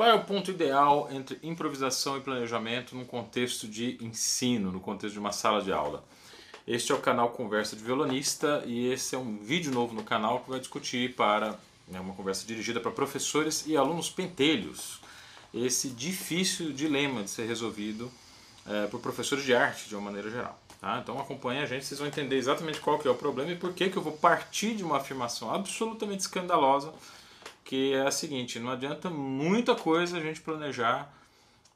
Qual 0.00 0.08
é 0.08 0.14
o 0.14 0.24
ponto 0.24 0.50
ideal 0.50 1.10
entre 1.12 1.38
improvisação 1.42 2.16
e 2.16 2.22
planejamento 2.22 2.96
num 2.96 3.04
contexto 3.04 3.68
de 3.68 4.02
ensino, 4.02 4.72
no 4.72 4.80
contexto 4.80 5.12
de 5.12 5.18
uma 5.18 5.30
sala 5.30 5.60
de 5.60 5.70
aula? 5.70 6.02
Este 6.66 6.90
é 6.90 6.94
o 6.94 6.98
canal 6.98 7.28
Conversa 7.28 7.76
de 7.76 7.84
Violonista 7.84 8.62
e 8.64 8.90
esse 8.90 9.14
é 9.14 9.18
um 9.18 9.36
vídeo 9.36 9.70
novo 9.70 9.94
no 9.94 10.02
canal 10.02 10.40
que 10.40 10.48
vai 10.48 10.58
discutir 10.58 11.14
para 11.14 11.54
é 11.92 12.00
uma 12.00 12.14
conversa 12.14 12.46
dirigida 12.46 12.80
para 12.80 12.90
professores 12.90 13.66
e 13.66 13.76
alunos 13.76 14.08
pentelhos. 14.08 15.02
Esse 15.52 15.90
difícil 15.90 16.72
dilema 16.72 17.22
de 17.22 17.28
ser 17.28 17.46
resolvido 17.46 18.10
é, 18.66 18.86
por 18.86 19.00
professores 19.00 19.44
de 19.44 19.54
arte 19.54 19.86
de 19.86 19.94
uma 19.94 20.06
maneira 20.06 20.30
geral. 20.30 20.58
Tá? 20.80 20.98
Então 21.02 21.20
acompanhe 21.20 21.60
a 21.60 21.66
gente, 21.66 21.84
vocês 21.84 22.00
vão 22.00 22.08
entender 22.08 22.36
exatamente 22.36 22.80
qual 22.80 22.98
que 22.98 23.06
é 23.06 23.10
o 23.10 23.14
problema 23.14 23.52
e 23.52 23.56
por 23.56 23.74
que, 23.74 23.90
que 23.90 23.98
eu 23.98 24.02
vou 24.02 24.14
partir 24.14 24.74
de 24.74 24.82
uma 24.82 24.96
afirmação 24.96 25.54
absolutamente 25.54 26.22
escandalosa 26.22 26.90
que 27.70 27.94
é 27.94 28.04
a 28.04 28.10
seguinte: 28.10 28.58
não 28.58 28.72
adianta 28.72 29.08
muita 29.08 29.76
coisa 29.76 30.18
a 30.18 30.20
gente 30.20 30.40
planejar 30.40 31.14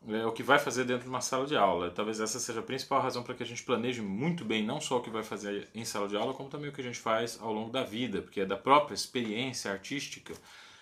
é, 0.08 0.26
o 0.26 0.32
que 0.32 0.42
vai 0.42 0.58
fazer 0.58 0.82
dentro 0.82 1.04
de 1.04 1.08
uma 1.08 1.20
sala 1.20 1.46
de 1.46 1.56
aula. 1.56 1.88
Talvez 1.88 2.18
essa 2.18 2.40
seja 2.40 2.58
a 2.58 2.62
principal 2.64 3.00
razão 3.00 3.22
para 3.22 3.32
que 3.32 3.44
a 3.44 3.46
gente 3.46 3.62
planeje 3.62 4.02
muito 4.02 4.44
bem 4.44 4.66
não 4.66 4.80
só 4.80 4.96
o 4.96 5.00
que 5.00 5.08
vai 5.08 5.22
fazer 5.22 5.68
em 5.72 5.84
sala 5.84 6.08
de 6.08 6.16
aula, 6.16 6.34
como 6.34 6.48
também 6.48 6.68
o 6.68 6.72
que 6.72 6.80
a 6.80 6.84
gente 6.84 6.98
faz 6.98 7.38
ao 7.40 7.52
longo 7.52 7.70
da 7.70 7.84
vida, 7.84 8.20
porque 8.20 8.40
é 8.40 8.44
da 8.44 8.56
própria 8.56 8.92
experiência 8.92 9.70
artística 9.70 10.34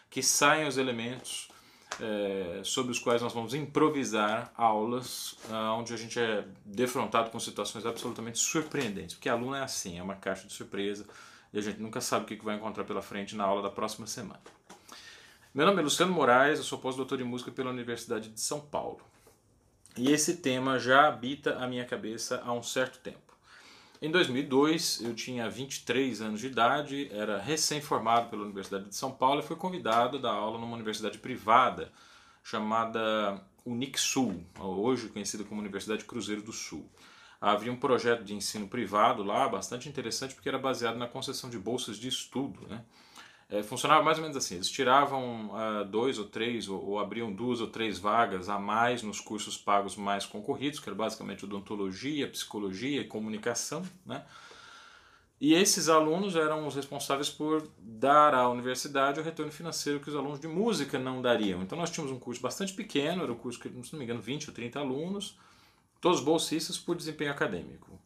que 0.08 0.22
saem 0.22 0.66
os 0.66 0.78
elementos 0.78 1.50
é, 2.00 2.62
sobre 2.64 2.90
os 2.90 2.98
quais 2.98 3.20
nós 3.20 3.34
vamos 3.34 3.52
improvisar 3.52 4.50
aulas 4.56 5.36
ah, 5.50 5.74
onde 5.74 5.92
a 5.92 5.96
gente 5.98 6.18
é 6.18 6.46
defrontado 6.64 7.28
com 7.28 7.38
situações 7.38 7.84
absolutamente 7.84 8.38
surpreendentes. 8.38 9.16
Porque 9.16 9.28
aluno 9.28 9.56
é 9.56 9.62
assim, 9.62 9.98
é 9.98 10.02
uma 10.02 10.14
caixa 10.14 10.46
de 10.46 10.54
surpresa 10.54 11.04
e 11.52 11.58
a 11.58 11.60
gente 11.60 11.82
nunca 11.82 12.00
sabe 12.00 12.24
o 12.24 12.26
que 12.26 12.42
vai 12.42 12.56
encontrar 12.56 12.84
pela 12.84 13.02
frente 13.02 13.36
na 13.36 13.44
aula 13.44 13.60
da 13.60 13.68
próxima 13.68 14.06
semana. 14.06 14.40
Meu 15.54 15.66
nome 15.66 15.80
é 15.80 15.82
Luciano 15.82 16.10
Moraes, 16.14 16.58
eu 16.58 16.64
sou 16.64 16.78
pós-doutor 16.78 17.20
em 17.20 17.24
música 17.24 17.50
pela 17.50 17.68
Universidade 17.68 18.30
de 18.30 18.40
São 18.40 18.58
Paulo. 18.58 19.02
E 19.98 20.10
esse 20.10 20.38
tema 20.38 20.78
já 20.78 21.06
habita 21.06 21.58
a 21.58 21.68
minha 21.68 21.84
cabeça 21.84 22.40
há 22.42 22.50
um 22.54 22.62
certo 22.62 23.00
tempo. 23.00 23.36
Em 24.00 24.10
2002, 24.10 25.02
eu 25.02 25.14
tinha 25.14 25.50
23 25.50 26.22
anos 26.22 26.40
de 26.40 26.46
idade, 26.46 27.06
era 27.12 27.38
recém-formado 27.38 28.30
pela 28.30 28.44
Universidade 28.44 28.88
de 28.88 28.96
São 28.96 29.12
Paulo 29.12 29.40
e 29.40 29.42
fui 29.42 29.54
convidado 29.54 30.16
a 30.16 30.20
dar 30.22 30.32
aula 30.32 30.58
numa 30.58 30.74
universidade 30.74 31.18
privada 31.18 31.92
chamada 32.42 33.38
Unixul, 33.66 34.42
hoje 34.58 35.10
conhecida 35.10 35.44
como 35.44 35.60
Universidade 35.60 36.06
Cruzeiro 36.06 36.40
do 36.40 36.52
Sul. 36.52 36.88
Havia 37.38 37.70
um 37.70 37.76
projeto 37.76 38.24
de 38.24 38.34
ensino 38.34 38.68
privado 38.68 39.22
lá, 39.22 39.46
bastante 39.50 39.86
interessante, 39.86 40.34
porque 40.34 40.48
era 40.48 40.58
baseado 40.58 40.96
na 40.96 41.06
concessão 41.06 41.50
de 41.50 41.58
bolsas 41.58 41.98
de 41.98 42.08
estudo. 42.08 42.66
Né? 42.66 42.82
É, 43.52 43.62
funcionava 43.62 44.02
mais 44.02 44.16
ou 44.16 44.22
menos 44.22 44.34
assim: 44.34 44.54
eles 44.54 44.70
tiravam 44.70 45.50
uh, 45.50 45.84
dois 45.84 46.18
ou 46.18 46.24
três, 46.24 46.70
ou, 46.70 46.82
ou, 46.82 46.98
abriam 46.98 47.30
duas 47.30 47.60
ou 47.60 47.66
três 47.66 47.98
vagas 47.98 48.48
a 48.48 48.58
mais 48.58 49.02
nos 49.02 49.20
cursos 49.20 49.58
pagos 49.58 49.94
mais 49.94 50.24
concorridos, 50.24 50.80
que 50.80 50.88
era 50.88 50.96
basicamente 50.96 51.44
odontologia, 51.44 52.26
psicologia 52.30 53.02
e 53.02 53.04
comunicação. 53.04 53.82
Né? 54.06 54.24
E 55.38 55.52
esses 55.52 55.90
alunos 55.90 56.34
eram 56.34 56.66
os 56.66 56.74
responsáveis 56.74 57.28
por 57.28 57.68
dar 57.78 58.34
à 58.34 58.48
universidade 58.48 59.20
o 59.20 59.22
retorno 59.22 59.52
financeiro 59.52 60.00
que 60.00 60.08
os 60.08 60.16
alunos 60.16 60.40
de 60.40 60.48
música 60.48 60.98
não 60.98 61.20
dariam. 61.20 61.60
Então 61.60 61.76
nós 61.76 61.90
tínhamos 61.90 62.16
um 62.16 62.18
curso 62.18 62.40
bastante 62.40 62.72
pequeno, 62.72 63.22
era 63.22 63.32
um 63.32 63.36
curso 63.36 63.60
que, 63.60 63.68
se 63.68 63.92
não 63.92 63.98
me 63.98 64.04
engano, 64.06 64.22
20 64.22 64.48
ou 64.48 64.54
30 64.54 64.78
alunos, 64.78 65.38
todos 66.00 66.20
bolsistas 66.20 66.78
por 66.78 66.96
desempenho 66.96 67.30
acadêmico. 67.30 68.00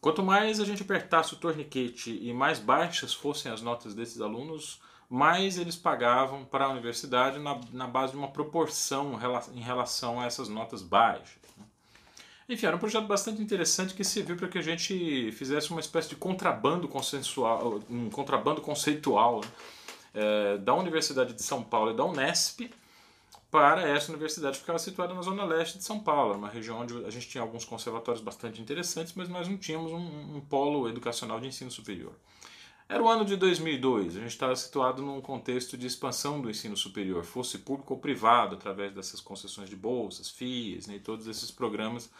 Quanto 0.00 0.22
mais 0.22 0.58
a 0.60 0.64
gente 0.64 0.82
apertasse 0.82 1.34
o 1.34 1.36
torniquete 1.36 2.18
e 2.22 2.32
mais 2.32 2.58
baixas 2.58 3.12
fossem 3.12 3.52
as 3.52 3.60
notas 3.60 3.94
desses 3.94 4.20
alunos, 4.20 4.80
mais 5.10 5.58
eles 5.58 5.76
pagavam 5.76 6.44
para 6.44 6.64
a 6.64 6.68
universidade 6.70 7.38
na, 7.38 7.60
na 7.72 7.86
base 7.86 8.12
de 8.12 8.18
uma 8.18 8.28
proporção 8.28 9.18
em 9.52 9.60
relação 9.60 10.20
a 10.20 10.24
essas 10.24 10.48
notas 10.48 10.82
baixas. 10.82 11.36
Né? 11.58 11.64
Enfim, 12.48 12.66
era 12.66 12.76
um 12.76 12.78
projeto 12.78 13.06
bastante 13.06 13.42
interessante 13.42 13.92
que 13.92 14.02
serviu 14.02 14.36
para 14.36 14.48
que 14.48 14.56
a 14.56 14.62
gente 14.62 15.32
fizesse 15.32 15.70
uma 15.70 15.80
espécie 15.80 16.08
de 16.08 16.16
contrabando 16.16 16.88
consensual, 16.88 17.80
um 17.90 18.08
contrabando 18.08 18.62
conceitual 18.62 19.42
né? 19.42 19.50
é, 20.14 20.58
da 20.58 20.74
Universidade 20.74 21.34
de 21.34 21.42
São 21.42 21.62
Paulo 21.62 21.90
e 21.90 21.94
da 21.94 22.04
Unesp 22.04 22.70
para 23.50 23.82
essa 23.82 24.12
universidade 24.12 24.54
que 24.54 24.60
ficava 24.60 24.78
situada 24.78 25.12
na 25.12 25.22
zona 25.22 25.44
leste 25.44 25.78
de 25.78 25.84
São 25.84 25.98
Paulo, 25.98 26.34
uma 26.34 26.48
região 26.48 26.80
onde 26.80 27.04
a 27.04 27.10
gente 27.10 27.28
tinha 27.28 27.42
alguns 27.42 27.64
conservatórios 27.64 28.22
bastante 28.22 28.62
interessantes, 28.62 29.12
mas 29.14 29.28
nós 29.28 29.48
não 29.48 29.56
tínhamos 29.56 29.90
um, 29.90 30.36
um 30.36 30.40
polo 30.40 30.88
educacional 30.88 31.40
de 31.40 31.48
ensino 31.48 31.70
superior. 31.70 32.12
Era 32.88 33.02
o 33.02 33.08
ano 33.08 33.24
de 33.24 33.36
2002, 33.36 34.16
a 34.16 34.20
gente 34.20 34.30
estava 34.30 34.54
situado 34.54 35.02
num 35.02 35.20
contexto 35.20 35.76
de 35.76 35.86
expansão 35.86 36.40
do 36.40 36.50
ensino 36.50 36.76
superior, 36.76 37.24
fosse 37.24 37.58
público 37.58 37.94
ou 37.94 38.00
privado, 38.00 38.54
através 38.54 38.92
dessas 38.92 39.20
concessões 39.20 39.68
de 39.68 39.76
bolsas, 39.76 40.28
FIIs 40.28 40.86
né, 40.86 40.96
e 40.96 41.00
todos 41.00 41.26
esses 41.26 41.50
programas 41.50 42.10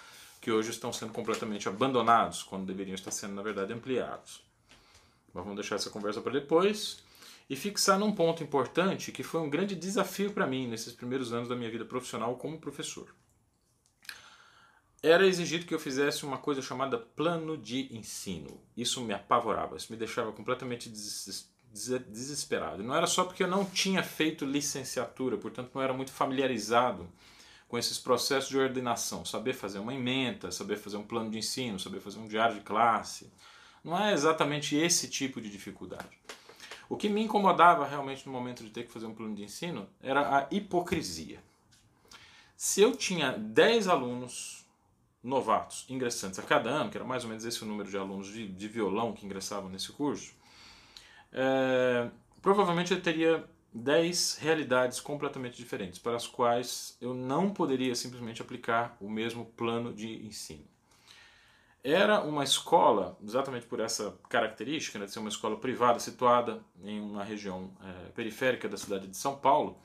que 0.41 0.50
hoje 0.50 0.70
estão 0.70 0.92
sendo 0.92 1.12
completamente 1.12 1.68
abandonados, 1.68 2.42
quando 2.42 2.66
deveriam 2.66 2.94
estar 2.94 3.10
sendo, 3.10 3.34
na 3.34 3.42
verdade, 3.42 3.72
ampliados. 3.72 4.41
Mas 5.32 5.44
vamos 5.44 5.56
deixar 5.56 5.76
essa 5.76 5.91
conversa 5.91 6.20
para 6.20 6.32
depois 6.32 7.02
e 7.50 7.56
fixar 7.56 7.99
num 7.99 8.12
ponto 8.12 8.44
importante 8.44 9.11
que 9.11 9.25
foi 9.25 9.41
um 9.41 9.50
grande 9.50 9.75
desafio 9.75 10.33
para 10.33 10.47
mim 10.47 10.69
nesses 10.69 10.93
primeiros 10.93 11.33
anos 11.33 11.49
da 11.49 11.56
minha 11.56 11.69
vida 11.69 11.84
profissional 11.84 12.37
como 12.37 12.61
professor. 12.61 13.12
Era 15.03 15.27
exigido 15.27 15.66
que 15.66 15.75
eu 15.75 15.81
fizesse 15.81 16.25
uma 16.25 16.39
coisa 16.39 16.62
chamada 16.62 16.97
plano 16.97 17.59
de 17.59 17.93
ensino. 17.93 18.62
Isso 18.77 19.00
me 19.00 19.12
apavorava, 19.12 19.77
isso 19.77 19.91
me 19.91 19.99
deixava 19.99 20.31
completamente 20.31 20.89
desesperado. 20.89 22.84
Não 22.84 22.94
era 22.94 23.09
só 23.09 23.25
porque 23.25 23.43
eu 23.43 23.49
não 23.49 23.65
tinha 23.65 24.05
feito 24.05 24.44
licenciatura, 24.44 25.37
portanto 25.37 25.72
não 25.75 25.83
era 25.83 25.93
muito 25.93 26.12
familiarizado 26.12 27.10
com 27.66 27.77
esses 27.77 27.99
processos 27.99 28.49
de 28.49 28.59
ordenação, 28.59 29.25
saber 29.25 29.55
fazer 29.55 29.81
uma 29.81 29.94
emenda, 29.94 30.53
saber 30.53 30.77
fazer 30.77 30.99
um 30.99 31.05
plano 31.05 31.31
de 31.31 31.39
ensino, 31.39 31.81
saber 31.81 31.99
fazer 31.99 32.21
um 32.21 32.28
diário 32.28 32.55
de 32.55 32.60
classe. 32.60 33.33
Não 33.83 33.99
é 33.99 34.12
exatamente 34.12 34.77
esse 34.77 35.09
tipo 35.09 35.41
de 35.41 35.50
dificuldade. 35.50 36.16
O 36.91 36.97
que 36.97 37.09
me 37.09 37.23
incomodava 37.23 37.87
realmente 37.87 38.27
no 38.27 38.33
momento 38.33 38.65
de 38.65 38.71
ter 38.71 38.83
que 38.83 38.91
fazer 38.91 39.06
um 39.06 39.15
plano 39.15 39.33
de 39.33 39.45
ensino 39.45 39.89
era 40.03 40.39
a 40.39 40.49
hipocrisia. 40.51 41.41
Se 42.56 42.83
eu 42.83 42.97
tinha 42.97 43.31
10 43.31 43.87
alunos 43.87 44.67
novatos 45.23 45.87
ingressantes 45.89 46.41
a 46.41 46.43
cada 46.43 46.69
ano, 46.69 46.91
que 46.91 46.97
era 46.97 47.06
mais 47.06 47.23
ou 47.23 47.28
menos 47.28 47.45
esse 47.45 47.62
o 47.62 47.67
número 47.67 47.89
de 47.89 47.97
alunos 47.97 48.27
de, 48.27 48.49
de 48.49 48.67
violão 48.67 49.12
que 49.12 49.25
ingressavam 49.25 49.71
nesse 49.71 49.93
curso, 49.93 50.34
é, 51.33 52.11
provavelmente 52.43 52.93
eu 52.93 53.01
teria 53.01 53.49
10 53.72 54.39
realidades 54.39 54.99
completamente 54.99 55.57
diferentes, 55.57 56.01
para 56.01 56.17
as 56.17 56.27
quais 56.27 56.99
eu 57.01 57.15
não 57.15 57.51
poderia 57.51 57.95
simplesmente 57.95 58.43
aplicar 58.43 58.97
o 59.01 59.09
mesmo 59.09 59.45
plano 59.45 59.95
de 59.95 60.27
ensino. 60.27 60.65
Era 61.82 62.20
uma 62.20 62.44
escola, 62.44 63.16
exatamente 63.24 63.66
por 63.66 63.80
essa 63.80 64.14
característica, 64.28 64.98
né, 64.98 65.06
de 65.06 65.12
ser 65.12 65.18
uma 65.18 65.30
escola 65.30 65.56
privada 65.56 65.98
situada 65.98 66.62
em 66.82 67.00
uma 67.00 67.24
região 67.24 67.70
é, 67.82 68.10
periférica 68.10 68.68
da 68.68 68.76
cidade 68.76 69.06
de 69.06 69.16
São 69.16 69.36
Paulo, 69.36 69.78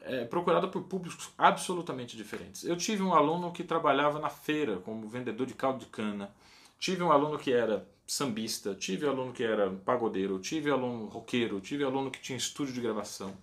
é, 0.00 0.24
procurada 0.24 0.66
por 0.66 0.82
públicos 0.82 1.30
absolutamente 1.38 2.16
diferentes. 2.16 2.64
Eu 2.64 2.76
tive 2.76 3.02
um 3.02 3.14
aluno 3.14 3.52
que 3.52 3.62
trabalhava 3.62 4.18
na 4.18 4.28
feira 4.28 4.78
como 4.78 5.08
vendedor 5.08 5.46
de 5.46 5.54
caldo 5.54 5.80
de 5.80 5.86
cana, 5.86 6.34
tive 6.78 7.02
um 7.04 7.12
aluno 7.12 7.38
que 7.38 7.52
era 7.52 7.88
sambista, 8.04 8.74
tive 8.74 9.06
um 9.06 9.10
aluno 9.10 9.32
que 9.32 9.44
era 9.44 9.70
pagodeiro, 9.70 10.38
tive 10.40 10.70
um 10.70 10.74
aluno 10.74 11.06
roqueiro, 11.06 11.60
tive 11.60 11.84
um 11.84 11.88
aluno 11.88 12.10
que 12.10 12.20
tinha 12.20 12.36
estúdio 12.36 12.74
de 12.74 12.80
gravação. 12.80 13.36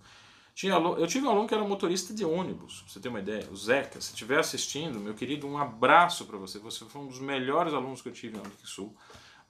Tinha, 0.54 0.74
eu 0.74 1.06
tive 1.08 1.26
um 1.26 1.30
aluno 1.30 1.48
que 1.48 1.54
era 1.54 1.64
motorista 1.64 2.14
de 2.14 2.24
ônibus, 2.24 2.82
pra 2.82 2.92
você 2.92 3.00
ter 3.00 3.08
uma 3.08 3.18
ideia. 3.18 3.48
O 3.50 3.56
Zeca, 3.56 4.00
se 4.00 4.10
estiver 4.10 4.38
assistindo, 4.38 5.00
meu 5.00 5.12
querido, 5.12 5.48
um 5.48 5.58
abraço 5.58 6.26
para 6.26 6.38
você. 6.38 6.60
Você 6.60 6.84
foi 6.84 7.02
um 7.02 7.08
dos 7.08 7.18
melhores 7.18 7.74
alunos 7.74 8.00
que 8.00 8.08
eu 8.08 8.12
tive 8.12 8.38
América 8.38 8.64
Sul. 8.64 8.94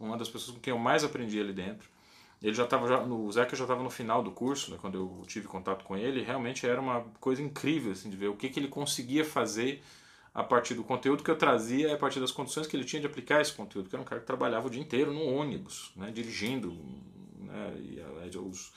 Uma 0.01 0.17
das 0.17 0.31
pessoas 0.31 0.57
com 0.57 0.63
quem 0.63 0.73
eu 0.73 0.79
mais 0.79 1.05
aprendi 1.05 1.39
ali 1.39 1.53
dentro. 1.53 1.91
Ele 2.43 2.55
já 2.55 2.65
estava 2.65 3.05
o 3.07 3.31
Zeca 3.31 3.55
já 3.55 3.65
estava 3.65 3.83
no 3.83 3.91
final 3.91 4.23
do 4.23 4.31
curso, 4.31 4.71
né, 4.71 4.79
quando 4.81 4.97
eu 4.97 5.23
tive 5.27 5.47
contato 5.47 5.85
com 5.85 5.95
ele. 5.95 6.23
Realmente 6.23 6.67
era 6.67 6.81
uma 6.81 7.03
coisa 7.21 7.43
incrível 7.43 7.93
assim, 7.93 8.09
de 8.09 8.17
ver 8.17 8.29
o 8.29 8.37
que, 8.37 8.49
que 8.49 8.59
ele 8.59 8.69
conseguia 8.69 9.25
fazer 9.25 9.83
a 10.35 10.43
partir 10.43 10.75
do 10.75 10.83
conteúdo 10.83 11.23
que 11.23 11.31
eu 11.31 11.37
trazia, 11.37 11.95
a 11.95 11.99
partir 11.99 12.19
das 12.19 12.33
condições 12.33 12.67
que 12.67 12.77
ele 12.77 12.85
tinha 12.85 13.01
de 13.01 13.07
aplicar 13.07 13.43
esse 13.43 13.53
conteúdo. 13.53 13.91
Que 13.91 13.95
era 13.95 14.03
um 14.03 14.07
cara 14.07 14.21
que 14.23 14.27
trabalhava 14.27 14.67
o 14.67 14.71
dia 14.71 14.81
inteiro 14.81 15.13
no 15.13 15.23
ônibus, 15.23 15.93
né, 15.97 16.11
dirigindo. 16.11 16.73
Né, 17.39 17.75
e, 17.79 18.39
os, 18.39 18.73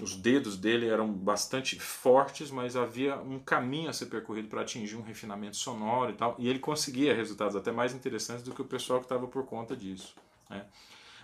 os 0.00 0.14
dedos 0.14 0.56
dele 0.56 0.86
eram 0.86 1.12
bastante 1.12 1.78
fortes, 1.78 2.50
mas 2.50 2.76
havia 2.76 3.16
um 3.16 3.38
caminho 3.38 3.90
a 3.90 3.92
ser 3.92 4.06
percorrido 4.06 4.48
para 4.48 4.60
atingir 4.60 4.96
um 4.96 5.02
refinamento 5.02 5.56
sonoro 5.56 6.10
e 6.10 6.14
tal, 6.14 6.36
e 6.38 6.48
ele 6.48 6.58
conseguia 6.58 7.14
resultados 7.14 7.56
até 7.56 7.72
mais 7.72 7.94
interessantes 7.94 8.44
do 8.44 8.54
que 8.54 8.62
o 8.62 8.64
pessoal 8.64 9.00
que 9.00 9.06
estava 9.06 9.26
por 9.26 9.44
conta 9.44 9.76
disso. 9.76 10.14
Né? 10.48 10.64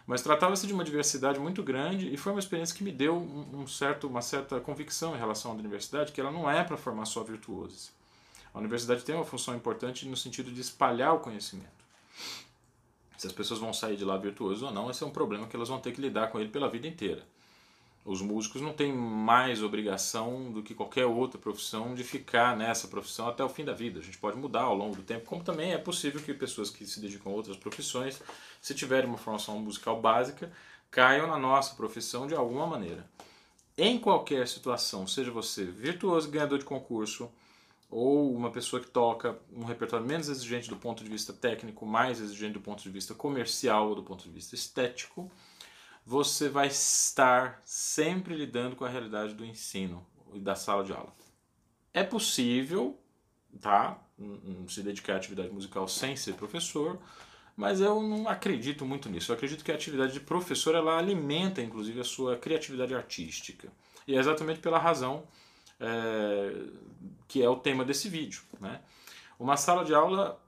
Mas 0.07 0.23
tratava-se 0.23 0.67
de 0.67 0.73
uma 0.73 0.83
diversidade 0.83 1.39
muito 1.39 1.63
grande 1.63 2.13
e 2.13 2.17
foi 2.17 2.33
uma 2.33 2.41
experiência 2.41 2.75
que 2.75 2.83
me 2.83 2.91
deu 2.91 3.17
um, 3.17 3.67
certo, 3.67 4.09
uma 4.09 4.23
certa 4.23 4.61
convicção 4.61 5.15
em 5.15 5.19
relação 5.19 5.53
à 5.53 5.55
universidade, 5.55 6.13
que 6.13 6.21
ela 6.21 6.31
não 6.31 6.51
é 6.51 6.65
para 6.65 6.77
formar 6.77 7.05
só 7.05 7.23
virtuosos. 7.23 7.93
A 8.53 8.59
universidade 8.59 9.05
tem 9.05 9.15
uma 9.15 9.25
função 9.25 9.55
importante 9.55 10.07
no 10.07 10.17
sentido 10.17 10.51
de 10.51 10.61
espalhar 10.61 11.15
o 11.15 11.21
conhecimento. 11.21 11.83
Se 13.17 13.27
as 13.27 13.33
pessoas 13.33 13.61
vão 13.61 13.73
sair 13.73 13.97
de 13.97 14.05
lá 14.05 14.17
virtuosas 14.17 14.63
ou 14.63 14.73
não, 14.73 14.91
esse 14.91 15.03
é 15.03 15.07
um 15.07 15.11
problema 15.11 15.47
que 15.47 15.55
elas 15.55 15.69
vão 15.69 15.79
ter 15.79 15.93
que 15.93 16.01
lidar 16.01 16.29
com 16.29 16.41
ele 16.41 16.51
pela 16.51 16.69
vida 16.69 16.89
inteira. 16.89 17.25
Os 18.05 18.21
músicos 18.21 18.61
não 18.61 18.73
têm 18.73 18.93
mais 18.93 19.63
obrigação 19.63 20.51
do 20.51 20.63
que 20.63 20.75
qualquer 20.75 21.07
outra 21.07 21.39
profissão 21.39 21.95
de 21.95 22.03
ficar 22.03 22.57
nessa 22.57 22.89
profissão 22.89 23.29
até 23.29 23.45
o 23.45 23.49
fim 23.49 23.65
da 23.65 23.73
vida. 23.73 24.01
A 24.01 24.03
gente 24.03 24.19
pode 24.19 24.37
mudar 24.37 24.63
ao 24.63 24.75
longo 24.75 24.97
do 24.97 25.03
tempo, 25.03 25.25
como 25.25 25.45
também 25.45 25.73
é 25.73 25.79
possível 25.79 26.21
que 26.21 26.35
pessoas 26.35 26.69
que 26.69 26.85
se 26.85 26.99
dedicam 26.99 27.33
a 27.33 27.37
outras 27.37 27.57
profissões, 27.57 28.21
se 28.61 28.75
tiverem 28.75 29.09
uma 29.09 29.19
formação 29.19 29.57
musical 29.61 30.01
básica, 30.01 30.51
caiam 30.91 31.29
na 31.29 31.39
nossa 31.39 31.77
profissão 31.77 32.27
de 32.27 32.35
alguma 32.35 32.67
maneira. 32.67 33.09
Em 33.79 33.99
qualquer 33.99 34.49
situação, 34.49 35.07
seja 35.07 35.31
você 35.31 35.65
virtuoso 35.65 36.29
ganhador 36.29 36.59
de 36.59 36.65
concurso, 36.65 37.31
ou 37.89 38.35
uma 38.35 38.51
pessoa 38.51 38.81
que 38.81 38.89
toca 38.89 39.39
um 39.55 39.65
repertório 39.65 40.05
menos 40.05 40.29
exigente 40.29 40.69
do 40.69 40.77
ponto 40.77 41.05
de 41.05 41.11
vista 41.11 41.33
técnico, 41.33 41.85
mais 41.85 42.21
exigente 42.21 42.55
do 42.55 42.61
ponto 42.61 42.83
de 42.83 42.89
vista 42.89 43.15
comercial 43.15 43.91
ou 43.91 43.95
do 43.95 44.03
ponto 44.03 44.25
de 44.25 44.31
vista 44.31 44.55
estético, 44.55 45.31
você 46.05 46.49
vai 46.49 46.69
estar 46.69 47.61
sempre 47.65 48.35
lidando 48.35 48.77
com 48.77 48.85
a 48.85 48.89
realidade 48.89 49.35
do 49.35 49.45
ensino 49.45 50.05
e 50.33 50.41
da 50.41 50.55
sala 50.55 50.85
de 50.85 50.93
aula. 50.93 51.15
É 51.95 52.03
possível, 52.03 52.99
tá, 53.61 53.99
se 54.69 54.83
dedicar 54.83 55.15
à 55.15 55.17
atividade 55.17 55.51
musical 55.51 55.87
sem 55.87 56.17
ser 56.17 56.35
professor, 56.35 56.99
mas 57.57 57.81
eu 57.81 58.03
não 58.03 58.29
acredito 58.29 58.85
muito 58.85 59.09
nisso. 59.09 59.31
Eu 59.31 59.37
acredito 59.37 59.63
que 59.63 59.71
a 59.71 59.75
atividade 59.75 60.13
de 60.13 60.21
professor 60.21 60.75
ela 60.75 60.99
alimenta, 60.99 61.61
inclusive, 61.61 62.01
a 62.01 62.05
sua 62.05 62.37
criatividade 62.37 62.95
artística. 62.95 63.71
E 64.07 64.17
é 64.17 64.19
exatamente 64.19 64.61
pela 64.61 64.79
razão 64.79 65.25
é, 65.79 66.55
que 67.29 67.43
é 67.43 67.49
o 67.49 67.57
tema 67.57 67.85
desse 67.85 68.09
vídeo. 68.09 68.43
Né? 68.59 68.81
Uma 69.39 69.57
sala 69.57 69.85
de 69.85 69.95
aula, 69.95 70.42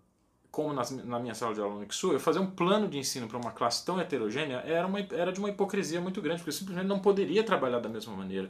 como 0.54 0.72
na, 0.72 1.18
minha 1.18 1.34
sala 1.34 1.52
de 1.52 1.60
aula 1.60 1.74
no 1.74 1.82
Ixu, 1.82 2.12
eu 2.12 2.20
fazer 2.20 2.38
um 2.38 2.46
plano 2.46 2.86
de 2.86 2.96
ensino 2.96 3.26
para 3.26 3.36
uma 3.36 3.50
classe 3.50 3.84
tão 3.84 4.00
heterogênea 4.00 4.62
era, 4.64 4.86
uma, 4.86 5.00
era 5.00 5.32
de 5.32 5.40
uma 5.40 5.48
hipocrisia 5.48 6.00
muito 6.00 6.22
grande, 6.22 6.38
porque 6.38 6.50
eu 6.50 6.54
simplesmente 6.54 6.86
não 6.86 7.00
poderia 7.00 7.42
trabalhar 7.42 7.80
da 7.80 7.88
mesma 7.88 8.14
maneira. 8.14 8.48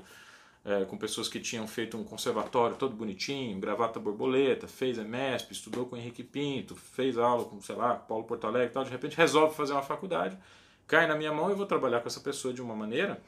É, 0.66 0.84
com 0.84 0.98
pessoas 0.98 1.28
que 1.28 1.40
tinham 1.40 1.66
feito 1.66 1.96
um 1.96 2.04
conservatório 2.04 2.76
todo 2.76 2.94
bonitinho, 2.94 3.58
gravata 3.58 3.98
borboleta, 3.98 4.68
fez 4.68 4.98
EMESP, 4.98 5.52
estudou 5.52 5.86
com 5.86 5.96
Henrique 5.96 6.22
Pinto, 6.22 6.76
fez 6.76 7.16
aula 7.16 7.44
com, 7.46 7.58
sei 7.62 7.74
lá, 7.74 7.94
Paulo 7.94 8.24
Porto 8.24 8.46
Alegre 8.46 8.68
e 8.68 8.72
tal, 8.72 8.84
de 8.84 8.90
repente 8.90 9.16
resolve 9.16 9.54
fazer 9.54 9.72
uma 9.72 9.82
faculdade, 9.82 10.38
cai 10.86 11.06
na 11.06 11.16
minha 11.16 11.32
mão 11.32 11.48
e 11.48 11.52
eu 11.52 11.56
vou 11.56 11.66
trabalhar 11.66 12.00
com 12.00 12.08
essa 12.08 12.20
pessoa 12.20 12.52
de 12.52 12.60
uma 12.60 12.74
maneira 12.74 13.20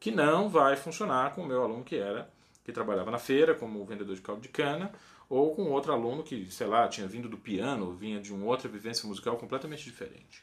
que 0.00 0.10
não 0.10 0.48
vai 0.48 0.76
funcionar 0.76 1.34
com 1.34 1.42
o 1.42 1.46
meu 1.46 1.62
aluno 1.62 1.84
que 1.84 1.96
era 1.96 2.30
que 2.64 2.72
trabalhava 2.72 3.10
na 3.10 3.18
feira 3.18 3.54
como 3.54 3.84
vendedor 3.84 4.16
de 4.16 4.22
caldo 4.22 4.40
de 4.40 4.48
cana, 4.48 4.90
ou 5.28 5.54
com 5.54 5.70
outro 5.70 5.92
aluno 5.92 6.22
que, 6.22 6.50
sei 6.50 6.66
lá, 6.66 6.88
tinha 6.88 7.06
vindo 7.06 7.28
do 7.28 7.36
piano, 7.36 7.92
vinha 7.92 8.20
de 8.20 8.32
uma 8.32 8.46
outra 8.46 8.68
vivência 8.68 9.06
musical 9.06 9.36
completamente 9.36 9.84
diferente. 9.84 10.42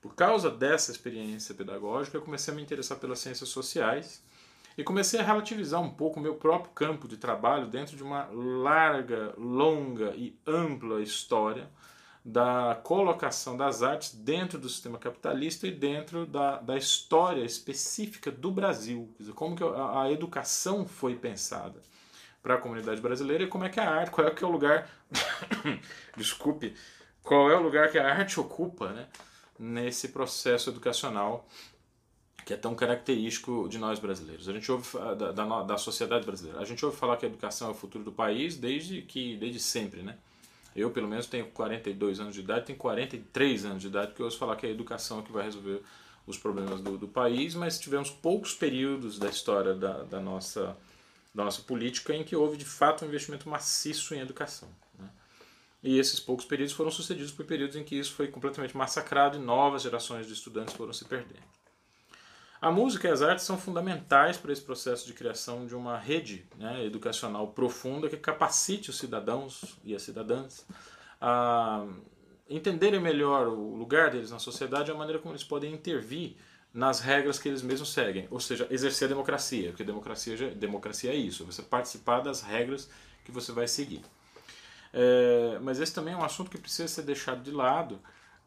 Por 0.00 0.14
causa 0.14 0.50
dessa 0.50 0.90
experiência 0.90 1.54
pedagógica, 1.54 2.16
eu 2.16 2.22
comecei 2.22 2.52
a 2.52 2.56
me 2.56 2.62
interessar 2.62 2.98
pelas 2.98 3.20
ciências 3.20 3.48
sociais 3.48 4.22
e 4.76 4.84
comecei 4.84 5.20
a 5.20 5.22
relativizar 5.22 5.80
um 5.80 5.90
pouco 5.90 6.18
o 6.18 6.22
meu 6.22 6.34
próprio 6.34 6.72
campo 6.72 7.08
de 7.08 7.16
trabalho 7.16 7.68
dentro 7.68 7.96
de 7.96 8.02
uma 8.02 8.26
larga, 8.26 9.32
longa 9.38 10.12
e 10.16 10.36
ampla 10.46 11.00
história 11.00 11.70
da 12.24 12.80
colocação 12.82 13.54
das 13.54 13.82
artes 13.82 14.14
dentro 14.14 14.58
do 14.58 14.68
sistema 14.68 14.98
capitalista 14.98 15.66
e 15.66 15.70
dentro 15.70 16.24
da, 16.24 16.56
da 16.58 16.76
história 16.76 17.44
específica 17.44 18.30
do 18.30 18.50
Brasil. 18.50 19.14
Como 19.34 19.54
que 19.54 19.62
a, 19.62 20.02
a 20.02 20.10
educação 20.10 20.86
foi 20.86 21.16
pensada 21.16 21.82
para 22.42 22.54
a 22.54 22.58
comunidade 22.58 23.00
brasileira 23.00 23.44
e 23.44 23.46
como 23.46 23.64
é 23.64 23.68
que 23.68 23.78
a 23.78 23.90
arte, 23.90 24.10
qual 24.10 24.26
é 24.26 24.30
que 24.30 24.42
é 24.42 24.46
o 24.46 24.50
lugar, 24.50 24.88
desculpe, 26.16 26.74
qual 27.22 27.50
é 27.50 27.56
o 27.56 27.62
lugar 27.62 27.90
que 27.90 27.98
a 27.98 28.06
arte 28.06 28.40
ocupa 28.40 28.92
né, 28.92 29.06
nesse 29.58 30.08
processo 30.08 30.70
educacional 30.70 31.46
que 32.44 32.52
é 32.52 32.56
tão 32.56 32.74
característico 32.74 33.66
de 33.68 33.78
nós 33.78 33.98
brasileiros. 33.98 34.48
A 34.48 34.52
gente 34.52 34.70
ouve 34.70 34.86
da, 35.16 35.32
da, 35.32 35.62
da 35.62 35.78
sociedade 35.78 36.26
brasileira. 36.26 36.60
A 36.60 36.64
gente 36.64 36.84
ouve 36.84 36.96
falar 36.96 37.16
que 37.16 37.24
a 37.24 37.28
educação 37.28 37.68
é 37.68 37.70
o 37.70 37.74
futuro 37.74 38.04
do 38.04 38.12
país 38.12 38.56
desde 38.56 39.00
que 39.00 39.36
desde 39.36 39.58
sempre, 39.58 40.02
né? 40.02 40.18
Eu, 40.74 40.90
pelo 40.90 41.06
menos, 41.06 41.26
tenho 41.26 41.46
42 41.46 42.20
anos 42.20 42.34
de 42.34 42.40
idade, 42.40 42.66
tenho 42.66 42.78
43 42.78 43.64
anos 43.64 43.82
de 43.82 43.88
idade, 43.88 44.08
porque 44.08 44.22
eu 44.22 44.26
ouço 44.26 44.38
falar 44.38 44.56
que 44.56 44.66
é 44.66 44.68
a 44.68 44.72
educação 44.72 45.22
que 45.22 45.30
vai 45.30 45.44
resolver 45.44 45.82
os 46.26 46.36
problemas 46.38 46.80
do, 46.80 46.98
do 46.98 47.06
país, 47.06 47.54
mas 47.54 47.78
tivemos 47.78 48.10
poucos 48.10 48.54
períodos 48.54 49.18
da 49.18 49.28
história 49.28 49.74
da, 49.74 50.02
da, 50.02 50.20
nossa, 50.20 50.76
da 51.34 51.44
nossa 51.44 51.62
política 51.62 52.14
em 52.14 52.24
que 52.24 52.34
houve, 52.34 52.56
de 52.56 52.64
fato, 52.64 53.04
um 53.04 53.08
investimento 53.08 53.48
maciço 53.48 54.14
em 54.14 54.20
educação. 54.20 54.68
Né? 54.98 55.08
E 55.82 55.98
esses 55.98 56.18
poucos 56.18 56.44
períodos 56.44 56.74
foram 56.74 56.90
sucedidos 56.90 57.30
por 57.30 57.44
períodos 57.44 57.76
em 57.76 57.84
que 57.84 57.96
isso 57.96 58.12
foi 58.14 58.28
completamente 58.28 58.76
massacrado 58.76 59.36
e 59.36 59.40
novas 59.40 59.82
gerações 59.82 60.26
de 60.26 60.32
estudantes 60.32 60.74
foram 60.74 60.92
se 60.92 61.04
perdendo. 61.04 61.53
A 62.64 62.70
música 62.70 63.06
e 63.06 63.10
as 63.10 63.20
artes 63.20 63.44
são 63.44 63.58
fundamentais 63.58 64.38
para 64.38 64.50
esse 64.50 64.62
processo 64.62 65.06
de 65.06 65.12
criação 65.12 65.66
de 65.66 65.76
uma 65.76 65.98
rede 65.98 66.46
né, 66.56 66.82
educacional 66.82 67.48
profunda 67.48 68.08
que 68.08 68.16
capacite 68.16 68.88
os 68.88 68.96
cidadãos 68.96 69.76
e 69.84 69.94
as 69.94 70.00
cidadãs 70.00 70.66
a 71.20 71.84
entenderem 72.48 72.98
melhor 72.98 73.48
o 73.48 73.76
lugar 73.76 74.10
deles 74.10 74.30
na 74.30 74.38
sociedade 74.38 74.90
e 74.90 74.94
a 74.94 74.96
maneira 74.96 75.20
como 75.20 75.34
eles 75.34 75.44
podem 75.44 75.74
intervir 75.74 76.36
nas 76.72 77.00
regras 77.00 77.38
que 77.38 77.50
eles 77.50 77.60
mesmos 77.60 77.92
seguem, 77.92 78.26
ou 78.30 78.40
seja, 78.40 78.66
exercer 78.70 79.04
a 79.04 79.08
democracia, 79.10 79.68
porque 79.68 79.84
democracia, 79.84 80.54
democracia 80.54 81.10
é 81.10 81.16
isso, 81.16 81.44
você 81.44 81.60
participar 81.60 82.20
das 82.20 82.40
regras 82.40 82.88
que 83.26 83.30
você 83.30 83.52
vai 83.52 83.68
seguir. 83.68 84.00
É, 84.90 85.58
mas 85.60 85.80
esse 85.80 85.92
também 85.92 86.14
é 86.14 86.16
um 86.16 86.24
assunto 86.24 86.50
que 86.50 86.56
precisa 86.56 86.88
ser 86.88 87.02
deixado 87.02 87.42
de 87.42 87.50
lado 87.50 88.00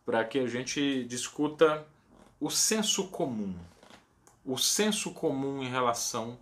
para 0.04 0.26
que 0.26 0.40
a 0.40 0.48
gente 0.48 1.04
discuta 1.04 1.86
o 2.40 2.50
senso 2.50 3.10
comum, 3.10 3.56
o 4.48 4.58
senso 4.58 5.12
comum 5.12 5.62
em 5.62 5.68
relação 5.68 6.40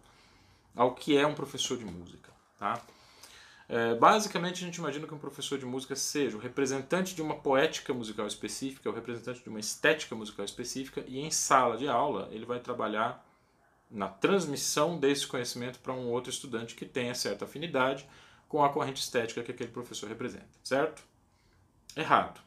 ao 0.75 0.93
que 0.93 1.17
é 1.17 1.25
um 1.25 1.33
professor 1.33 1.75
de 1.75 1.83
música. 1.83 2.31
Tá? 2.59 2.79
É, 3.67 3.95
basicamente, 3.95 4.63
a 4.63 4.67
gente 4.67 4.75
imagina 4.75 5.07
que 5.07 5.13
um 5.13 5.17
professor 5.17 5.57
de 5.57 5.65
música 5.65 5.95
seja 5.95 6.37
o 6.37 6.39
representante 6.39 7.15
de 7.15 7.21
uma 7.21 7.35
poética 7.35 7.91
musical 7.95 8.27
específica, 8.27 8.87
o 8.87 8.93
representante 8.93 9.41
de 9.41 9.49
uma 9.49 9.59
estética 9.59 10.15
musical 10.15 10.45
específica, 10.45 11.03
e 11.07 11.19
em 11.19 11.31
sala 11.31 11.77
de 11.77 11.87
aula 11.87 12.29
ele 12.31 12.45
vai 12.45 12.59
trabalhar 12.59 13.25
na 13.89 14.07
transmissão 14.07 14.99
desse 14.99 15.25
conhecimento 15.25 15.79
para 15.79 15.93
um 15.93 16.09
outro 16.09 16.29
estudante 16.29 16.75
que 16.75 16.85
tenha 16.85 17.15
certa 17.15 17.45
afinidade 17.45 18.07
com 18.47 18.63
a 18.63 18.69
corrente 18.69 19.01
estética 19.01 19.41
que 19.41 19.51
aquele 19.51 19.71
professor 19.71 20.07
representa, 20.07 20.47
certo? 20.63 21.03
Errado 21.95 22.45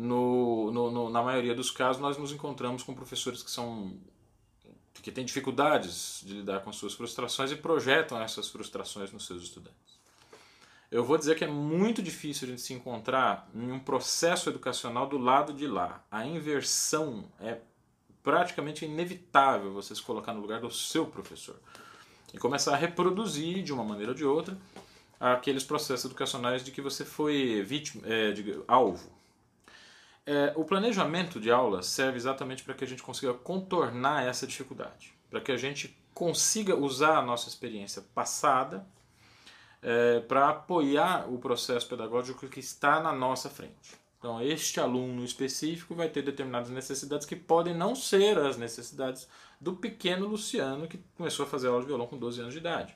no, 0.00 0.70
no, 0.70 0.90
no, 0.90 1.10
na 1.10 1.22
maioria 1.22 1.54
dos 1.54 1.70
casos, 1.70 2.00
nós 2.00 2.16
nos 2.16 2.32
encontramos 2.32 2.82
com 2.82 2.94
professores 2.94 3.42
que 3.42 3.50
são 3.50 3.92
que 5.02 5.10
têm 5.12 5.24
dificuldades 5.24 6.22
de 6.24 6.34
lidar 6.34 6.60
com 6.60 6.72
suas 6.72 6.94
frustrações 6.94 7.50
e 7.50 7.56
projetam 7.56 8.20
essas 8.20 8.48
frustrações 8.48 9.12
nos 9.12 9.26
seus 9.26 9.42
estudantes. 9.42 10.00
Eu 10.90 11.04
vou 11.04 11.16
dizer 11.16 11.36
que 11.36 11.44
é 11.44 11.48
muito 11.48 12.02
difícil 12.02 12.48
a 12.48 12.50
gente 12.50 12.62
se 12.62 12.72
encontrar 12.72 13.48
em 13.54 13.70
um 13.70 13.78
processo 13.78 14.50
educacional 14.50 15.06
do 15.06 15.18
lado 15.18 15.52
de 15.52 15.66
lá. 15.66 16.04
A 16.10 16.26
inversão 16.26 17.24
é 17.38 17.58
praticamente 18.22 18.84
inevitável 18.84 19.72
você 19.72 19.94
se 19.94 20.02
colocar 20.02 20.34
no 20.34 20.40
lugar 20.40 20.60
do 20.60 20.70
seu 20.70 21.06
professor 21.06 21.56
e 22.34 22.38
começar 22.38 22.74
a 22.74 22.76
reproduzir 22.76 23.62
de 23.62 23.72
uma 23.72 23.84
maneira 23.84 24.12
ou 24.12 24.16
de 24.16 24.24
outra 24.24 24.58
aqueles 25.20 25.62
processos 25.62 26.06
educacionais 26.06 26.64
de 26.64 26.70
que 26.70 26.80
você 26.80 27.04
foi 27.04 27.62
vítima, 27.62 28.02
é, 28.06 28.32
de, 28.32 28.60
alvo. 28.66 29.10
É, 30.32 30.52
o 30.54 30.64
planejamento 30.64 31.40
de 31.40 31.50
aula 31.50 31.82
serve 31.82 32.16
exatamente 32.16 32.62
para 32.62 32.72
que 32.72 32.84
a 32.84 32.86
gente 32.86 33.02
consiga 33.02 33.34
contornar 33.34 34.24
essa 34.24 34.46
dificuldade, 34.46 35.12
para 35.28 35.40
que 35.40 35.50
a 35.50 35.56
gente 35.56 35.98
consiga 36.14 36.76
usar 36.76 37.16
a 37.16 37.22
nossa 37.22 37.48
experiência 37.48 38.00
passada 38.14 38.86
é, 39.82 40.20
para 40.20 40.50
apoiar 40.50 41.28
o 41.28 41.36
processo 41.38 41.88
pedagógico 41.88 42.46
que 42.46 42.60
está 42.60 43.00
na 43.00 43.12
nossa 43.12 43.50
frente. 43.50 43.98
Então, 44.20 44.40
este 44.40 44.78
aluno 44.78 45.24
específico 45.24 45.96
vai 45.96 46.08
ter 46.08 46.22
determinadas 46.22 46.70
necessidades 46.70 47.26
que 47.26 47.34
podem 47.34 47.74
não 47.74 47.96
ser 47.96 48.38
as 48.38 48.56
necessidades 48.56 49.26
do 49.60 49.74
pequeno 49.74 50.28
Luciano 50.28 50.86
que 50.86 51.00
começou 51.16 51.44
a 51.44 51.48
fazer 51.48 51.66
aula 51.66 51.80
de 51.80 51.88
violão 51.88 52.06
com 52.06 52.16
12 52.16 52.40
anos 52.40 52.52
de 52.52 52.60
idade, 52.60 52.94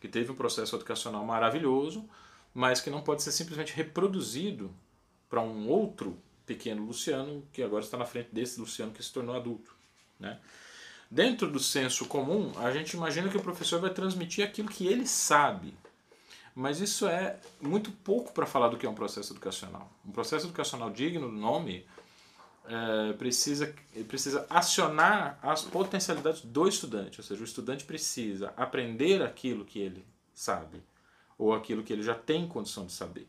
que 0.00 0.08
teve 0.08 0.32
um 0.32 0.34
processo 0.34 0.76
educacional 0.76 1.26
maravilhoso, 1.26 2.08
mas 2.54 2.80
que 2.80 2.88
não 2.88 3.02
pode 3.02 3.22
ser 3.22 3.32
simplesmente 3.32 3.74
reproduzido 3.74 4.74
para 5.28 5.42
um 5.42 5.68
outro 5.68 6.16
pequeno 6.50 6.84
Luciano, 6.84 7.46
que 7.52 7.62
agora 7.62 7.84
está 7.84 7.96
na 7.96 8.04
frente 8.04 8.30
desse 8.32 8.58
Luciano 8.58 8.90
que 8.90 9.00
se 9.00 9.12
tornou 9.12 9.36
adulto. 9.36 9.72
Né? 10.18 10.36
Dentro 11.08 11.48
do 11.48 11.60
senso 11.60 12.06
comum, 12.06 12.50
a 12.56 12.72
gente 12.72 12.94
imagina 12.94 13.28
que 13.28 13.36
o 13.36 13.42
professor 13.42 13.80
vai 13.80 13.90
transmitir 13.90 14.44
aquilo 14.44 14.68
que 14.68 14.84
ele 14.84 15.06
sabe. 15.06 15.72
Mas 16.52 16.80
isso 16.80 17.06
é 17.06 17.38
muito 17.60 17.92
pouco 17.92 18.32
para 18.32 18.46
falar 18.46 18.66
do 18.68 18.76
que 18.76 18.84
é 18.84 18.90
um 18.90 18.94
processo 18.94 19.32
educacional. 19.32 19.88
Um 20.04 20.10
processo 20.10 20.46
educacional 20.46 20.90
digno 20.90 21.30
do 21.30 21.36
nome 21.36 21.86
é, 22.64 23.12
precisa, 23.12 23.72
precisa 24.08 24.44
acionar 24.50 25.38
as 25.40 25.62
potencialidades 25.62 26.40
do 26.42 26.66
estudante. 26.66 27.20
Ou 27.20 27.24
seja, 27.24 27.40
o 27.40 27.44
estudante 27.44 27.84
precisa 27.84 28.52
aprender 28.56 29.22
aquilo 29.22 29.64
que 29.64 29.78
ele 29.78 30.04
sabe, 30.34 30.82
ou 31.38 31.54
aquilo 31.54 31.84
que 31.84 31.92
ele 31.92 32.02
já 32.02 32.16
tem 32.16 32.48
condição 32.48 32.86
de 32.86 32.92
saber. 32.92 33.28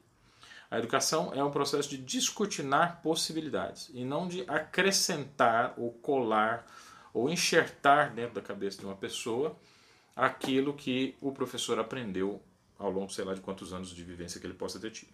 A 0.72 0.80
educação 0.80 1.34
é 1.36 1.44
um 1.44 1.52
processo 1.52 1.90
de 1.90 1.98
descortinar 1.98 3.02
possibilidades 3.04 3.92
e 3.94 4.06
não 4.06 4.26
de 4.26 4.46
acrescentar 4.48 5.74
ou 5.76 5.92
colar 5.92 6.66
ou 7.14 7.30
enxertar 7.30 8.14
dentro 8.14 8.36
da 8.36 8.42
cabeça 8.42 8.80
de 8.80 8.86
uma 8.86 8.96
pessoa 8.96 9.54
aquilo 10.16 10.74
que 10.74 11.14
o 11.20 11.34
professor 11.34 11.78
aprendeu 11.78 12.42
ao 12.80 12.90
longo, 12.90 13.12
sei 13.12 13.26
lá, 13.26 13.34
de 13.34 13.42
quantos 13.42 13.74
anos 13.74 13.90
de 13.90 14.02
vivência 14.02 14.40
que 14.40 14.48
ele 14.48 14.54
possa 14.54 14.80
ter 14.80 14.92
tido. 14.92 15.12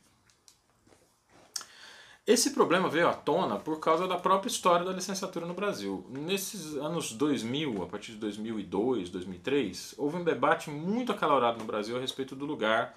Esse 2.25 2.51
problema 2.51 2.87
veio 2.87 3.07
à 3.07 3.13
tona 3.13 3.57
por 3.57 3.79
causa 3.79 4.07
da 4.07 4.17
própria 4.17 4.49
história 4.49 4.85
da 4.85 4.91
licenciatura 4.91 5.47
no 5.47 5.55
Brasil. 5.55 6.05
Nesses 6.09 6.75
anos 6.75 7.13
2000, 7.13 7.81
a 7.81 7.87
partir 7.87 8.11
de 8.11 8.17
2002, 8.19 9.09
2003, 9.09 9.95
houve 9.97 10.17
um 10.17 10.23
debate 10.23 10.69
muito 10.69 11.11
acalorado 11.11 11.57
no 11.57 11.65
Brasil 11.65 11.97
a 11.97 11.99
respeito 11.99 12.35
do 12.35 12.45
lugar 12.45 12.95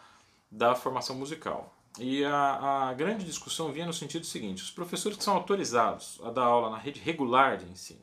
da 0.51 0.75
formação 0.75 1.17
musical. 1.17 1.80
E 1.99 2.25
a, 2.25 2.89
a 2.89 2.95
grande 2.95 3.25
discussão 3.25 3.73
vinha 3.73 3.87
no 3.87 3.93
sentido 3.93 4.25
seguinte: 4.25 4.63
os 4.63 4.71
professores 4.71 5.19
que 5.19 5.25
são 5.25 5.35
autorizados 5.35 6.21
a 6.23 6.31
dar 6.31 6.45
aula 6.45 6.71
na 6.71 6.79
rede 6.79 7.01
regular 7.01 7.57
de 7.57 7.71
ensino 7.71 8.01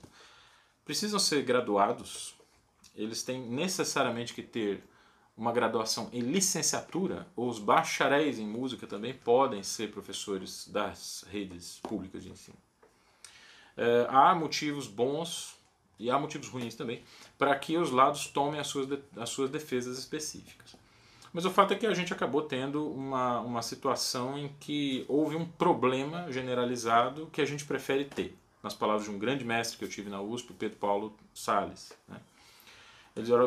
precisam 0.83 1.19
ser 1.19 1.43
graduados, 1.43 2.33
eles 2.95 3.21
têm 3.21 3.41
necessariamente 3.41 4.33
que 4.33 4.41
ter 4.41 4.83
uma 5.37 5.51
graduação 5.51 6.09
em 6.11 6.21
licenciatura, 6.21 7.27
ou 7.35 7.47
os 7.47 7.59
bacharéis 7.59 8.39
em 8.39 8.47
música 8.47 8.87
também 8.87 9.13
podem 9.13 9.61
ser 9.61 9.91
professores 9.91 10.67
das 10.67 11.23
redes 11.29 11.79
públicas 11.83 12.23
de 12.23 12.31
ensino. 12.31 12.57
É, 13.75 14.07
há 14.09 14.33
motivos 14.33 14.87
bons 14.87 15.55
e 15.99 16.09
há 16.09 16.17
motivos 16.17 16.47
ruins 16.47 16.73
também 16.73 17.03
para 17.37 17.55
que 17.57 17.77
os 17.77 17.91
lados 17.91 18.27
tomem 18.27 18.59
as 18.59 18.67
suas, 18.67 18.99
as 19.15 19.29
suas 19.29 19.51
defesas 19.51 19.99
específicas. 19.99 20.75
Mas 21.33 21.45
o 21.45 21.51
fato 21.51 21.73
é 21.73 21.75
que 21.75 21.85
a 21.85 21.93
gente 21.93 22.13
acabou 22.13 22.41
tendo 22.41 22.89
uma, 22.91 23.39
uma 23.41 23.61
situação 23.61 24.37
em 24.37 24.49
que 24.59 25.05
houve 25.07 25.35
um 25.35 25.45
problema 25.45 26.31
generalizado 26.31 27.27
que 27.31 27.41
a 27.41 27.45
gente 27.45 27.65
prefere 27.65 28.05
ter, 28.05 28.37
nas 28.63 28.73
palavras 28.73 29.05
de 29.05 29.11
um 29.11 29.19
grande 29.19 29.43
mestre 29.45 29.77
que 29.77 29.83
eu 29.83 29.89
tive 29.89 30.09
na 30.09 30.21
USP, 30.21 30.53
Pedro 30.53 30.77
Paulo 30.77 31.15
Sales. 31.33 31.93
Né? 32.07 32.17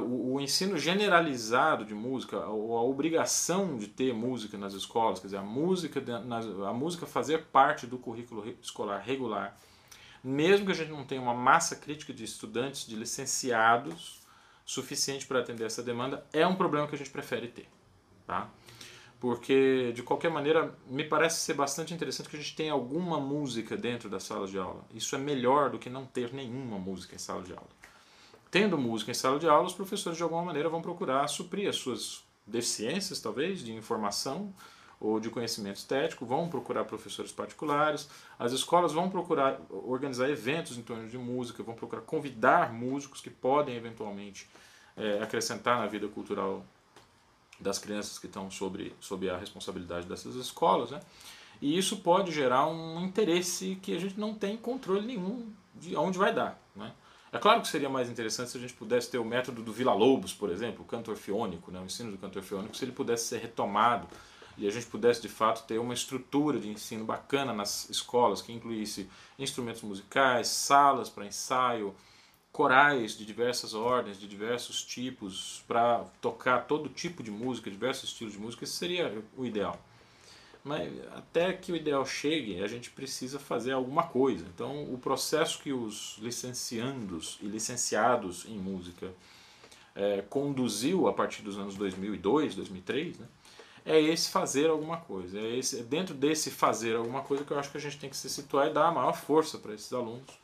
o, 0.02 0.34
o, 0.34 0.40
ensino 0.40 0.76
generalizado 0.76 1.84
de 1.84 1.94
música, 1.94 2.38
a, 2.38 2.44
a, 2.44 2.82
obrigação 2.82 3.76
de 3.76 3.86
ter 3.86 4.12
música 4.12 4.58
nas 4.58 4.74
escolas, 4.74 5.20
quer 5.20 5.28
dizer, 5.28 5.36
a 5.38 5.42
música, 5.42 6.02
a 6.68 6.72
música 6.72 7.06
fazer 7.06 7.44
parte 7.46 7.86
do 7.86 7.98
currículo 7.98 8.44
escolar 8.60 8.98
regular, 8.98 9.56
mesmo 10.22 10.66
que 10.66 10.72
a 10.72 10.74
gente 10.74 10.90
não 10.90 11.04
tenha 11.04 11.20
uma 11.20 11.34
massa 11.34 11.76
crítica 11.76 12.12
de 12.12 12.24
estudantes, 12.24 12.86
de 12.86 12.96
licenciados, 12.96 14.19
suficiente 14.70 15.26
para 15.26 15.40
atender 15.40 15.64
essa 15.64 15.82
demanda, 15.82 16.24
é 16.32 16.46
um 16.46 16.54
problema 16.54 16.86
que 16.86 16.94
a 16.94 16.98
gente 16.98 17.10
prefere 17.10 17.48
ter. 17.48 17.68
Tá? 18.24 18.48
Porque, 19.18 19.92
de 19.92 20.02
qualquer 20.04 20.30
maneira, 20.30 20.72
me 20.86 21.02
parece 21.02 21.40
ser 21.40 21.54
bastante 21.54 21.92
interessante 21.92 22.28
que 22.28 22.36
a 22.36 22.38
gente 22.38 22.54
tenha 22.54 22.72
alguma 22.72 23.18
música 23.18 23.76
dentro 23.76 24.08
da 24.08 24.20
sala 24.20 24.46
de 24.46 24.56
aula. 24.56 24.84
Isso 24.94 25.16
é 25.16 25.18
melhor 25.18 25.70
do 25.70 25.78
que 25.78 25.90
não 25.90 26.06
ter 26.06 26.32
nenhuma 26.32 26.78
música 26.78 27.16
em 27.16 27.18
sala 27.18 27.42
de 27.42 27.52
aula. 27.52 27.68
Tendo 28.48 28.78
música 28.78 29.10
em 29.10 29.14
sala 29.14 29.40
de 29.40 29.48
aula, 29.48 29.66
os 29.66 29.74
professores 29.74 30.16
de 30.16 30.22
alguma 30.22 30.44
maneira 30.44 30.68
vão 30.68 30.80
procurar 30.80 31.26
suprir 31.26 31.68
as 31.68 31.74
suas 31.74 32.24
deficiências, 32.46 33.20
talvez, 33.20 33.64
de 33.64 33.72
informação 33.72 34.54
ou 35.00 35.18
de 35.18 35.30
conhecimento 35.30 35.76
estético, 35.76 36.26
vão 36.26 36.48
procurar 36.48 36.84
professores 36.84 37.32
particulares, 37.32 38.08
as 38.38 38.52
escolas 38.52 38.92
vão 38.92 39.08
procurar 39.08 39.58
organizar 39.70 40.28
eventos 40.28 40.76
em 40.76 40.82
torno 40.82 41.08
de 41.08 41.16
música, 41.16 41.62
vão 41.62 41.74
procurar 41.74 42.02
convidar 42.02 42.72
músicos 42.72 43.22
que 43.22 43.30
podem 43.30 43.74
eventualmente 43.74 44.46
é, 44.96 45.22
acrescentar 45.22 45.78
na 45.78 45.86
vida 45.86 46.06
cultural 46.06 46.62
das 47.58 47.78
crianças 47.78 48.18
que 48.18 48.26
estão 48.26 48.50
sobre, 48.50 48.94
sobre 49.00 49.30
a 49.30 49.36
responsabilidade 49.38 50.06
dessas 50.06 50.34
escolas, 50.34 50.90
né? 50.90 51.00
E 51.60 51.76
isso 51.76 51.98
pode 51.98 52.32
gerar 52.32 52.66
um 52.66 53.04
interesse 53.04 53.78
que 53.82 53.94
a 53.94 53.98
gente 53.98 54.18
não 54.18 54.34
tem 54.34 54.56
controle 54.56 55.06
nenhum 55.06 55.52
de 55.74 55.94
onde 55.96 56.18
vai 56.18 56.32
dar, 56.32 56.60
né? 56.74 56.92
É 57.32 57.38
claro 57.38 57.60
que 57.60 57.68
seria 57.68 57.88
mais 57.88 58.10
interessante 58.10 58.50
se 58.50 58.58
a 58.58 58.60
gente 58.60 58.72
pudesse 58.72 59.08
ter 59.08 59.18
o 59.18 59.24
método 59.24 59.62
do 59.62 59.72
Vila 59.72 59.94
Lobos, 59.94 60.32
por 60.32 60.50
exemplo, 60.50 60.82
o 60.82 60.84
canto 60.84 61.12
orfeônico, 61.12 61.70
né, 61.70 61.78
o 61.78 61.84
ensino 61.84 62.10
do 62.10 62.18
canto 62.18 62.38
orfeônico, 62.40 62.76
se 62.76 62.84
ele 62.84 62.90
pudesse 62.90 63.26
ser 63.26 63.38
retomado 63.38 64.08
e 64.60 64.66
a 64.66 64.70
gente 64.70 64.86
pudesse 64.86 65.22
de 65.22 65.28
fato 65.28 65.66
ter 65.66 65.78
uma 65.78 65.94
estrutura 65.94 66.60
de 66.60 66.68
ensino 66.68 67.02
bacana 67.02 67.50
nas 67.52 67.88
escolas 67.88 68.42
que 68.42 68.52
incluísse 68.52 69.08
instrumentos 69.38 69.80
musicais, 69.80 70.48
salas 70.48 71.08
para 71.08 71.24
ensaio, 71.24 71.94
corais 72.52 73.16
de 73.16 73.24
diversas 73.24 73.72
ordens, 73.72 74.20
de 74.20 74.28
diversos 74.28 74.84
tipos, 74.84 75.64
para 75.66 76.04
tocar 76.20 76.66
todo 76.66 76.90
tipo 76.90 77.22
de 77.22 77.30
música, 77.30 77.70
diversos 77.70 78.10
estilos 78.10 78.34
de 78.34 78.38
música, 78.38 78.64
isso 78.64 78.76
seria 78.76 79.24
o 79.34 79.46
ideal. 79.46 79.80
Mas 80.62 80.92
até 81.12 81.54
que 81.54 81.72
o 81.72 81.76
ideal 81.76 82.04
chegue, 82.04 82.62
a 82.62 82.66
gente 82.66 82.90
precisa 82.90 83.38
fazer 83.38 83.72
alguma 83.72 84.02
coisa. 84.02 84.44
Então, 84.54 84.92
o 84.92 84.98
processo 84.98 85.58
que 85.62 85.72
os 85.72 86.18
licenciandos 86.18 87.38
e 87.40 87.46
licenciados 87.46 88.44
em 88.44 88.58
música 88.58 89.10
é, 89.94 90.22
conduziu 90.28 91.08
a 91.08 91.14
partir 91.14 91.40
dos 91.40 91.58
anos 91.58 91.76
2002, 91.76 92.54
2003, 92.56 93.18
né, 93.20 93.26
é 93.84 94.00
esse 94.00 94.30
fazer 94.30 94.70
alguma 94.70 94.98
coisa. 94.98 95.38
É, 95.38 95.56
esse, 95.56 95.80
é 95.80 95.82
dentro 95.82 96.14
desse 96.14 96.50
fazer 96.50 96.96
alguma 96.96 97.22
coisa 97.22 97.44
que 97.44 97.50
eu 97.50 97.58
acho 97.58 97.70
que 97.70 97.78
a 97.78 97.80
gente 97.80 97.98
tem 97.98 98.10
que 98.10 98.16
se 98.16 98.28
situar 98.28 98.68
e 98.68 98.72
dar 98.72 98.88
a 98.88 98.92
maior 98.92 99.14
força 99.14 99.58
para 99.58 99.74
esses 99.74 99.92
alunos 99.92 100.40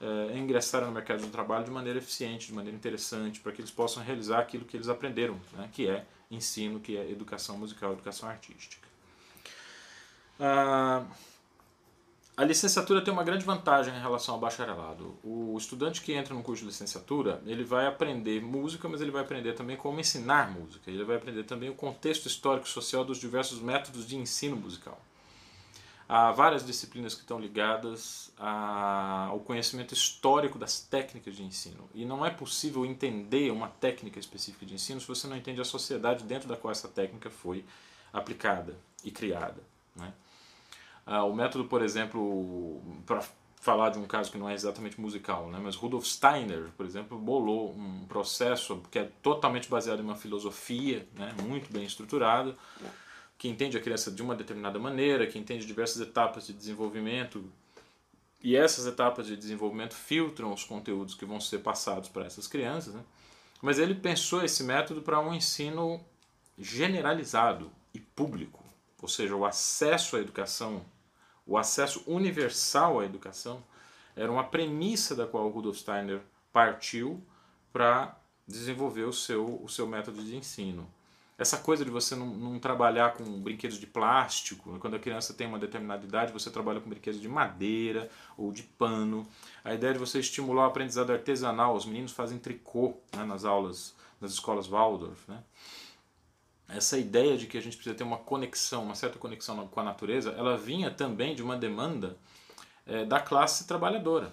é, 0.00 0.36
ingressarem 0.38 0.86
no 0.86 0.94
mercado 0.94 1.22
de 1.22 1.28
trabalho 1.28 1.64
de 1.64 1.70
maneira 1.70 1.98
eficiente, 1.98 2.48
de 2.48 2.52
maneira 2.52 2.76
interessante, 2.76 3.40
para 3.40 3.52
que 3.52 3.60
eles 3.60 3.70
possam 3.70 4.02
realizar 4.02 4.40
aquilo 4.40 4.64
que 4.64 4.76
eles 4.76 4.88
aprenderam, 4.88 5.38
né, 5.52 5.68
que 5.72 5.88
é 5.88 6.04
ensino, 6.30 6.80
que 6.80 6.96
é 6.96 7.10
educação 7.10 7.56
musical, 7.56 7.92
educação 7.92 8.28
artística. 8.28 8.86
Ah, 10.38 11.04
a 12.36 12.44
licenciatura 12.44 13.00
tem 13.00 13.10
uma 13.10 13.24
grande 13.24 13.46
vantagem 13.46 13.96
em 13.96 14.00
relação 14.00 14.34
ao 14.34 14.40
bacharelado. 14.40 15.16
O 15.24 15.56
estudante 15.56 16.02
que 16.02 16.12
entra 16.12 16.34
no 16.34 16.42
curso 16.42 16.60
de 16.60 16.68
licenciatura, 16.68 17.42
ele 17.46 17.64
vai 17.64 17.86
aprender 17.86 18.42
música, 18.42 18.86
mas 18.90 19.00
ele 19.00 19.10
vai 19.10 19.22
aprender 19.22 19.54
também 19.54 19.74
como 19.74 19.98
ensinar 19.98 20.50
música. 20.50 20.90
Ele 20.90 21.02
vai 21.02 21.16
aprender 21.16 21.44
também 21.44 21.70
o 21.70 21.74
contexto 21.74 22.26
histórico 22.26 22.68
social 22.68 23.06
dos 23.06 23.16
diversos 23.16 23.58
métodos 23.58 24.06
de 24.06 24.16
ensino 24.16 24.54
musical. 24.54 25.00
Há 26.06 26.30
várias 26.30 26.64
disciplinas 26.64 27.14
que 27.14 27.22
estão 27.22 27.40
ligadas 27.40 28.30
ao 28.38 29.40
conhecimento 29.40 29.94
histórico 29.94 30.58
das 30.58 30.78
técnicas 30.78 31.34
de 31.34 31.42
ensino. 31.42 31.88
E 31.94 32.04
não 32.04 32.24
é 32.24 32.28
possível 32.28 32.84
entender 32.84 33.50
uma 33.50 33.68
técnica 33.68 34.20
específica 34.20 34.66
de 34.66 34.74
ensino 34.74 35.00
se 35.00 35.08
você 35.08 35.26
não 35.26 35.38
entende 35.38 35.62
a 35.62 35.64
sociedade 35.64 36.22
dentro 36.22 36.46
da 36.46 36.56
qual 36.56 36.70
essa 36.70 36.86
técnica 36.86 37.30
foi 37.30 37.64
aplicada 38.12 38.76
e 39.02 39.10
criada. 39.10 39.62
Né? 39.96 40.12
Ah, 41.06 41.22
o 41.22 41.32
método, 41.32 41.66
por 41.66 41.82
exemplo, 41.82 42.82
para 43.06 43.22
falar 43.60 43.90
de 43.90 43.98
um 43.98 44.06
caso 44.06 44.30
que 44.30 44.38
não 44.38 44.48
é 44.48 44.54
exatamente 44.54 45.00
musical, 45.00 45.48
né? 45.48 45.58
mas 45.62 45.76
Rudolf 45.76 46.04
Steiner, 46.04 46.70
por 46.76 46.84
exemplo, 46.84 47.18
bolou 47.18 47.72
um 47.72 48.04
processo 48.06 48.82
que 48.90 48.98
é 48.98 49.10
totalmente 49.22 49.68
baseado 49.68 50.00
em 50.00 50.02
uma 50.02 50.16
filosofia 50.16 51.06
né? 51.14 51.34
muito 51.42 51.72
bem 51.72 51.84
estruturada, 51.84 52.56
que 53.38 53.48
entende 53.48 53.76
a 53.76 53.80
criança 53.80 54.10
de 54.10 54.22
uma 54.22 54.34
determinada 54.34 54.78
maneira, 54.78 55.26
que 55.26 55.38
entende 55.38 55.66
diversas 55.66 56.00
etapas 56.00 56.46
de 56.46 56.52
desenvolvimento, 56.52 57.44
e 58.42 58.54
essas 58.54 58.86
etapas 58.86 59.26
de 59.26 59.36
desenvolvimento 59.36 59.94
filtram 59.94 60.52
os 60.52 60.62
conteúdos 60.62 61.14
que 61.14 61.24
vão 61.24 61.40
ser 61.40 61.58
passados 61.58 62.08
para 62.08 62.24
essas 62.24 62.46
crianças. 62.46 62.94
Né? 62.94 63.02
Mas 63.60 63.78
ele 63.78 63.94
pensou 63.94 64.44
esse 64.44 64.62
método 64.62 65.02
para 65.02 65.18
um 65.18 65.34
ensino 65.34 66.00
generalizado 66.58 67.70
e 67.92 67.98
público, 67.98 68.62
ou 69.02 69.08
seja, 69.08 69.34
o 69.34 69.44
acesso 69.44 70.16
à 70.16 70.20
educação 70.20 70.84
o 71.46 71.56
acesso 71.56 72.02
universal 72.06 73.00
à 73.00 73.04
educação 73.04 73.62
era 74.16 74.32
uma 74.32 74.44
premissa 74.44 75.14
da 75.14 75.26
qual 75.26 75.48
Rudolf 75.48 75.78
Steiner 75.78 76.20
partiu 76.52 77.22
para 77.72 78.18
desenvolver 78.46 79.04
o 79.04 79.12
seu, 79.12 79.62
o 79.62 79.68
seu 79.68 79.86
método 79.86 80.22
de 80.24 80.36
ensino. 80.36 80.88
Essa 81.38 81.58
coisa 81.58 81.84
de 81.84 81.90
você 81.90 82.14
não, 82.14 82.26
não, 82.26 82.58
trabalhar 82.58 83.12
com 83.12 83.24
brinquedos 83.42 83.78
de 83.78 83.86
plástico, 83.86 84.72
né? 84.72 84.78
quando 84.80 84.96
a 84.96 84.98
criança 84.98 85.34
tem 85.34 85.46
uma 85.46 85.58
determinada 85.58 86.02
idade, 86.02 86.32
você 86.32 86.50
trabalha 86.50 86.80
com 86.80 86.88
brinquedos 86.88 87.20
de 87.20 87.28
madeira 87.28 88.08
ou 88.38 88.50
de 88.50 88.62
pano. 88.62 89.28
A 89.62 89.74
ideia 89.74 89.92
de 89.92 89.98
você 89.98 90.18
estimular 90.18 90.62
o 90.62 90.70
aprendizado 90.70 91.12
artesanal, 91.12 91.76
os 91.76 91.84
meninos 91.84 92.12
fazem 92.12 92.38
tricô 92.38 92.96
né, 93.14 93.22
nas 93.22 93.44
aulas, 93.44 93.94
nas 94.18 94.32
escolas 94.32 94.66
Waldorf. 94.66 95.28
Né? 95.28 95.42
Essa 96.68 96.98
ideia 96.98 97.36
de 97.36 97.46
que 97.46 97.56
a 97.56 97.60
gente 97.60 97.76
precisa 97.76 97.94
ter 97.94 98.04
uma 98.04 98.18
conexão, 98.18 98.84
uma 98.84 98.94
certa 98.94 99.18
conexão 99.18 99.66
com 99.68 99.80
a 99.80 99.84
natureza, 99.84 100.32
ela 100.32 100.56
vinha 100.56 100.90
também 100.90 101.34
de 101.34 101.42
uma 101.42 101.56
demanda 101.56 102.16
é, 102.86 103.04
da 103.04 103.20
classe 103.20 103.66
trabalhadora. 103.66 104.32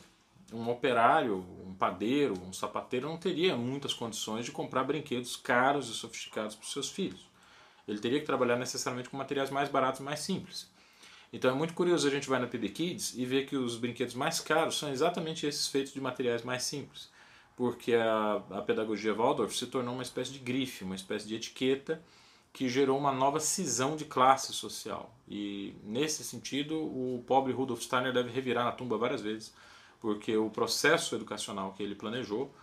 Um 0.52 0.70
operário, 0.70 1.46
um 1.66 1.74
padeiro, 1.74 2.34
um 2.48 2.54
sapateiro 2.54 3.08
não 3.08 3.18
teria 3.18 3.56
muitas 3.56 3.94
condições 3.94 4.46
de 4.46 4.52
comprar 4.52 4.84
brinquedos 4.84 5.36
caros 5.36 5.90
e 5.90 5.94
sofisticados 5.94 6.56
para 6.56 6.66
os 6.66 6.72
seus 6.72 6.90
filhos. 6.90 7.28
Ele 7.88 8.00
teria 8.00 8.20
que 8.20 8.25
trabalhar 8.25 8.56
necessariamente 8.56 9.10
com 9.10 9.18
materiais 9.18 9.50
mais 9.50 9.70
baratos 9.70 10.00
e 10.00 10.04
mais 10.04 10.20
simples. 10.20 10.72
Então 11.32 11.50
é 11.50 11.54
muito 11.54 11.74
curioso 11.74 12.08
a 12.08 12.12
gente 12.12 12.30
vai 12.30 12.40
na 12.40 12.48
PB 12.48 12.70
Kids 12.70 13.16
e 13.16 13.25
ver 13.25 13.48
que 13.48 13.56
os 13.56 13.75
brinquedos 13.75 14.13
mais 14.13 14.40
caros 14.40 14.78
são 14.78 14.92
exatamente 14.92 15.48
esses 15.48 15.68
feitos 15.68 15.92
de 15.92 16.00
materiais 16.00 16.44
mais 16.44 16.63
simples. 16.63 17.10
Porque 17.56 17.94
a, 17.96 18.42
a 18.52 18.62
pedagogia 18.62 19.13
Waldorf 19.13 19.56
se 19.56 19.66
tornou 19.68 19.96
uma 19.96 20.04
espécie 20.04 20.32
de 20.32 20.40
grife, 20.40 20.84
uma 20.84 20.96
espécie 20.96 21.28
de 21.28 21.36
etiqueta 21.36 22.02
que 22.54 22.70
gerou 22.70 23.00
uma 23.00 23.12
nova 23.12 23.40
cisão 23.40 23.96
de 23.96 24.06
classe 24.06 24.54
social. 24.54 25.12
E 25.28 25.74
nesse 25.84 26.24
sentido, 26.24 26.76
o 26.78 27.24
pobre 27.26 27.52
Rudolf 27.52 27.82
Steiner 27.82 28.14
deve 28.14 28.30
revirar 28.30 28.64
na 28.64 28.72
tumba 28.72 28.96
várias 28.96 29.22
vezes, 29.22 29.52
porque 30.00 30.38
o 30.38 30.52
processo 30.52 31.16
educacional 31.16 31.74
que 31.74 31.82
ele 31.82 31.96
planejou 31.96 32.54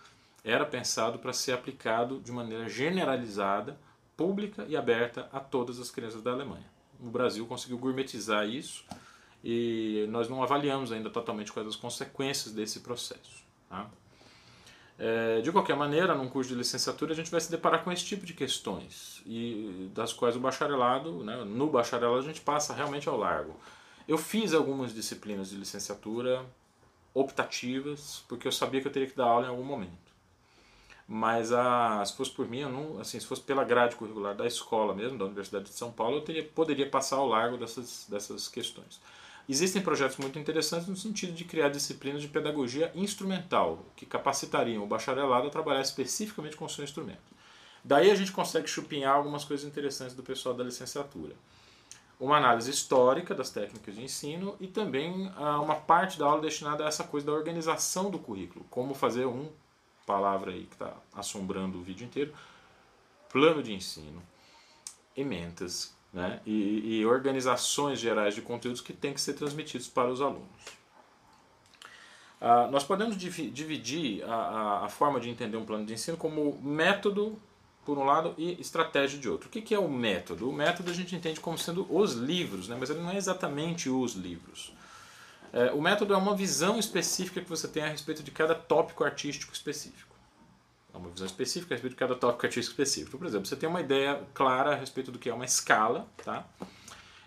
era 0.43 0.65
pensado 0.65 1.19
para 1.19 1.33
ser 1.33 1.51
aplicado 1.51 2.21
de 2.21 2.31
maneira 2.31 2.69
generalizada, 2.69 3.77
pública 4.15 4.65
e 4.69 4.77
aberta 4.77 5.27
a 5.33 5.39
todas 5.39 5.77
as 5.79 5.91
crianças 5.91 6.21
da 6.21 6.31
Alemanha. 6.31 6.65
O 6.99 7.09
Brasil 7.09 7.45
conseguiu 7.45 7.77
gourmetizar 7.77 8.47
isso 8.47 8.85
e 9.43 10.05
nós 10.09 10.29
não 10.29 10.41
avaliamos 10.41 10.91
ainda 10.91 11.09
totalmente 11.09 11.51
quais 11.51 11.67
as 11.67 11.75
consequências 11.75 12.53
desse 12.53 12.79
processo. 12.79 13.43
Tá? 13.67 13.89
É, 15.03 15.41
de 15.41 15.51
qualquer 15.51 15.75
maneira, 15.75 16.13
num 16.13 16.29
curso 16.29 16.51
de 16.51 16.55
licenciatura 16.55 17.13
a 17.13 17.15
gente 17.15 17.31
vai 17.31 17.41
se 17.41 17.49
deparar 17.49 17.83
com 17.83 17.91
esse 17.91 18.05
tipo 18.05 18.23
de 18.23 18.35
questões 18.35 19.19
e 19.25 19.89
das 19.95 20.13
quais 20.13 20.35
o 20.35 20.39
bacharelado, 20.39 21.23
né, 21.23 21.37
no 21.43 21.71
bacharelado 21.71 22.19
a 22.19 22.21
gente 22.21 22.39
passa 22.39 22.71
realmente 22.71 23.09
ao 23.09 23.17
largo. 23.17 23.55
Eu 24.07 24.15
fiz 24.15 24.53
algumas 24.53 24.93
disciplinas 24.93 25.49
de 25.49 25.55
licenciatura 25.55 26.45
optativas 27.15 28.23
porque 28.27 28.47
eu 28.47 28.51
sabia 28.51 28.79
que 28.79 28.87
eu 28.87 28.91
teria 28.91 29.09
que 29.09 29.17
dar 29.17 29.25
aula 29.25 29.47
em 29.47 29.49
algum 29.49 29.63
momento. 29.63 30.11
Mas 31.07 31.51
a, 31.51 32.05
se 32.05 32.15
fosse 32.15 32.29
por 32.29 32.47
mim, 32.47 32.61
não, 32.61 32.99
assim, 32.99 33.19
se 33.19 33.25
fosse 33.25 33.41
pela 33.41 33.63
grade 33.63 33.95
curricular 33.95 34.35
da 34.35 34.45
escola 34.45 34.93
mesmo, 34.93 35.17
da 35.17 35.25
Universidade 35.25 35.65
de 35.65 35.71
São 35.71 35.91
Paulo, 35.91 36.17
eu 36.17 36.21
teria, 36.21 36.43
poderia 36.43 36.87
passar 36.87 37.15
ao 37.15 37.27
largo 37.27 37.57
dessas, 37.57 38.05
dessas 38.07 38.47
questões. 38.47 39.01
Existem 39.51 39.81
projetos 39.81 40.15
muito 40.15 40.39
interessantes 40.39 40.87
no 40.87 40.95
sentido 40.95 41.33
de 41.33 41.43
criar 41.43 41.67
disciplinas 41.67 42.21
de 42.21 42.29
pedagogia 42.29 42.89
instrumental, 42.95 43.85
que 43.97 44.05
capacitariam 44.05 44.81
o 44.81 44.87
bacharelado 44.87 45.47
a 45.47 45.49
trabalhar 45.49 45.81
especificamente 45.81 46.55
com 46.55 46.63
o 46.63 46.69
seu 46.69 46.85
instrumento. 46.85 47.35
Daí 47.83 48.09
a 48.09 48.15
gente 48.15 48.31
consegue 48.31 48.65
chupinhar 48.69 49.13
algumas 49.13 49.43
coisas 49.43 49.67
interessantes 49.67 50.15
do 50.15 50.23
pessoal 50.23 50.55
da 50.55 50.63
licenciatura. 50.63 51.35
Uma 52.17 52.37
análise 52.37 52.71
histórica 52.71 53.35
das 53.35 53.49
técnicas 53.49 53.93
de 53.93 54.01
ensino 54.01 54.55
e 54.57 54.67
também 54.67 55.29
ah, 55.35 55.59
uma 55.59 55.75
parte 55.75 56.17
da 56.17 56.27
aula 56.27 56.39
destinada 56.39 56.85
a 56.85 56.87
essa 56.87 57.03
coisa 57.03 57.25
da 57.25 57.33
organização 57.33 58.09
do 58.09 58.19
currículo, 58.19 58.65
como 58.69 58.93
fazer 58.93 59.25
um 59.25 59.49
palavra 60.05 60.51
aí 60.51 60.63
que 60.63 60.75
está 60.75 60.93
assombrando 61.13 61.77
o 61.77 61.83
vídeo 61.83 62.05
inteiro, 62.05 62.33
plano 63.27 63.61
de 63.61 63.73
ensino, 63.73 64.23
ementas 65.13 65.93
né, 66.13 66.41
e, 66.45 66.99
e, 66.99 67.05
organizações 67.05 67.99
gerais 67.99 68.35
de 68.35 68.41
conteúdos 68.41 68.81
que 68.81 68.91
têm 68.91 69.13
que 69.13 69.21
ser 69.21 69.33
transmitidos 69.33 69.87
para 69.87 70.09
os 70.09 70.21
alunos. 70.21 70.47
Ah, 72.39 72.67
nós 72.71 72.83
podemos 72.83 73.15
dividir 73.15 74.23
a, 74.23 74.33
a, 74.33 74.85
a, 74.85 74.89
forma 74.89 75.19
de 75.19 75.29
entender 75.29 75.55
um 75.57 75.65
plano 75.65 75.85
de 75.85 75.93
ensino 75.93 76.17
como 76.17 76.59
método, 76.61 77.39
por 77.85 77.97
um 77.97 78.03
lado, 78.03 78.33
e 78.37 78.59
estratégia 78.59 79.19
de 79.19 79.29
outro. 79.29 79.47
O 79.47 79.51
que, 79.51 79.61
que 79.61 79.73
é 79.73 79.79
o 79.79 79.87
método? 79.87 80.49
O 80.49 80.53
método 80.53 80.89
a 80.89 80.93
gente 80.93 81.15
entende 81.15 81.39
como 81.39 81.57
sendo 81.57 81.87
os 81.89 82.13
livros, 82.13 82.67
né, 82.67 82.75
mas 82.79 82.89
ele 82.89 82.99
não 82.99 83.11
é 83.11 83.17
exatamente 83.17 83.89
os 83.89 84.13
livros. 84.13 84.73
É, 85.53 85.71
o 85.71 85.81
método 85.81 86.13
é 86.13 86.17
uma 86.17 86.35
visão 86.35 86.79
específica 86.79 87.41
que 87.41 87.49
você 87.49 87.67
tem 87.67 87.83
a 87.83 87.87
respeito 87.87 88.23
de 88.23 88.31
cada 88.31 88.55
tópico 88.55 89.03
artístico 89.03 89.53
específico. 89.53 90.10
É 90.93 90.97
uma 90.97 91.09
visão 91.09 91.25
específica 91.25 91.73
a 91.73 91.75
respeito 91.75 91.93
de 91.93 91.99
cada 91.99 92.15
tópico 92.15 92.45
artístico 92.45 92.81
específico. 92.81 93.17
Por 93.17 93.27
exemplo, 93.27 93.45
você 93.47 93.55
tem 93.55 93.67
uma 93.69 93.81
ideia 93.81 94.21
clara 94.33 94.71
a 94.71 94.75
respeito 94.75 95.11
do 95.11 95.19
que 95.19 95.29
é 95.29 95.33
uma 95.33 95.45
escala, 95.45 96.07
tá? 96.23 96.45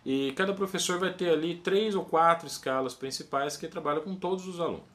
E 0.04 0.32
cada 0.32 0.52
professor 0.52 0.98
vai 0.98 1.12
ter 1.12 1.30
ali 1.30 1.56
três 1.56 1.94
ou 1.94 2.04
quatro 2.04 2.46
escalas 2.46 2.94
principais 2.94 3.56
que 3.56 3.66
trabalham 3.66 4.02
com 4.02 4.14
todos 4.14 4.46
os 4.46 4.60
alunos. 4.60 4.94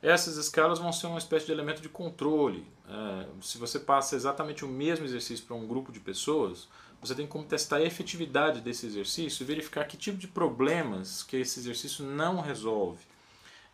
Essas 0.00 0.36
escalas 0.36 0.78
vão 0.78 0.92
ser 0.92 1.08
uma 1.08 1.18
espécie 1.18 1.46
de 1.46 1.52
elemento 1.52 1.82
de 1.82 1.88
controle. 1.88 2.64
É, 2.88 3.26
se 3.40 3.58
você 3.58 3.80
passa 3.80 4.14
exatamente 4.14 4.64
o 4.64 4.68
mesmo 4.68 5.04
exercício 5.04 5.44
para 5.44 5.56
um 5.56 5.66
grupo 5.66 5.90
de 5.90 5.98
pessoas, 5.98 6.68
você 7.00 7.14
tem 7.14 7.26
como 7.26 7.44
testar 7.44 7.76
a 7.76 7.82
efetividade 7.82 8.60
desse 8.60 8.86
exercício 8.86 9.42
e 9.42 9.46
verificar 9.46 9.84
que 9.84 9.96
tipo 9.96 10.18
de 10.18 10.28
problemas 10.28 11.22
que 11.22 11.36
esse 11.36 11.58
exercício 11.58 12.04
não 12.04 12.40
resolve. 12.40 13.04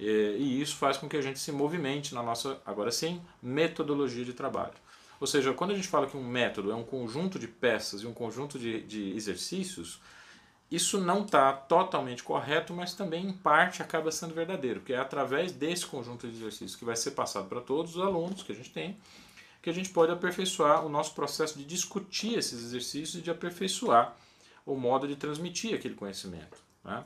E 0.04 0.61
isso 0.61 0.76
faz 0.76 0.97
com 0.97 1.09
que 1.09 1.16
a 1.16 1.21
gente 1.21 1.38
se 1.38 1.52
movimente 1.52 2.14
na 2.14 2.23
nossa, 2.23 2.61
agora 2.66 2.90
sim, 2.90 3.21
metodologia 3.42 4.25
de 4.25 4.32
trabalho. 4.32 4.75
Ou 5.21 5.26
seja, 5.26 5.54
quando 5.54 5.71
a 5.71 5.75
gente 5.75 5.87
fala 5.87 6.09
que 6.09 6.16
um 6.16 6.25
método 6.25 6.73
é 6.73 6.75
um 6.75 6.82
conjunto 6.82 7.38
de 7.38 7.47
peças 7.47 8.02
e 8.02 8.06
um 8.06 8.12
conjunto 8.12 8.59
de, 8.59 8.82
de 8.82 9.11
exercícios, 9.14 10.00
isso 10.68 10.99
não 10.99 11.23
está 11.23 11.52
totalmente 11.52 12.25
correto, 12.25 12.73
mas 12.73 12.95
também 12.95 13.26
em 13.26 13.32
parte 13.32 13.82
acaba 13.82 14.10
sendo 14.10 14.34
verdadeiro, 14.34 14.80
porque 14.80 14.95
é 14.95 14.99
através 14.99 15.52
desse 15.52 15.86
conjunto 15.86 16.26
de 16.26 16.34
exercícios 16.34 16.75
que 16.75 16.84
vai 16.84 16.97
ser 16.97 17.12
passado 17.12 17.47
para 17.47 17.60
todos 17.60 17.95
os 17.95 18.02
alunos 18.02 18.43
que 18.43 18.50
a 18.50 18.54
gente 18.54 18.71
tem, 18.71 18.99
que 19.62 19.71
a 19.71 19.73
gente 19.73 19.91
pode 19.91 20.10
aperfeiçoar 20.10 20.84
o 20.84 20.88
nosso 20.88 21.15
processo 21.15 21.56
de 21.56 21.65
discutir 21.65 22.36
esses 22.36 22.60
exercícios 22.60 23.15
e 23.15 23.23
de 23.23 23.30
aperfeiçoar 23.30 24.17
o 24.67 24.75
modo 24.75 25.06
de 25.06 25.15
transmitir 25.15 25.75
aquele 25.75 25.95
conhecimento. 25.95 26.56
Né? 26.82 27.04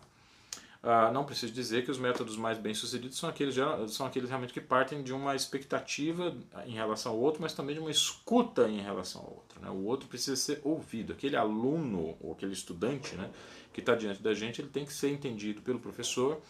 Ah, 0.88 1.11
não 1.11 1.25
preciso 1.25 1.53
dizer 1.53 1.85
que 1.85 1.90
os 1.90 1.99
métodos 1.99 2.37
mais 2.37 2.59
bem-sucedidos 2.59 3.18
são 3.18 3.29
aqueles, 3.29 3.57
são 3.88 4.07
aqueles 4.07 4.29
realmente 4.29 4.53
que 4.53 4.61
partem 4.61 5.03
de 5.03 5.12
uma 5.12 5.35
expectativa 5.35 6.33
em 6.64 6.75
relação 6.75 7.11
ao 7.11 7.18
outro, 7.18 7.42
mas 7.42 7.53
também 7.53 7.75
de 7.75 7.81
uma 7.81 7.90
escuta 7.90 8.68
em 8.68 8.81
relação 8.81 9.20
ao 9.20 9.31
outro. 9.35 9.61
Né? 9.61 9.68
O 9.68 9.83
outro 9.83 10.09
precisa 10.09 10.37
ser 10.37 10.61
ouvido. 10.62 11.12
Aquele 11.12 11.35
aluno 11.35 12.16
ou 12.20 12.31
aquele 12.31 12.53
estudante 12.53 13.16
né, 13.16 13.29
que 13.72 13.81
está 13.81 13.96
diante 13.96 14.22
da 14.22 14.33
gente, 14.33 14.61
ele 14.61 14.68
tem 14.68 14.85
que 14.85 14.92
ser 14.92 15.11
entendido 15.11 15.61
pelo 15.61 15.81
professor 15.81 16.40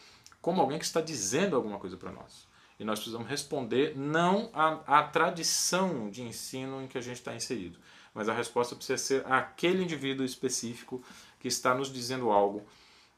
como 0.42 0.60
alguém 0.60 0.78
que 0.78 0.84
está 0.84 1.00
dizendo 1.00 1.56
alguma 1.56 1.78
coisa 1.78 1.96
para 1.96 2.12
nós. 2.12 2.46
E 2.78 2.84
nós 2.84 2.98
precisamos 2.98 3.26
responder 3.26 3.96
não 3.96 4.50
à, 4.52 4.98
à 4.98 5.02
tradição 5.02 6.10
de 6.10 6.20
ensino 6.20 6.82
em 6.82 6.86
que 6.86 6.98
a 6.98 7.00
gente 7.00 7.16
está 7.16 7.34
inserido, 7.34 7.78
mas 8.12 8.28
a 8.28 8.34
resposta 8.34 8.76
precisa 8.76 8.98
ser 8.98 9.26
aquele 9.32 9.82
indivíduo 9.82 10.26
específico 10.26 11.02
que 11.40 11.48
está 11.48 11.74
nos 11.74 11.90
dizendo 11.90 12.30
algo 12.30 12.66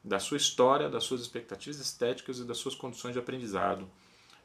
da 0.03 0.19
sua 0.19 0.37
história, 0.37 0.89
das 0.89 1.03
suas 1.03 1.21
expectativas 1.21 1.79
estéticas 1.79 2.39
e 2.39 2.45
das 2.45 2.57
suas 2.57 2.75
condições 2.75 3.13
de 3.13 3.19
aprendizado. 3.19 3.83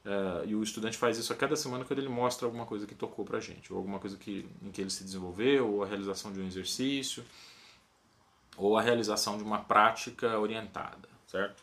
Uh, 0.05 0.45
e 0.47 0.55
o 0.55 0.62
estudante 0.62 0.99
faz 0.99 1.17
isso 1.17 1.33
a 1.33 1.37
cada 1.37 1.57
semana 1.57 1.85
quando 1.85 1.99
ele 1.99 2.09
mostra 2.09 2.47
alguma 2.47 2.67
coisa 2.67 2.87
que 2.87 2.95
tocou 2.95 3.25
para 3.25 3.38
a 3.38 3.40
gente, 3.40 3.73
ou 3.73 3.79
alguma 3.79 3.99
coisa 3.99 4.19
que, 4.19 4.47
em 4.62 4.71
que 4.71 4.81
ele 4.81 4.90
se 4.90 5.03
desenvolveu, 5.03 5.67
ou 5.67 5.83
a 5.83 5.87
realização 5.87 6.31
de 6.33 6.40
um 6.40 6.47
exercício, 6.47 7.25
ou 8.57 8.77
a 8.77 8.83
realização 8.83 9.38
de 9.38 9.43
uma 9.43 9.61
prática 9.61 10.38
orientada, 10.38 11.09
certo? 11.27 11.62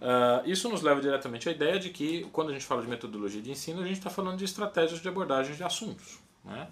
Uh, 0.00 0.46
isso 0.46 0.68
nos 0.68 0.82
leva 0.82 1.00
diretamente 1.00 1.48
à 1.48 1.52
ideia 1.52 1.78
de 1.78 1.88
que, 1.88 2.24
quando 2.24 2.50
a 2.50 2.52
gente 2.52 2.66
fala 2.66 2.82
de 2.82 2.88
metodologia 2.88 3.40
de 3.40 3.50
ensino, 3.50 3.80
a 3.80 3.86
gente 3.86 3.98
está 3.98 4.10
falando 4.10 4.36
de 4.36 4.44
estratégias 4.44 5.00
de 5.00 5.08
abordagem 5.08 5.56
de 5.56 5.62
assuntos. 5.62 6.18
Né? 6.44 6.68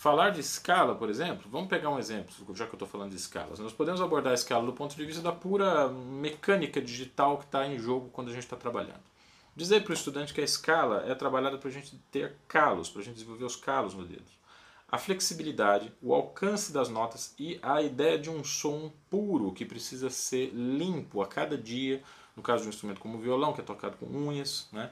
Falar 0.00 0.30
de 0.30 0.40
escala, 0.40 0.94
por 0.94 1.10
exemplo, 1.10 1.46
vamos 1.50 1.68
pegar 1.68 1.90
um 1.90 1.98
exemplo, 1.98 2.32
já 2.54 2.64
que 2.64 2.72
eu 2.72 2.76
estou 2.76 2.88
falando 2.88 3.10
de 3.10 3.16
escalas. 3.16 3.58
Nós 3.58 3.74
podemos 3.74 4.00
abordar 4.00 4.30
a 4.30 4.34
escala 4.34 4.64
do 4.64 4.72
ponto 4.72 4.96
de 4.96 5.04
vista 5.04 5.20
da 5.20 5.30
pura 5.30 5.90
mecânica 5.90 6.80
digital 6.80 7.36
que 7.36 7.44
está 7.44 7.66
em 7.66 7.78
jogo 7.78 8.08
quando 8.08 8.28
a 8.28 8.32
gente 8.32 8.44
está 8.44 8.56
trabalhando. 8.56 9.02
Dizer 9.54 9.82
para 9.82 9.90
o 9.90 9.94
estudante 9.94 10.32
que 10.32 10.40
a 10.40 10.44
escala 10.44 11.04
é 11.06 11.14
trabalhada 11.14 11.58
para 11.58 11.68
a 11.68 11.70
gente 11.70 12.02
ter 12.10 12.34
calos, 12.48 12.88
para 12.88 13.02
a 13.02 13.04
gente 13.04 13.16
desenvolver 13.16 13.44
os 13.44 13.56
calos 13.56 13.92
no 13.92 14.06
dedo. 14.06 14.24
A 14.90 14.96
flexibilidade, 14.96 15.92
o 16.00 16.14
alcance 16.14 16.72
das 16.72 16.88
notas 16.88 17.34
e 17.38 17.60
a 17.62 17.82
ideia 17.82 18.18
de 18.18 18.30
um 18.30 18.42
som 18.42 18.90
puro 19.10 19.52
que 19.52 19.66
precisa 19.66 20.08
ser 20.08 20.46
limpo 20.54 21.20
a 21.20 21.26
cada 21.26 21.58
dia 21.58 22.02
no 22.34 22.42
caso 22.42 22.62
de 22.62 22.68
um 22.68 22.70
instrumento 22.70 23.00
como 23.00 23.18
o 23.18 23.20
violão, 23.20 23.52
que 23.52 23.60
é 23.60 23.64
tocado 23.64 23.98
com 23.98 24.06
unhas, 24.06 24.66
né? 24.72 24.90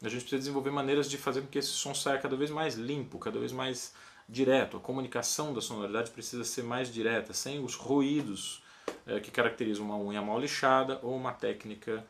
a 0.00 0.08
gente 0.08 0.20
precisa 0.20 0.38
desenvolver 0.38 0.70
maneiras 0.70 1.10
de 1.10 1.18
fazer 1.18 1.40
com 1.40 1.48
que 1.48 1.58
esse 1.58 1.70
som 1.70 1.92
saia 1.92 2.18
cada 2.18 2.36
vez 2.36 2.50
mais 2.50 2.76
limpo, 2.76 3.18
cada 3.18 3.40
vez 3.40 3.50
mais 3.50 3.92
direto. 4.28 4.76
A 4.76 4.80
comunicação 4.80 5.52
da 5.52 5.60
sonoridade 5.60 6.10
precisa 6.10 6.44
ser 6.44 6.62
mais 6.62 6.92
direta, 6.92 7.32
sem 7.32 7.62
os 7.62 7.74
ruídos 7.74 8.62
é, 9.06 9.20
que 9.20 9.30
caracterizam 9.30 9.84
uma 9.84 9.98
unha 9.98 10.22
mal 10.22 10.38
lixada 10.38 10.98
ou 11.02 11.16
uma 11.16 11.32
técnica 11.32 12.04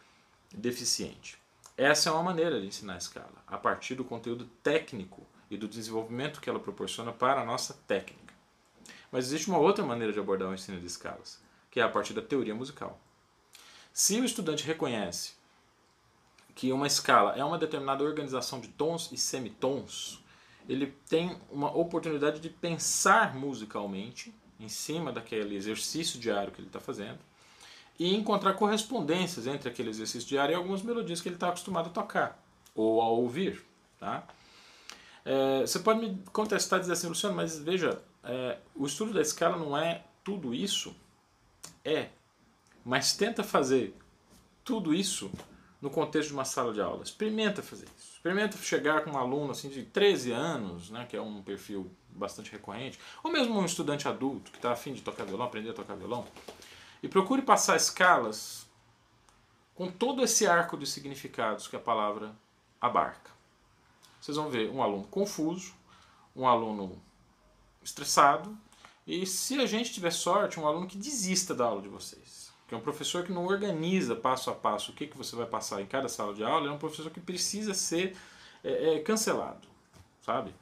deficiente. 0.53 1.39
Essa 1.77 2.09
é 2.09 2.13
uma 2.13 2.23
maneira 2.23 2.61
de 2.61 2.67
ensinar 2.67 2.95
a 2.95 2.99
escala, 2.99 3.43
a 3.47 3.59
partir 3.59 3.97
do 3.97 4.05
conteúdo 4.05 4.47
técnico 4.63 5.27
e 5.51 5.57
do 5.57 5.67
desenvolvimento 5.67 6.41
que 6.41 6.49
ela 6.49 6.61
proporciona 6.61 7.13
para 7.13 7.41
a 7.41 7.45
nossa 7.45 7.75
técnica. 7.87 8.33
Mas 9.11 9.27
existe 9.27 9.49
uma 9.49 9.59
outra 9.59 9.85
maneira 9.85 10.13
de 10.13 10.19
abordar 10.19 10.49
o 10.49 10.55
ensino 10.55 10.79
de 10.81 10.87
escalas, 10.87 11.41
que 11.71 11.81
é 11.81 11.83
a 11.83 11.89
partir 11.89 12.15
da 12.15 12.23
teoria 12.23 12.55
musical. 12.55 12.99
Se 13.93 14.21
o 14.21 14.25
estudante 14.25 14.65
reconhece 14.65 15.35
que 16.55 16.73
uma 16.73 16.87
escala 16.87 17.35
é 17.37 17.45
uma 17.45 17.59
determinada 17.59 18.05
organização 18.05 18.61
de 18.61 18.69
tons 18.69 19.11
e 19.13 19.17
semitons, 19.17 20.24
ele 20.69 20.95
tem 21.09 21.37
uma 21.51 21.77
oportunidade 21.77 22.41
de 22.41 22.49
pensar 22.49 23.35
musicalmente 23.35 24.35
em 24.59 24.69
cima 24.69 25.13
daquele 25.13 25.57
exercício 25.57 26.19
diário 26.19 26.53
que 26.53 26.61
ele 26.61 26.69
está 26.69 26.81
fazendo 26.81 27.19
e 27.99 28.15
encontrar 28.15 28.55
correspondências 28.55 29.47
entre 29.47 29.69
aquele 29.69 29.91
exercício 29.91 30.29
diário 30.29 30.53
e 30.53 30.57
algumas 30.57 30.83
melodias 30.83 31.21
que 31.21 31.29
ele 31.29 31.37
está 31.37 31.49
acostumado 31.49 31.89
a 31.89 31.93
tocar 31.93 32.43
ou 32.75 33.01
a 33.01 33.09
ouvir. 33.09 33.65
Tá? 34.01 34.27
É, 35.25 35.61
você 35.61 35.79
pode 35.79 36.01
me 36.01 36.19
contestar 36.33 36.79
e 36.79 36.81
dizer 36.81 36.95
assim, 36.95 37.07
Luciano, 37.07 37.37
mas 37.37 37.59
veja, 37.59 38.03
é, 38.23 38.59
o 38.75 38.87
estudo 38.87 39.13
da 39.13 39.21
escala 39.21 39.57
não 39.57 39.77
é 39.77 40.03
tudo 40.25 40.55
isso? 40.55 40.95
É, 41.85 42.09
mas 42.85 43.15
tenta 43.17 43.43
fazer 43.43 43.95
tudo 44.65 44.95
isso 44.95 45.31
no 45.85 45.91
contexto 45.91 46.29
de 46.29 46.35
uma 46.35 46.47
sala 46.47 46.73
de 46.73 46.81
aula. 46.81 47.03
Experimenta 47.03 47.63
fazer 47.63 47.85
isso. 47.85 48.15
Experimenta 48.15 48.57
chegar 48.57 49.05
com 49.05 49.11
um 49.11 49.19
aluno 49.19 49.51
assim 49.51 49.69
de 49.69 49.83
13 49.83 50.33
anos, 50.33 50.89
né, 50.89 51.05
que 51.07 51.15
é 51.15 51.21
um 51.21 51.43
perfil 51.43 51.91
bastante 52.09 52.51
recorrente, 52.51 52.99
ou 53.23 53.31
mesmo 53.31 53.55
um 53.59 53.67
estudante 53.67 54.09
adulto 54.09 54.51
que 54.51 54.57
está 54.57 54.73
afim 54.73 54.95
de 54.95 55.03
tocar 55.03 55.25
violão, 55.25 55.45
aprender 55.45 55.71
a 55.71 55.75
tocar 55.75 55.95
violão, 55.95 56.27
e 57.03 57.09
procure 57.09 57.43
passar 57.43 57.77
escalas 57.77 58.67
com 59.75 59.91
todo 59.91 60.25
esse 60.25 60.47
arco 60.47 60.79
de 60.79 60.87
significados 60.87 61.69
que 61.69 61.77
a 61.77 61.81
palavra 61.81 62.35
abarca. 62.81 63.31
Vocês 64.23 64.39
vão 64.39 64.49
ver 64.49 64.71
um 64.71 64.83
aluno 64.83 65.05
confuso, 65.09 65.75
um 66.35 66.49
aluno 66.49 66.99
estressado 67.83 68.57
e, 69.07 69.27
se 69.27 69.61
a 69.61 69.67
gente 69.67 69.93
tiver 69.93 70.13
sorte, 70.13 70.59
um 70.59 70.67
aluno 70.67 70.87
que 70.87 70.97
desista 70.97 71.55
da 71.55 71.67
aula 71.67 71.83
de 71.83 71.89
vocês. 71.91 72.44
Que 72.67 72.75
é 72.75 72.79
um 72.79 72.81
professor 72.81 73.25
que 73.25 73.33
não 73.33 73.45
organiza 73.45 74.17
passo 74.17 74.51
a 74.51 74.55
passo 74.55 74.93
o 74.93 74.95
que, 74.95 75.07
que 75.07 75.17
você 75.17 75.37
vai 75.37 75.47
passar 75.47 75.83
em 75.83 75.87
cada 75.87 76.09
sala 76.09 76.33
de 76.35 76.43
aula, 76.43 76.69
é 76.69 76.73
um 76.73 76.79
professor 76.79 77.11
que 77.11 77.21
precisa 77.21 77.75
ser 77.75 78.17
é, 78.63 78.95
é, 78.95 78.99
cancelado, 79.01 79.69
sabe? 80.23 80.55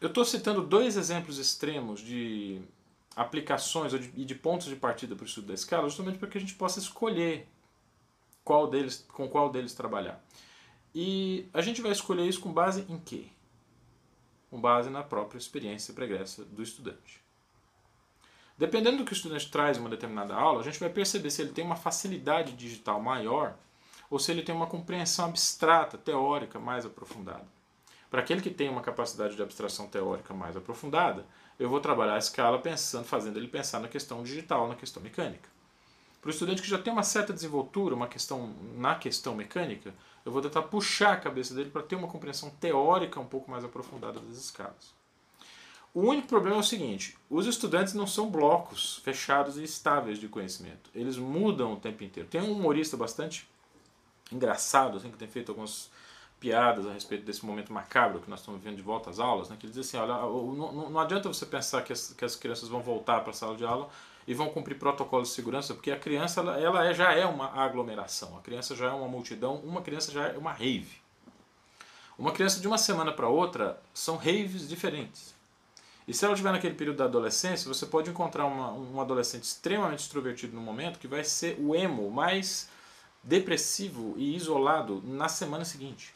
Eu 0.00 0.08
estou 0.08 0.24
citando 0.24 0.62
dois 0.62 0.96
exemplos 0.96 1.38
extremos 1.38 2.00
de 2.00 2.60
aplicações 3.16 3.94
e 3.94 3.98
de, 3.98 4.24
de 4.24 4.34
pontos 4.34 4.66
de 4.66 4.76
partida 4.76 5.16
para 5.16 5.24
o 5.24 5.26
estudo 5.26 5.46
da 5.46 5.54
escala, 5.54 5.88
justamente 5.88 6.18
para 6.18 6.28
que 6.28 6.36
a 6.36 6.40
gente 6.40 6.54
possa 6.54 6.78
escolher 6.78 7.48
qual 8.44 8.68
deles, 8.68 9.04
com 9.12 9.26
qual 9.26 9.50
deles 9.50 9.74
trabalhar. 9.74 10.22
E 10.94 11.48
a 11.52 11.62
gente 11.62 11.80
vai 11.80 11.92
escolher 11.92 12.28
isso 12.28 12.40
com 12.40 12.52
base 12.52 12.84
em 12.88 12.98
quê? 12.98 13.26
Com 14.50 14.60
base 14.60 14.88
na 14.90 15.02
própria 15.02 15.38
experiência 15.38 15.92
pregressa 15.92 16.44
do 16.44 16.62
estudante. 16.62 17.25
Dependendo 18.58 18.98
do 18.98 19.04
que 19.04 19.12
o 19.12 19.14
estudante 19.14 19.50
traz 19.50 19.76
em 19.76 19.80
uma 19.80 19.90
determinada 19.90 20.34
aula, 20.34 20.60
a 20.60 20.64
gente 20.64 20.80
vai 20.80 20.88
perceber 20.88 21.30
se 21.30 21.42
ele 21.42 21.52
tem 21.52 21.64
uma 21.64 21.76
facilidade 21.76 22.52
digital 22.52 23.00
maior 23.02 23.54
ou 24.08 24.18
se 24.18 24.30
ele 24.30 24.42
tem 24.42 24.54
uma 24.54 24.66
compreensão 24.66 25.26
abstrata, 25.26 25.98
teórica 25.98 26.58
mais 26.58 26.86
aprofundada. 26.86 27.46
Para 28.10 28.20
aquele 28.20 28.40
que 28.40 28.50
tem 28.50 28.68
uma 28.68 28.80
capacidade 28.80 29.36
de 29.36 29.42
abstração 29.42 29.88
teórica 29.88 30.32
mais 30.32 30.56
aprofundada, 30.56 31.26
eu 31.58 31.68
vou 31.68 31.80
trabalhar 31.80 32.14
a 32.14 32.18
escala 32.18 32.58
pensando, 32.58 33.04
fazendo 33.04 33.36
ele 33.36 33.48
pensar 33.48 33.80
na 33.80 33.88
questão 33.88 34.22
digital, 34.22 34.68
na 34.68 34.74
questão 34.74 35.02
mecânica. 35.02 35.50
Para 36.22 36.28
o 36.28 36.32
estudante 36.32 36.62
que 36.62 36.68
já 36.68 36.78
tem 36.78 36.92
uma 36.92 37.02
certa 37.02 37.34
desenvoltura, 37.34 37.94
uma 37.94 38.08
questão 38.08 38.54
na 38.76 38.94
questão 38.94 39.34
mecânica, 39.34 39.92
eu 40.24 40.32
vou 40.32 40.40
tentar 40.40 40.62
puxar 40.62 41.12
a 41.12 41.16
cabeça 41.20 41.54
dele 41.54 41.70
para 41.70 41.82
ter 41.82 41.94
uma 41.94 42.08
compreensão 42.08 42.48
teórica 42.50 43.20
um 43.20 43.26
pouco 43.26 43.50
mais 43.50 43.64
aprofundada 43.64 44.18
das 44.18 44.38
escalas. 44.38 44.95
O 45.96 46.02
único 46.02 46.28
problema 46.28 46.56
é 46.56 46.60
o 46.60 46.62
seguinte: 46.62 47.16
os 47.30 47.46
estudantes 47.46 47.94
não 47.94 48.06
são 48.06 48.28
blocos 48.30 48.98
fechados 48.98 49.56
e 49.56 49.64
estáveis 49.64 50.18
de 50.18 50.28
conhecimento. 50.28 50.90
Eles 50.94 51.16
mudam 51.16 51.72
o 51.72 51.76
tempo 51.76 52.04
inteiro. 52.04 52.28
Tem 52.28 52.42
um 52.42 52.52
humorista 52.52 52.98
bastante 52.98 53.48
engraçado, 54.30 54.98
assim, 54.98 55.10
que 55.10 55.16
tem 55.16 55.26
feito 55.26 55.52
algumas 55.52 55.90
piadas 56.38 56.86
a 56.86 56.92
respeito 56.92 57.24
desse 57.24 57.46
momento 57.46 57.72
macabro 57.72 58.20
que 58.20 58.28
nós 58.28 58.40
estamos 58.40 58.60
vivendo 58.60 58.76
de 58.76 58.82
volta 58.82 59.08
às 59.08 59.18
aulas, 59.18 59.48
né, 59.48 59.56
que 59.58 59.64
ele 59.64 59.72
diz 59.72 59.88
assim, 59.88 59.96
olha, 59.96 60.12
não, 60.16 60.90
não 60.90 61.00
adianta 61.00 61.30
você 61.30 61.46
pensar 61.46 61.80
que 61.80 61.94
as, 61.94 62.12
que 62.12 62.26
as 62.26 62.36
crianças 62.36 62.68
vão 62.68 62.82
voltar 62.82 63.20
para 63.20 63.30
a 63.30 63.32
sala 63.32 63.56
de 63.56 63.64
aula 63.64 63.88
e 64.28 64.34
vão 64.34 64.50
cumprir 64.50 64.78
protocolos 64.78 65.28
de 65.28 65.34
segurança, 65.34 65.72
porque 65.72 65.90
a 65.90 65.98
criança 65.98 66.40
ela, 66.40 66.60
ela 66.60 66.84
é, 66.84 66.92
já 66.92 67.14
é 67.14 67.24
uma 67.24 67.46
aglomeração, 67.54 68.36
a 68.36 68.42
criança 68.42 68.76
já 68.76 68.88
é 68.88 68.92
uma 68.92 69.08
multidão, 69.08 69.62
uma 69.64 69.80
criança 69.80 70.12
já 70.12 70.28
é 70.28 70.36
uma 70.36 70.52
rave. 70.52 71.00
Uma 72.18 72.32
criança 72.32 72.60
de 72.60 72.68
uma 72.68 72.76
semana 72.76 73.12
para 73.12 73.28
outra 73.28 73.80
são 73.94 74.16
raves 74.16 74.68
diferentes. 74.68 75.35
E 76.06 76.14
se 76.14 76.24
ela 76.24 76.34
estiver 76.34 76.52
naquele 76.52 76.74
período 76.74 76.98
da 76.98 77.04
adolescência, 77.04 77.66
você 77.66 77.84
pode 77.84 78.10
encontrar 78.10 78.46
uma, 78.46 78.72
um 78.72 79.00
adolescente 79.00 79.42
extremamente 79.42 80.00
extrovertido 80.00 80.54
no 80.54 80.62
momento 80.62 80.98
que 80.98 81.08
vai 81.08 81.24
ser 81.24 81.56
o 81.58 81.74
emo 81.74 82.10
mais 82.10 82.68
depressivo 83.22 84.14
e 84.16 84.36
isolado 84.36 85.02
na 85.04 85.28
semana 85.28 85.64
seguinte. 85.64 86.14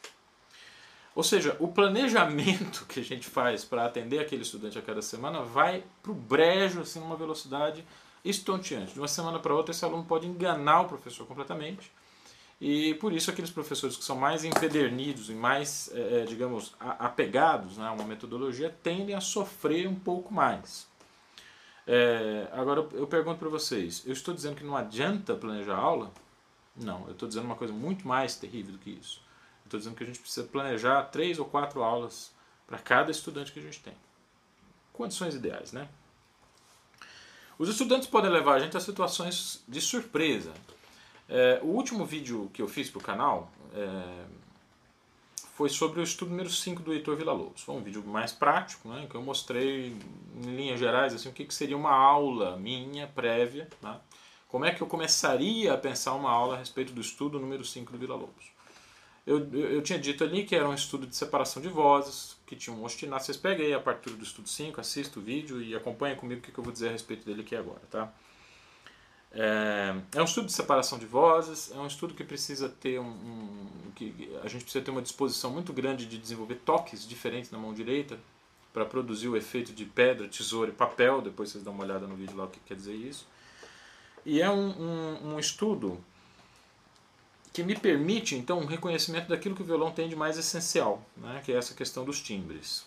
Ou 1.15 1.25
seja, 1.25 1.57
o 1.59 1.67
planejamento 1.67 2.87
que 2.89 3.01
a 3.01 3.05
gente 3.05 3.29
faz 3.29 3.65
para 3.65 3.85
atender 3.85 4.21
aquele 4.21 4.43
estudante 4.43 4.79
a 4.79 4.83
cada 4.83 5.03
semana 5.03 5.43
vai 5.43 5.83
para 6.03 6.13
o 6.13 6.15
brejo, 6.15 6.81
assim, 6.81 7.01
numa 7.01 7.17
velocidade 7.17 7.85
estonteante. 8.25 8.93
De 8.93 9.01
uma 9.01 9.09
semana 9.09 9.41
para 9.41 9.55
outra, 9.55 9.73
esse 9.73 9.85
aluno 9.85 10.05
pode 10.05 10.27
enganar 10.27 10.83
o 10.83 10.89
professor 10.89 11.27
completamente. 11.27 11.91
E 12.61 12.95
por 12.95 13.13
isso, 13.13 13.31
aqueles 13.31 13.51
professores 13.51 13.97
que 13.97 14.05
são 14.05 14.17
mais 14.17 14.45
empedernidos 14.45 15.31
e 15.31 15.33
mais, 15.33 15.91
é, 15.95 16.25
digamos, 16.27 16.75
apegados 16.79 17.79
né, 17.79 17.87
a 17.87 17.93
uma 17.93 18.05
metodologia 18.05 18.75
tendem 18.83 19.15
a 19.15 19.21
sofrer 19.21 19.89
um 19.89 19.95
pouco 19.95 20.33
mais. 20.33 20.87
É, 21.87 22.49
agora, 22.53 22.87
eu 22.93 23.07
pergunto 23.07 23.39
para 23.39 23.49
vocês: 23.49 24.03
eu 24.05 24.13
estou 24.13 24.35
dizendo 24.35 24.57
que 24.57 24.65
não 24.65 24.77
adianta 24.77 25.35
planejar 25.35 25.77
aula? 25.77 26.13
Não, 26.77 27.07
eu 27.07 27.13
estou 27.13 27.27
dizendo 27.27 27.47
uma 27.47 27.57
coisa 27.57 27.73
muito 27.73 28.07
mais 28.07 28.37
terrível 28.37 28.73
do 28.73 28.79
que 28.79 28.91
isso. 28.91 29.23
Estou 29.65 29.79
dizendo 29.79 29.97
que 29.97 30.05
a 30.05 30.07
gente 30.07 30.19
precisa 30.19 30.47
planejar 30.47 31.03
três 31.05 31.39
ou 31.39 31.47
quatro 31.47 31.83
aulas 31.83 32.31
para 32.67 32.79
cada 32.79 33.11
estudante 33.11 33.53
que 33.53 33.59
a 33.59 33.63
gente 33.63 33.81
tem. 33.81 33.95
Condições 34.93 35.35
ideais, 35.35 35.73
né? 35.73 35.89
Os 37.59 37.69
estudantes 37.69 38.09
podem 38.09 38.31
levar 38.31 38.55
a 38.55 38.59
gente 38.59 38.77
a 38.77 38.81
situações 38.81 39.63
de 39.67 39.81
surpresa. 39.81 40.53
É, 41.31 41.61
o 41.63 41.67
último 41.67 42.05
vídeo 42.05 42.51
que 42.53 42.61
eu 42.61 42.67
fiz 42.67 42.91
para 42.91 42.99
o 42.99 43.03
canal 43.03 43.53
é, 43.73 44.25
foi 45.55 45.69
sobre 45.69 46.01
o 46.01 46.03
estudo 46.03 46.31
número 46.31 46.51
5 46.51 46.83
do 46.83 46.93
Heitor 46.93 47.17
Villa-Lobos. 47.17 47.63
Foi 47.63 47.77
um 47.77 47.83
vídeo 47.83 48.05
mais 48.05 48.33
prático, 48.33 48.89
né, 48.89 49.07
que 49.09 49.15
eu 49.15 49.23
mostrei 49.23 49.97
em 50.37 50.57
linhas 50.57 50.81
gerais 50.81 51.15
assim, 51.15 51.29
o 51.29 51.33
que, 51.33 51.45
que 51.45 51.55
seria 51.55 51.77
uma 51.77 51.93
aula 51.93 52.57
minha 52.57 53.07
prévia, 53.07 53.69
né, 53.81 54.01
como 54.49 54.65
é 54.65 54.75
que 54.75 54.83
eu 54.83 54.89
começaria 54.89 55.73
a 55.73 55.79
pensar 55.79 56.15
uma 56.15 56.31
aula 56.31 56.57
a 56.57 56.59
respeito 56.59 56.93
do 56.93 57.01
estudo 57.01 57.39
número 57.39 57.65
5 57.65 57.93
do 57.93 57.99
Villa-Lobos. 57.99 58.51
Eu, 59.25 59.39
eu, 59.53 59.75
eu, 59.75 59.83
tinha 59.83 59.99
dito 59.99 60.25
ali 60.25 60.45
que 60.45 60.57
era 60.57 60.69
um 60.69 60.75
estudo 60.75 61.07
de 61.07 61.15
separação 61.15 61.63
de 61.63 61.69
vozes, 61.69 62.37
que 62.45 62.57
tinha 62.57 62.75
um 62.75 62.83
ostinato. 62.83 63.25
Vocês 63.25 63.37
peguem 63.37 63.67
aí 63.67 63.75
a 63.75 63.79
partir 63.79 64.11
do 64.11 64.25
estudo 64.25 64.49
5, 64.49 64.81
assistam 64.81 65.21
o 65.21 65.23
vídeo 65.23 65.63
e 65.63 65.77
acompanhem 65.77 66.17
comigo 66.17 66.41
o 66.41 66.43
que, 66.43 66.51
que 66.51 66.59
eu 66.59 66.65
vou 66.65 66.73
dizer 66.73 66.89
a 66.89 66.93
respeito 66.93 67.25
dele 67.25 67.43
aqui 67.43 67.55
agora. 67.55 67.83
Tá? 67.89 68.13
É, 69.33 69.95
é 70.17 70.21
um 70.21 70.25
estudo 70.25 70.47
de 70.47 70.53
separação 70.53 70.99
de 70.99 71.07
vozes, 71.07 71.71
é 71.71 71.79
um 71.79 71.87
estudo 71.87 72.15
que 72.15 72.25
precisa 72.25 72.69
ter 72.69 72.99
um, 72.99 73.07
um, 73.07 73.67
que 73.95 74.31
a 74.43 74.49
gente 74.49 74.63
precisa 74.65 74.85
ter 74.85 74.91
uma 74.91 75.03
disposição 75.03 75.51
muito 75.51 75.73
grande 75.73 76.07
de 76.07 76.19
desenvolver 76.19 76.57
toques 76.57 77.07
diferentes 77.07 77.51
na 77.51 77.59
mão 77.59 77.73
direita 77.73 78.19
para 78.73 78.85
produzir 78.85 79.29
o 79.29 79.37
efeito 79.37 79.73
de 79.73 79.85
pedra, 79.85 80.29
tesoura 80.29 80.71
e 80.71 80.75
papel. 80.75 81.23
Depois 81.23 81.51
vocês 81.51 81.63
dão 81.63 81.73
uma 81.73 81.85
olhada 81.85 82.07
no 82.07 82.17
vídeo 82.17 82.37
lá 82.37 82.45
o 82.45 82.49
que 82.49 82.61
quer 82.61 82.75
dizer 82.75 82.95
isso. 82.95 83.27
E 84.25 84.41
é 84.41 84.51
um, 84.51 85.35
um, 85.35 85.39
estudo 85.39 86.03
que 87.53 87.63
me 87.63 87.77
permite 87.77 88.35
então 88.35 88.59
um 88.59 88.67
reconhecimento 88.67 89.29
daquilo 89.29 89.57
que 89.57 89.63
o 89.63 89.65
violão 89.65 89.91
tem 89.91 90.09
de 90.09 90.15
mais 90.15 90.37
essencial, 90.39 91.03
né, 91.17 91.41
que 91.45 91.53
é 91.53 91.57
essa 91.57 91.75
questão 91.75 92.05
dos 92.05 92.21
timbres. 92.21 92.87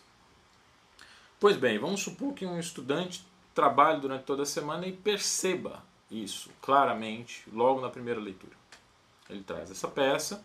Pois 1.40 1.58
bem, 1.58 1.80
vamos 1.80 2.02
supor 2.02 2.34
que 2.34 2.46
um 2.46 2.60
estudante 2.60 3.26
trabalhe 3.54 4.00
durante 4.00 4.24
toda 4.24 4.44
a 4.44 4.46
semana 4.46 4.86
e 4.86 4.94
perceba 4.94 5.84
isso 6.22 6.50
claramente 6.62 7.44
logo 7.52 7.82
na 7.82 7.90
primeira 7.90 8.20
leitura. 8.20 8.56
Ele 9.30 9.44
traz 9.44 9.72
essa 9.72 9.88
peça 9.88 10.44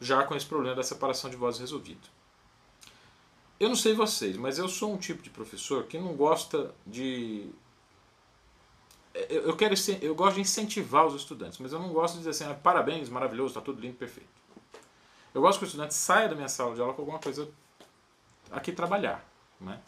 já 0.00 0.22
com 0.24 0.34
esse 0.34 0.46
problema 0.46 0.76
da 0.76 0.82
separação 0.82 1.28
de 1.30 1.36
vozes 1.36 1.60
resolvido. 1.60 2.08
Eu 3.58 3.68
não 3.68 3.76
sei 3.76 3.94
vocês, 3.94 4.36
mas 4.36 4.58
eu 4.58 4.68
sou 4.68 4.92
um 4.94 4.96
tipo 4.96 5.22
de 5.22 5.30
professor 5.30 5.84
que 5.84 5.98
não 5.98 6.14
gosta 6.14 6.74
de 6.86 7.50
eu, 9.12 9.56
quero, 9.56 9.74
eu 10.00 10.14
gosto 10.14 10.36
de 10.36 10.42
incentivar 10.42 11.06
os 11.06 11.14
estudantes, 11.14 11.58
mas 11.58 11.72
eu 11.72 11.80
não 11.80 11.92
gosto 11.92 12.14
de 12.14 12.18
dizer 12.20 12.30
assim, 12.30 12.44
ah, 12.44 12.54
parabéns, 12.54 13.08
maravilhoso, 13.08 13.48
está 13.48 13.60
tudo 13.60 13.80
lindo, 13.80 13.96
perfeito. 13.96 14.28
Eu 15.34 15.40
gosto 15.40 15.58
que 15.58 15.64
o 15.64 15.66
estudante 15.66 15.94
saia 15.94 16.28
da 16.28 16.34
minha 16.34 16.48
sala 16.48 16.74
de 16.74 16.80
aula 16.80 16.94
com 16.94 17.02
alguma 17.02 17.18
coisa 17.18 17.48
aqui 18.50 18.72
trabalhar. 18.72 19.24
Né? 19.60 19.80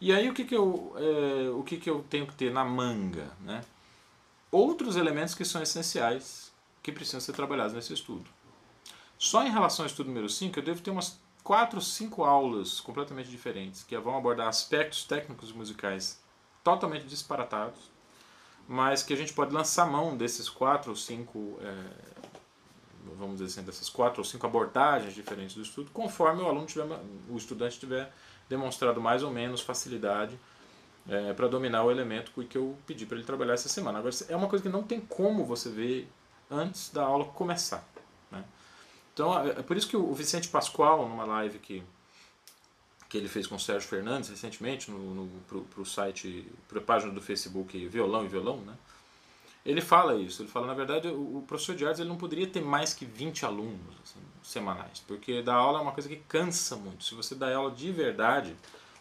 E 0.00 0.12
aí 0.12 0.28
o 0.28 0.34
que, 0.34 0.44
que, 0.44 0.54
eu, 0.54 0.94
é, 0.96 1.50
o 1.50 1.62
que, 1.62 1.76
que 1.76 1.90
eu 1.90 2.04
tenho 2.08 2.26
que 2.26 2.34
ter 2.34 2.52
na 2.52 2.64
manga? 2.64 3.30
Né? 3.40 3.62
Outros 4.50 4.96
elementos 4.96 5.34
que 5.34 5.44
são 5.44 5.62
essenciais, 5.62 6.52
que 6.82 6.90
precisam 6.90 7.20
ser 7.20 7.32
trabalhados 7.32 7.72
nesse 7.72 7.92
estudo. 7.92 8.28
Só 9.18 9.44
em 9.44 9.50
relação 9.50 9.84
ao 9.84 9.86
estudo 9.86 10.08
número 10.08 10.28
5, 10.28 10.58
eu 10.58 10.62
devo 10.62 10.80
ter 10.80 10.90
umas 10.90 11.20
4 11.44 11.76
ou 11.76 11.82
5 11.82 12.24
aulas 12.24 12.80
completamente 12.80 13.30
diferentes, 13.30 13.82
que 13.82 13.96
vão 13.98 14.16
abordar 14.16 14.48
aspectos 14.48 15.04
técnicos 15.04 15.52
musicais 15.52 16.20
totalmente 16.64 17.06
disparatados, 17.06 17.90
mas 18.68 19.02
que 19.02 19.12
a 19.12 19.16
gente 19.16 19.32
pode 19.32 19.52
lançar 19.52 19.86
mão 19.86 20.16
desses 20.16 20.48
quatro 20.48 20.90
ou 20.90 20.96
cinco, 20.96 21.58
é, 21.60 21.84
vamos 23.18 23.38
dizer 23.38 23.46
assim, 23.46 23.62
dessas 23.66 23.88
quatro 23.88 24.20
ou 24.20 24.24
cinco 24.24 24.46
abordagens 24.46 25.14
diferentes 25.14 25.56
do 25.56 25.62
estudo, 25.62 25.90
conforme 25.92 26.42
o 26.42 26.46
aluno 26.46 26.66
tiver, 26.66 26.86
o 27.28 27.36
estudante 27.36 27.80
tiver 27.80 28.12
demonstrado 28.48 29.00
mais 29.00 29.22
ou 29.22 29.30
menos 29.30 29.60
facilidade 29.60 30.38
é, 31.10 31.32
para 31.32 31.48
dominar 31.48 31.82
o 31.82 31.90
elemento 31.90 32.30
que 32.44 32.56
eu 32.56 32.78
pedi 32.86 33.04
para 33.04 33.16
ele 33.16 33.26
trabalhar 33.26 33.54
essa 33.54 33.68
semana. 33.68 33.98
Agora, 33.98 34.14
é 34.28 34.36
uma 34.36 34.48
coisa 34.48 34.62
que 34.62 34.68
não 34.68 34.84
tem 34.84 35.00
como 35.00 35.44
você 35.44 35.68
ver 35.68 36.08
antes 36.48 36.90
da 36.90 37.02
aula 37.02 37.24
começar. 37.24 37.84
Né? 38.30 38.44
Então, 39.12 39.36
é, 39.38 39.50
é 39.50 39.62
por 39.62 39.76
isso 39.76 39.88
que 39.88 39.96
o 39.96 40.14
Vicente 40.14 40.48
Pascoal, 40.48 41.08
numa 41.08 41.24
live 41.24 41.58
que 41.58 41.82
que 43.08 43.18
ele 43.18 43.26
fez 43.26 43.44
com 43.44 43.56
o 43.56 43.58
Sérgio 43.58 43.88
Fernandes 43.88 44.30
recentemente 44.30 44.88
no, 44.88 44.98
no, 45.12 45.28
pro, 45.48 45.62
pro 45.62 45.84
site, 45.84 46.46
a 46.72 46.80
página 46.80 47.12
do 47.12 47.20
Facebook 47.20 47.76
Violão 47.88 48.24
e 48.24 48.28
Violão, 48.28 48.58
né? 48.58 48.72
Ele 49.66 49.80
fala 49.80 50.14
isso, 50.14 50.42
ele 50.42 50.48
fala, 50.48 50.68
na 50.68 50.74
verdade, 50.74 51.08
o, 51.08 51.38
o 51.38 51.44
professor 51.46 51.74
de 51.74 51.84
artes 51.84 51.98
ele 51.98 52.08
não 52.08 52.16
poderia 52.16 52.46
ter 52.46 52.62
mais 52.62 52.94
que 52.94 53.04
20 53.04 53.44
alunos 53.44 53.96
assim, 54.04 54.20
semanais, 54.44 55.02
porque 55.08 55.42
dar 55.42 55.54
aula 55.54 55.80
é 55.80 55.82
uma 55.82 55.90
coisa 55.90 56.08
que 56.08 56.16
cansa 56.28 56.76
muito. 56.76 57.02
Se 57.02 57.16
você 57.16 57.34
dá 57.34 57.52
aula 57.52 57.72
de 57.72 57.90
verdade, 57.90 58.54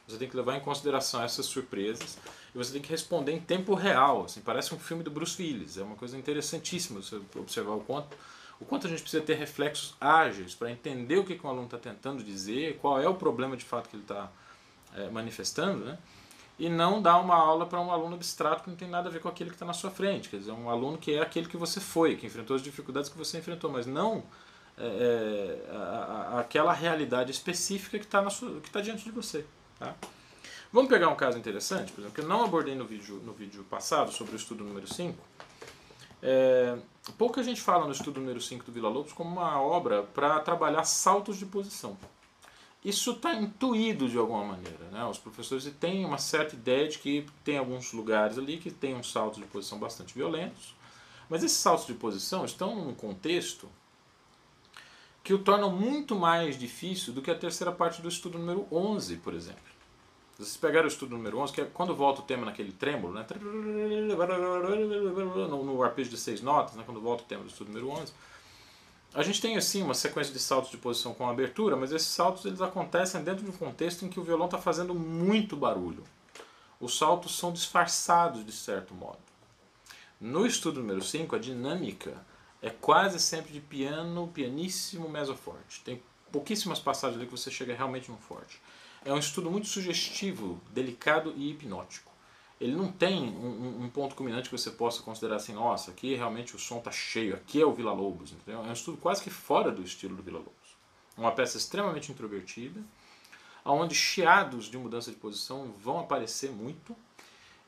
Você 0.10 0.18
tem 0.18 0.28
que 0.28 0.36
levar 0.36 0.56
em 0.56 0.60
consideração 0.60 1.22
essas 1.22 1.46
surpresas 1.46 2.18
e 2.54 2.58
você 2.58 2.74
tem 2.74 2.82
que 2.82 2.90
responder 2.90 3.32
em 3.32 3.40
tempo 3.40 3.76
real. 3.76 4.26
Assim, 4.26 4.42
parece 4.42 4.74
um 4.74 4.80
filme 4.80 5.04
do 5.04 5.12
Bruce 5.12 5.42
Willis. 5.42 5.78
É 5.78 5.84
uma 5.84 5.96
coisa 5.96 6.18
interessantíssima 6.18 7.02
você 7.02 7.22
observar 7.36 7.74
o 7.74 7.82
quanto, 7.82 8.18
o 8.60 8.66
quanto 8.66 8.88
a 8.88 8.90
gente 8.90 9.02
precisa 9.02 9.24
ter 9.24 9.36
reflexos 9.36 9.96
ágeis 10.02 10.56
para 10.56 10.72
entender 10.72 11.18
o 11.18 11.24
que, 11.24 11.36
que 11.36 11.46
um 11.46 11.50
aluno 11.50 11.66
está 11.66 11.78
tentando 11.78 12.24
dizer, 12.24 12.78
qual 12.80 13.00
é 13.00 13.08
o 13.08 13.14
problema 13.14 13.56
de 13.56 13.66
fato 13.66 13.88
que 13.90 13.96
ele 13.96 14.04
está 14.04 14.32
é, 14.96 15.10
manifestando, 15.10 15.86
né? 15.86 15.98
e 16.58 16.68
não 16.68 17.02
dar 17.02 17.18
uma 17.20 17.36
aula 17.36 17.66
para 17.66 17.80
um 17.80 17.90
aluno 17.90 18.16
abstrato 18.16 18.64
que 18.64 18.70
não 18.70 18.76
tem 18.76 18.90
nada 18.90 19.08
a 19.08 19.12
ver 19.12 19.22
com 19.22 19.30
aquele 19.30 19.50
que 19.50 19.56
está 19.56 19.66
na 19.66 19.74
sua 19.74 19.90
frente. 19.90 20.28
Quer 20.28 20.38
dizer, 20.40 20.52
um 20.52 20.70
aluno 20.70 20.98
que 20.98 21.14
é 21.14 21.22
aquele 21.22 21.48
que 21.48 21.56
você 21.56 21.80
foi, 21.80 22.18
que 22.18 22.26
enfrentou 22.26 22.54
as 22.54 22.62
dificuldades 22.62 23.10
que 23.10 23.18
você 23.18 23.38
enfrentou, 23.38 23.72
mas 23.72 23.86
não 23.86 24.24
é 24.78 25.58
a, 25.72 25.76
a, 25.76 26.40
aquela 26.40 26.74
realidade 26.74 27.32
específica 27.32 28.00
que 28.00 28.06
está 28.06 28.26
tá 28.72 28.82
diante 28.82 29.04
de 29.04 29.12
você. 29.12 29.46
Tá? 29.80 29.96
Vamos 30.72 30.90
pegar 30.90 31.10
um 31.10 31.16
caso 31.16 31.38
interessante, 31.38 31.92
por 31.92 32.02
exemplo, 32.02 32.16
que 32.16 32.22
eu 32.22 32.28
não 32.28 32.44
abordei 32.44 32.76
no 32.76 32.86
vídeo, 32.86 33.16
no 33.26 33.34
vídeo 33.34 33.64
passado 33.64 34.12
sobre 34.12 34.34
o 34.34 34.36
estudo 34.36 34.64
número 34.64 34.92
5. 34.92 35.18
É, 36.22 36.78
pouca 37.18 37.42
gente 37.42 37.62
fala 37.62 37.86
no 37.86 37.92
estudo 37.92 38.20
número 38.20 38.42
5 38.42 38.66
do 38.66 38.72
Vila 38.72 38.90
Lobos 38.90 39.14
como 39.14 39.32
uma 39.32 39.60
obra 39.60 40.04
para 40.04 40.40
trabalhar 40.42 40.84
saltos 40.84 41.38
de 41.38 41.46
posição. 41.46 41.98
Isso 42.84 43.12
está 43.12 43.34
intuído 43.34 44.08
de 44.08 44.18
alguma 44.18 44.44
maneira. 44.44 44.86
Né? 44.92 45.04
Os 45.06 45.18
professores 45.18 45.66
têm 45.80 46.06
uma 46.06 46.18
certa 46.18 46.56
ideia 46.56 46.88
de 46.88 47.00
que 47.00 47.26
tem 47.44 47.58
alguns 47.58 47.92
lugares 47.92 48.38
ali 48.38 48.58
que 48.58 48.72
tem 48.72 48.96
uns 48.96 49.12
saltos 49.12 49.40
de 49.40 49.46
posição 49.46 49.80
bastante 49.80 50.14
violentos, 50.14 50.76
mas 51.28 51.44
esses 51.44 51.58
saltos 51.58 51.88
de 51.88 51.94
posição 51.94 52.46
estão 52.46 52.76
num 52.76 52.94
contexto 52.94 53.70
que 55.30 55.34
o 55.36 55.38
tornam 55.38 55.70
muito 55.70 56.16
mais 56.16 56.58
difícil 56.58 57.14
do 57.14 57.22
que 57.22 57.30
a 57.30 57.36
terceira 57.36 57.72
parte 57.72 58.02
do 58.02 58.10
estudo 58.10 58.40
número 58.40 58.66
11, 58.72 59.18
por 59.18 59.36
exemplo. 59.36 59.62
Vocês 60.36 60.58
pegaram 60.58 60.86
o 60.86 60.88
estudo 60.88 61.16
número 61.16 61.38
11, 61.38 61.54
que 61.54 61.62
é 61.62 61.66
quando 61.66 61.96
volta 61.96 62.22
o 62.22 62.24
tema 62.24 62.48
naquele 62.48 62.72
trêmulo, 62.72 63.14
né? 63.14 63.24
no, 65.48 65.64
no 65.64 65.84
arpejo 65.84 66.10
de 66.10 66.18
seis 66.18 66.42
notas, 66.42 66.74
né? 66.74 66.82
quando 66.84 67.00
volta 67.00 67.22
o 67.22 67.28
tema 67.28 67.44
do 67.44 67.48
estudo 67.48 67.68
número 67.68 67.92
11, 67.92 68.12
a 69.14 69.22
gente 69.22 69.40
tem 69.40 69.56
assim 69.56 69.84
uma 69.84 69.94
sequência 69.94 70.34
de 70.34 70.40
saltos 70.40 70.72
de 70.72 70.78
posição 70.78 71.14
com 71.14 71.30
abertura, 71.30 71.76
mas 71.76 71.92
esses 71.92 72.08
saltos 72.08 72.44
eles 72.46 72.60
acontecem 72.60 73.24
dentro 73.24 73.44
de 73.44 73.52
um 73.52 73.54
contexto 73.56 74.04
em 74.04 74.10
que 74.10 74.20
o 74.20 74.24
violão 74.24 74.48
está 74.48 74.58
fazendo 74.58 74.96
muito 74.96 75.56
barulho. 75.56 76.04
Os 76.82 76.98
saltos 76.98 77.38
são 77.38 77.54
disfarçados 77.54 78.44
de 78.44 78.52
certo 78.52 78.96
modo. 78.96 79.20
No 80.20 80.48
estudo 80.48 80.80
número 80.80 81.04
5, 81.04 81.36
a 81.36 81.40
dinâmica 81.40 82.18
é 82.62 82.70
quase 82.70 83.20
sempre 83.20 83.52
de 83.52 83.60
piano, 83.60 84.28
pianíssimo, 84.28 85.10
mesoforte. 85.10 85.82
Tem 85.84 86.02
pouquíssimas 86.32 86.80
passagens 86.80 87.18
ali 87.18 87.26
que 87.26 87.38
você 87.38 87.50
chega 87.50 87.74
realmente 87.74 88.12
no 88.12 88.18
forte. 88.18 88.62
É 89.04 89.14
um 89.14 89.18
estudo 89.18 89.50
muito 89.50 89.68
sugestivo, 89.68 90.60
delicado 90.74 91.34
e 91.36 91.52
hipnótico 91.52 92.10
ele 92.60 92.76
não 92.76 92.92
tem 92.92 93.24
um, 93.24 93.86
um, 93.86 93.90
ponto 93.90 94.16
culminante 94.16 94.50
que 94.50 94.58
você 94.58 94.70
possa 94.70 95.02
considerar 95.02 95.38
assim, 95.38 95.54
nossa, 95.54 95.92
aqui 95.92 96.16
realmente 96.16 96.56
o 96.56 96.60
som 96.60 96.80
está 96.80 96.92
cheio, 96.92 97.34
aqui 97.34 97.62
é 97.62 97.66
o 97.66 97.72
Vila 97.72 97.94
Lobos, 97.94 98.34
entendeu? 98.34 98.64
É 98.66 98.68
um 98.68 98.74
estudo 98.74 98.98
quase 98.98 99.24
que 99.24 99.30
fora 99.30 99.72
do 99.72 99.82
estilo 99.82 100.16
do 100.16 100.22
Vila 100.22 100.40
Lobos. 100.40 100.54
Uma 101.18 101.32
peça 101.32 101.58
extremamente 101.58 102.12
introvertida, 102.12 102.84
onde 103.64 103.96
chiados 103.96 104.66
de 104.66 104.78
mudança 104.78 105.10
de 105.10 105.18
posição 105.18 105.74
vão 105.80 106.00
aparecer 106.00 106.52
muito 106.52 106.96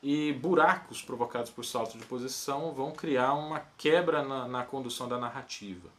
e 0.02 0.34
buracos 0.34 1.02
provocados 1.02 1.52
por 1.52 1.64
salto 1.64 1.98
de 1.98 2.06
posição 2.06 2.74
vão 2.74 2.92
criar 2.92 3.34
uma 3.34 3.62
quebra 3.78 4.24
na, 4.24 4.48
na 4.48 4.64
condução 4.64 5.08
da 5.08 5.18
narrativa. 5.18 5.90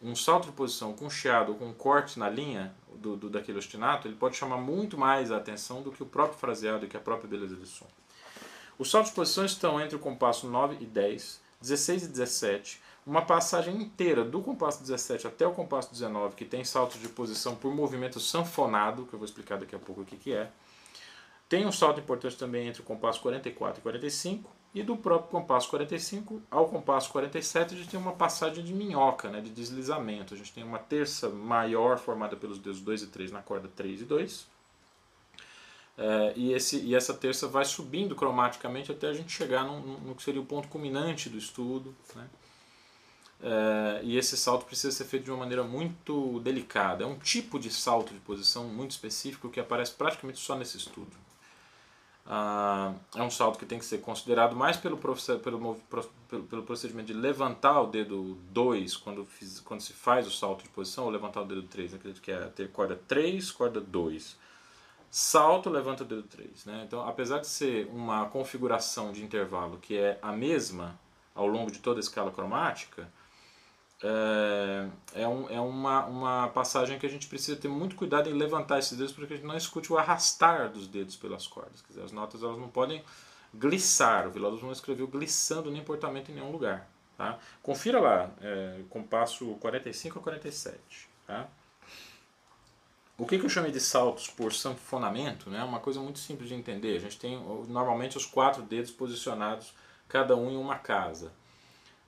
Um 0.00 0.14
salto 0.14 0.46
de 0.46 0.52
posição 0.52 0.92
com 0.92 1.10
chiado 1.10 1.52
ou 1.52 1.58
com 1.58 1.72
corte 1.72 2.18
na 2.18 2.28
linha 2.28 2.74
do, 2.94 3.16
do, 3.16 3.30
daquele 3.30 3.58
ostinato, 3.58 4.06
ele 4.06 4.14
pode 4.14 4.36
chamar 4.36 4.58
muito 4.58 4.96
mais 4.96 5.32
a 5.32 5.38
atenção 5.38 5.82
do 5.82 5.90
que 5.90 6.02
o 6.02 6.06
próprio 6.06 6.38
fraseado 6.38 6.84
e 6.84 6.88
que 6.88 6.96
a 6.96 7.00
própria 7.00 7.28
beleza 7.28 7.56
de 7.56 7.66
som. 7.66 7.86
Os 8.78 8.90
saltos 8.90 9.10
de 9.10 9.16
posição 9.16 9.44
estão 9.44 9.80
entre 9.80 9.96
o 9.96 9.98
compasso 9.98 10.46
9 10.46 10.76
e 10.80 10.86
10, 10.86 11.40
16 11.62 12.04
e 12.04 12.08
17, 12.08 12.82
uma 13.06 13.22
passagem 13.22 13.76
inteira 13.76 14.24
do 14.24 14.42
compasso 14.42 14.80
17 14.80 15.26
até 15.26 15.46
o 15.46 15.52
compasso 15.52 15.90
19, 15.90 16.34
que 16.34 16.44
tem 16.44 16.64
saltos 16.64 17.00
de 17.00 17.08
posição 17.08 17.54
por 17.54 17.74
movimento 17.74 18.20
sanfonado, 18.20 19.06
que 19.06 19.14
eu 19.14 19.18
vou 19.18 19.24
explicar 19.24 19.58
daqui 19.58 19.74
a 19.74 19.78
pouco 19.78 20.02
o 20.02 20.04
que, 20.04 20.16
que 20.16 20.32
é. 20.32 20.50
Tem 21.48 21.64
um 21.64 21.72
salto 21.72 22.00
importante 22.00 22.36
também 22.36 22.68
entre 22.68 22.82
o 22.82 22.84
compasso 22.84 23.20
44 23.20 23.80
e 23.80 23.82
45, 23.82 24.50
e 24.74 24.82
do 24.82 24.96
próprio 24.96 25.30
compasso 25.30 25.70
45 25.70 26.42
ao 26.50 26.68
compasso 26.68 27.10
47 27.10 27.74
a 27.74 27.78
gente 27.78 27.88
tem 27.88 27.98
uma 27.98 28.12
passagem 28.12 28.62
de 28.62 28.74
minhoca, 28.74 29.30
né, 29.30 29.40
de 29.40 29.50
deslizamento. 29.50 30.34
A 30.34 30.36
gente 30.36 30.52
tem 30.52 30.62
uma 30.62 30.78
terça 30.78 31.28
maior 31.28 31.98
formada 31.98 32.36
pelos 32.36 32.58
dedos 32.58 32.80
2 32.80 33.02
e 33.02 33.06
3 33.06 33.32
na 33.32 33.40
corda 33.40 33.70
3 33.74 34.02
e 34.02 34.04
2, 34.04 34.46
é, 35.98 36.34
e, 36.36 36.52
esse, 36.52 36.78
e 36.78 36.94
essa 36.94 37.14
terça 37.14 37.48
vai 37.48 37.64
subindo 37.64 38.14
cromaticamente 38.14 38.92
até 38.92 39.08
a 39.08 39.14
gente 39.14 39.32
chegar 39.32 39.64
no, 39.64 40.14
que 40.14 40.22
seria 40.22 40.40
o 40.40 40.46
ponto 40.46 40.68
culminante 40.68 41.30
do 41.30 41.38
estudo. 41.38 41.94
Né? 42.14 42.28
É, 43.42 44.00
e 44.02 44.18
esse 44.18 44.36
salto 44.36 44.66
precisa 44.66 44.94
ser 44.94 45.04
feito 45.04 45.24
de 45.24 45.30
uma 45.30 45.38
maneira 45.38 45.64
muito 45.64 46.38
delicada. 46.40 47.04
É 47.04 47.06
um 47.06 47.18
tipo 47.18 47.58
de 47.58 47.70
salto 47.70 48.12
de 48.12 48.20
posição 48.20 48.64
muito 48.64 48.90
específico 48.90 49.48
que 49.48 49.58
aparece 49.58 49.92
praticamente 49.92 50.38
só 50.38 50.54
nesse 50.54 50.76
estudo. 50.76 51.25
Ah, 52.28 52.92
é 53.14 53.22
um 53.22 53.30
salto 53.30 53.58
que 53.58 53.64
tem 53.64 53.78
que 53.78 53.84
ser 53.84 53.98
considerado 53.98 54.56
mais 54.56 54.76
pelo, 54.76 54.96
pelo, 54.96 55.16
pelo, 55.38 56.42
pelo 56.44 56.62
procedimento 56.64 57.06
de 57.06 57.12
levantar 57.12 57.80
o 57.80 57.86
dedo 57.86 58.36
2 58.50 58.96
quando, 58.96 59.26
quando 59.64 59.80
se 59.80 59.92
faz 59.92 60.26
o 60.26 60.30
salto 60.30 60.64
de 60.64 60.68
posição, 60.70 61.04
ou 61.04 61.10
levantar 61.10 61.42
o 61.42 61.44
dedo 61.44 61.62
3. 61.62 61.94
Acredito 61.94 62.20
que 62.20 62.32
é 62.32 62.38
ter 62.48 62.70
corda 62.72 63.00
3, 63.06 63.50
corda 63.52 63.80
2 63.80 64.36
salto, 65.10 65.70
levanta 65.70 66.02
o 66.02 66.06
dedo 66.06 66.24
3. 66.24 66.66
Né? 66.66 66.82
Então, 66.86 67.06
apesar 67.06 67.38
de 67.38 67.46
ser 67.46 67.88
uma 67.92 68.26
configuração 68.26 69.12
de 69.12 69.24
intervalo 69.24 69.78
que 69.78 69.96
é 69.96 70.18
a 70.20 70.30
mesma 70.32 70.98
ao 71.34 71.46
longo 71.46 71.70
de 71.70 71.78
toda 71.78 71.98
a 71.98 72.02
escala 72.02 72.30
cromática, 72.30 73.10
é, 74.02 74.88
é, 75.14 75.28
um, 75.28 75.48
é 75.48 75.60
uma, 75.60 76.04
uma 76.06 76.48
passagem 76.48 76.98
que 76.98 77.06
a 77.06 77.08
gente 77.08 77.26
precisa 77.26 77.56
ter 77.56 77.68
muito 77.68 77.96
cuidado 77.96 78.28
em 78.28 78.34
levantar 78.34 78.78
esses 78.78 78.96
dedos 78.96 79.12
porque 79.12 79.34
a 79.34 79.36
gente 79.36 79.46
não 79.46 79.56
escute 79.56 79.92
o 79.92 79.98
arrastar 79.98 80.70
dos 80.70 80.86
dedos 80.86 81.16
pelas 81.16 81.46
cordas. 81.46 81.80
Quer 81.82 81.88
dizer, 81.88 82.02
as 82.04 82.12
notas 82.12 82.42
elas 82.42 82.58
não 82.58 82.68
podem 82.68 83.02
glissar. 83.54 84.26
O 84.26 84.30
Vila 84.30 84.50
não 84.50 84.72
escreveu 84.72 85.06
glissando 85.06 85.70
nem 85.70 85.82
portamento 85.82 86.30
em 86.30 86.34
nenhum 86.34 86.52
lugar. 86.52 86.88
Tá? 87.16 87.38
Confira 87.62 87.98
lá, 87.98 88.30
é, 88.42 88.80
compasso 88.90 89.46
45 89.60 90.18
a 90.18 90.22
47. 90.22 90.78
Tá? 91.26 91.48
O 93.18 93.26
que, 93.26 93.38
que 93.38 93.46
eu 93.46 93.48
chamei 93.48 93.72
de 93.72 93.80
saltos 93.80 94.28
por 94.28 94.52
sanfonamento 94.52 95.48
né, 95.48 95.60
é 95.60 95.64
uma 95.64 95.80
coisa 95.80 95.98
muito 96.00 96.18
simples 96.18 96.50
de 96.50 96.54
entender. 96.54 96.96
A 96.96 97.00
gente 97.00 97.18
tem 97.18 97.42
normalmente 97.66 98.18
os 98.18 98.26
quatro 98.26 98.62
dedos 98.62 98.90
posicionados, 98.90 99.72
cada 100.06 100.36
um 100.36 100.50
em 100.50 100.56
uma 100.58 100.76
casa. 100.76 101.32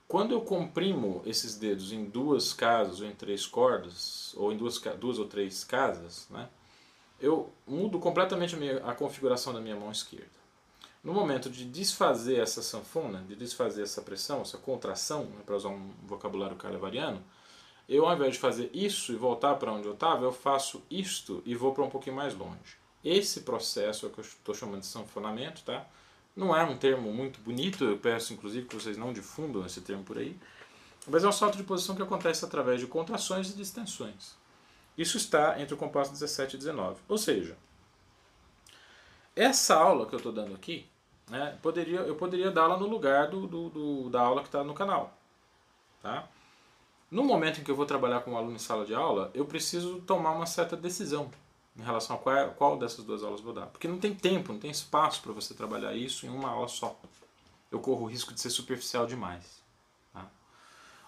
Quando 0.09 0.33
eu 0.33 0.41
comprimo 0.41 1.21
esses 1.27 1.55
dedos 1.55 1.93
em 1.93 2.07
duas 2.07 2.55
casas 2.55 3.03
ou 3.03 3.07
em 3.07 3.15
três 3.15 3.47
cordas, 3.47 4.35
ou 4.39 4.51
em 4.51 4.57
duas, 4.57 4.81
duas 4.99 5.19
ou 5.19 5.27
três 5.27 5.63
casas, 5.65 6.27
né, 6.31 6.49
eu 7.21 7.53
mudo 7.67 7.99
completamente 7.99 8.55
a, 8.55 8.59
minha, 8.59 8.79
a 8.79 8.95
configuração 8.95 9.53
da 9.53 9.61
minha 9.61 9.77
mão 9.77 9.93
esquerda. 9.93 10.39
No 11.05 11.13
momento 11.13 11.51
de 11.51 11.67
desfazer 11.67 12.41
essa 12.41 12.63
sanfona, 12.63 13.23
de 13.29 13.37
desfazer 13.37 13.83
essa 13.83 14.01
pressão, 14.01 14.41
essa 14.41 14.57
contração, 14.57 15.25
né, 15.25 15.43
para 15.45 15.57
usar 15.57 15.69
um 15.69 15.91
vocabulário 16.07 16.57
calavariano, 16.57 17.23
eu, 17.87 18.07
ao 18.07 18.15
invés 18.15 18.33
de 18.33 18.39
fazer 18.39 18.71
isso 18.73 19.13
e 19.13 19.17
voltar 19.17 19.57
para 19.57 19.73
onde 19.73 19.87
eu 19.87 19.95
estava, 19.95 20.25
eu 20.25 20.33
faço 20.33 20.83
isto 20.91 21.43
e 21.45 21.55
vou 21.55 21.75
para 21.75 21.85
um 21.85 21.91
pouquinho 21.91 22.17
mais 22.17 22.35
longe. 22.35 22.79
Esse 23.05 23.43
processo 23.43 24.07
é 24.07 24.09
o 24.09 24.13
que 24.13 24.21
eu 24.21 24.25
estou 24.25 24.55
chamando 24.55 24.81
de 24.81 24.87
sanfonamento, 24.87 25.63
tá? 25.65 25.87
Não 26.39 26.57
é 26.57 26.63
um 26.63 26.77
termo 26.77 27.13
muito 27.13 27.41
bonito, 27.41 27.83
eu 27.83 27.99
peço 27.99 28.33
inclusive 28.33 28.69
que 28.69 28.77
vocês 28.77 28.97
não 28.97 29.13
difundam 29.13 29.67
esse 29.67 29.81
termo 29.81 30.05
por 30.05 30.17
aí, 30.17 30.39
mas 31.09 31.25
é 31.25 31.29
um 31.29 31.33
salto 31.33 31.57
de 31.57 31.65
posição 31.65 31.97
que 31.97 32.03
acontece 32.03 32.45
através 32.45 32.81
de 32.81 32.87
contrações 32.87 33.51
e 33.51 33.57
distensões. 33.57 34.37
Isso 34.97 35.17
está 35.17 35.61
entre 35.61 35.75
o 35.75 35.77
compasso 35.77 36.13
17 36.13 36.55
e 36.55 36.59
19. 36.61 37.01
Ou 37.09 37.19
seja, 37.19 37.57
essa 39.35 39.75
aula 39.75 40.07
que 40.07 40.15
eu 40.15 40.19
estou 40.19 40.31
dando 40.31 40.55
aqui, 40.55 40.87
né, 41.29 41.59
poderia, 41.61 42.03
eu 42.03 42.15
poderia 42.15 42.53
dá-la 42.53 42.77
no 42.77 42.87
lugar 42.87 43.29
do, 43.29 43.49
do, 43.49 43.69
do, 43.71 44.09
da 44.09 44.21
aula 44.21 44.43
que 44.43 44.49
está 44.49 44.63
no 44.63 44.75
canal. 44.75 45.13
Tá? 46.01 46.29
No 47.11 47.25
momento 47.25 47.61
em 47.61 47.65
que 47.65 47.71
eu 47.73 47.77
vou 47.77 47.85
trabalhar 47.85 48.21
com 48.21 48.31
um 48.31 48.37
aluno 48.37 48.55
em 48.55 48.61
sala 48.61 48.87
de 48.87 48.95
aula, 48.95 49.33
eu 49.35 49.45
preciso 49.45 50.01
tomar 50.03 50.31
uma 50.31 50.47
certa 50.47 50.77
decisão 50.77 51.33
em 51.79 51.83
relação 51.83 52.17
a 52.17 52.19
qual, 52.19 52.51
qual 52.51 52.77
dessas 52.77 53.05
duas 53.05 53.23
aulas 53.23 53.41
vou 53.41 53.53
dar. 53.53 53.67
Porque 53.67 53.87
não 53.87 53.99
tem 53.99 54.13
tempo, 54.13 54.53
não 54.53 54.59
tem 54.59 54.71
espaço 54.71 55.23
para 55.23 55.33
você 55.33 55.55
trabalhar 55.55 55.95
isso 55.95 56.27
em 56.27 56.29
uma 56.29 56.51
aula 56.51 56.69
só. 56.69 56.99
Eu 57.71 57.79
corro 57.79 58.05
o 58.05 58.07
risco 58.07 58.35
de 58.35 58.41
ser 58.41 58.51
superficial 58.51 59.07
demais. 59.07 59.63
Tá? 60.13 60.27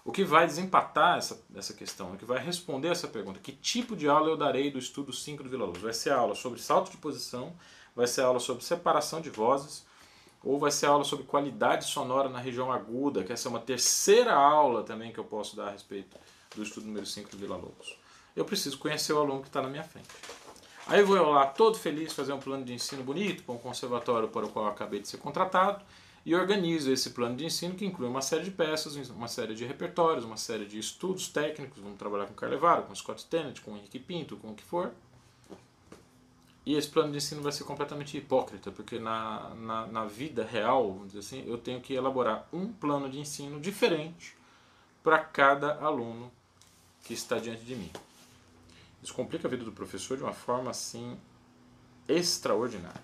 O 0.05 0.11
que 0.11 0.23
vai 0.23 0.47
desempatar 0.47 1.17
essa, 1.17 1.43
essa 1.53 1.73
questão, 1.73 2.13
o 2.13 2.17
que 2.17 2.23
vai 2.23 2.39
responder 2.39 2.87
essa 2.87 3.07
pergunta, 3.07 3.39
que 3.39 3.51
tipo 3.51 3.95
de 3.95 4.07
aula 4.07 4.29
eu 4.29 4.37
darei 4.37 4.71
do 4.71 4.79
estudo 4.79 5.11
5 5.11 5.43
do 5.43 5.49
Vila 5.49 5.65
Lobos? 5.65 5.81
Vai 5.81 5.93
ser 5.93 6.11
aula 6.11 6.35
sobre 6.35 6.61
salto 6.61 6.89
de 6.89 6.97
posição, 6.97 7.53
vai 7.93 8.07
ser 8.07 8.21
aula 8.21 8.39
sobre 8.39 8.63
separação 8.63 9.19
de 9.19 9.29
vozes, 9.29 9.85
ou 10.43 10.57
vai 10.57 10.71
ser 10.71 10.85
aula 10.85 11.03
sobre 11.03 11.25
qualidade 11.25 11.85
sonora 11.85 12.29
na 12.29 12.39
região 12.39 12.71
aguda, 12.71 13.23
que 13.23 13.33
essa 13.33 13.47
é 13.47 13.49
uma 13.49 13.59
terceira 13.59 14.33
aula 14.33 14.83
também 14.83 15.11
que 15.11 15.19
eu 15.19 15.25
posso 15.25 15.55
dar 15.55 15.67
a 15.67 15.71
respeito 15.71 16.17
do 16.55 16.63
estudo 16.63 16.87
número 16.87 17.05
5 17.05 17.29
do 17.29 17.37
Vila 17.37 17.57
Lobos. 17.57 17.95
Eu 18.35 18.45
preciso 18.45 18.77
conhecer 18.77 19.11
o 19.13 19.19
aluno 19.19 19.41
que 19.41 19.47
está 19.47 19.61
na 19.61 19.67
minha 19.67 19.83
frente. 19.83 20.07
Aí 20.87 20.99
eu 20.99 21.07
vou 21.07 21.17
lá 21.29 21.45
todo 21.45 21.77
feliz 21.77 22.13
fazer 22.13 22.33
um 22.33 22.39
plano 22.39 22.65
de 22.65 22.73
ensino 22.73 23.03
bonito 23.03 23.43
para 23.43 23.55
um 23.55 23.57
conservatório 23.57 24.27
para 24.27 24.45
o 24.45 24.49
qual 24.49 24.65
eu 24.65 24.71
acabei 24.71 24.99
de 24.99 25.07
ser 25.07 25.17
contratado 25.17 25.83
e 26.25 26.35
organizo 26.35 26.91
esse 26.91 27.11
plano 27.11 27.35
de 27.35 27.45
ensino 27.45 27.75
que 27.75 27.85
inclui 27.85 28.07
uma 28.07 28.21
série 28.21 28.43
de 28.43 28.51
peças, 28.51 28.95
uma 29.09 29.27
série 29.27 29.55
de 29.55 29.65
repertórios, 29.65 30.23
uma 30.23 30.37
série 30.37 30.65
de 30.65 30.77
estudos 30.77 31.27
técnicos, 31.27 31.81
vamos 31.81 31.97
trabalhar 31.97 32.27
com 32.27 32.33
Carlevaro, 32.33 32.83
com 32.83 32.93
Scott 32.93 33.25
Tennant, 33.25 33.59
com 33.61 33.75
Henrique 33.75 33.99
Pinto, 33.99 34.37
com 34.37 34.49
o 34.49 34.55
que 34.55 34.63
for. 34.63 34.91
E 36.63 36.75
esse 36.75 36.87
plano 36.87 37.11
de 37.11 37.17
ensino 37.17 37.41
vai 37.41 37.51
ser 37.51 37.63
completamente 37.63 38.15
hipócrita, 38.15 38.71
porque 38.71 38.99
na, 38.99 39.49
na, 39.55 39.87
na 39.87 40.05
vida 40.05 40.45
real, 40.45 40.93
vamos 40.93 41.07
dizer 41.07 41.19
assim, 41.19 41.49
eu 41.49 41.57
tenho 41.57 41.81
que 41.81 41.93
elaborar 41.93 42.47
um 42.53 42.71
plano 42.71 43.09
de 43.09 43.19
ensino 43.19 43.59
diferente 43.59 44.35
para 45.03 45.17
cada 45.17 45.79
aluno 45.83 46.31
que 47.03 47.15
está 47.15 47.39
diante 47.39 47.63
de 47.63 47.75
mim. 47.75 47.91
Isso 49.01 49.13
complica 49.13 49.47
a 49.47 49.51
vida 49.51 49.63
do 49.63 49.71
professor 49.71 50.15
de 50.15 50.23
uma 50.23 50.33
forma 50.33 50.71
assim 50.71 51.17
extraordinária. 52.07 53.01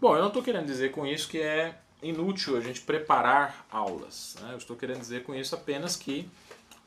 Bom, 0.00 0.14
eu 0.14 0.20
não 0.20 0.28
estou 0.28 0.42
querendo 0.42 0.66
dizer 0.66 0.92
com 0.92 1.06
isso 1.06 1.28
que 1.28 1.40
é 1.40 1.80
inútil 2.02 2.56
a 2.56 2.60
gente 2.60 2.82
preparar 2.82 3.66
aulas. 3.70 4.36
Né? 4.40 4.52
Eu 4.52 4.58
estou 4.58 4.76
querendo 4.76 5.00
dizer 5.00 5.24
com 5.24 5.34
isso 5.34 5.54
apenas 5.54 5.96
que 5.96 6.28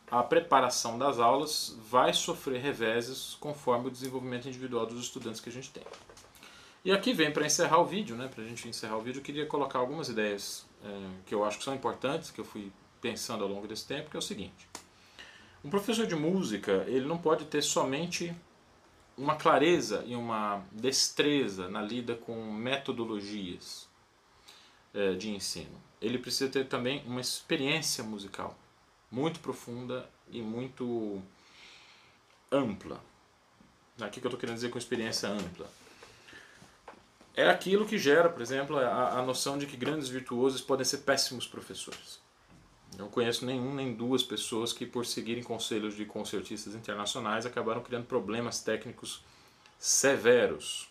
a 0.10 0.24
preparação 0.24 0.98
das 0.98 1.20
aulas 1.20 1.76
vai 1.90 2.14
sofrer 2.14 2.62
reveses 2.62 3.36
conforme 3.40 3.88
o 3.88 3.92
desenvolvimento 3.92 4.48
individual 4.48 4.86
dos 4.86 5.02
estudantes 5.02 5.42
que 5.42 5.50
a 5.50 5.52
gente 5.52 5.72
tem. 5.72 5.84
E 6.86 6.92
aqui 6.92 7.12
vem 7.12 7.32
para 7.32 7.46
encerrar 7.46 7.80
o 7.80 7.86
vídeo, 7.86 8.16
né? 8.16 8.30
para 8.34 8.44
a 8.44 8.48
gente 8.48 8.68
encerrar 8.68 8.98
o 8.98 9.02
vídeo, 9.02 9.20
eu 9.20 9.24
queria 9.24 9.46
colocar 9.46 9.80
algumas 9.80 10.08
ideias 10.08 10.66
é, 10.84 11.10
que 11.26 11.36
eu 11.36 11.44
acho 11.44 11.58
que 11.58 11.64
são 11.64 11.76
importantes, 11.76 12.32
que 12.32 12.40
eu 12.40 12.46
fui 12.46 12.72
pensando 13.02 13.44
ao 13.44 13.50
longo 13.50 13.68
desse 13.68 13.86
tempo, 13.86 14.10
que 14.10 14.16
é 14.16 14.20
o 14.20 14.22
seguinte. 14.22 14.70
Um 15.68 15.70
professor 15.70 16.08
de 16.08 16.16
música, 16.16 16.86
ele 16.88 17.06
não 17.06 17.18
pode 17.18 17.44
ter 17.44 17.62
somente 17.62 18.34
uma 19.18 19.36
clareza 19.36 20.02
e 20.08 20.16
uma 20.16 20.64
destreza 20.72 21.68
na 21.68 21.82
lida 21.82 22.16
com 22.16 22.54
metodologias 22.54 23.86
é, 24.94 25.12
de 25.16 25.30
ensino. 25.30 25.78
Ele 26.02 26.20
precisa 26.20 26.50
ter 26.50 26.70
também 26.70 27.04
uma 27.06 27.20
experiência 27.20 28.02
musical 28.02 28.58
muito 29.12 29.42
profunda 29.42 30.10
e 30.32 30.42
muito 30.42 31.22
ampla. 32.50 33.04
O 34.00 34.10
que, 34.10 34.20
eu 34.20 34.30
estou 34.30 34.40
querendo 34.40 34.56
dizer 34.56 34.70
com 34.70 34.78
experiência 34.78 35.28
ampla? 35.28 35.70
É 37.36 37.50
aquilo 37.50 37.86
que 37.86 37.98
gera, 37.98 38.30
por 38.30 38.42
exemplo, 38.42 38.78
a, 38.78 39.20
a 39.20 39.22
noção 39.22 39.58
de 39.58 39.66
que 39.66 39.76
grandes 39.76 40.08
virtuosos 40.08 40.62
podem 40.62 40.86
ser 40.86 41.00
péssimos 41.00 41.46
professores. 41.46 42.26
Não 42.98 43.10
conheço 43.10 43.46
nenhum 43.46 43.76
nem 43.76 43.94
duas 43.94 44.24
pessoas 44.24 44.74
que, 44.74 44.86
por 44.86 45.06
seguirem 45.06 45.44
conselhos 45.44 45.96
de 45.96 46.04
concertistas 46.04 46.74
internacionais, 46.74 47.46
acabaram 47.46 47.82
criando 47.82 48.06
problemas 48.06 48.62
técnicos 48.62 49.24
severos 49.78 50.90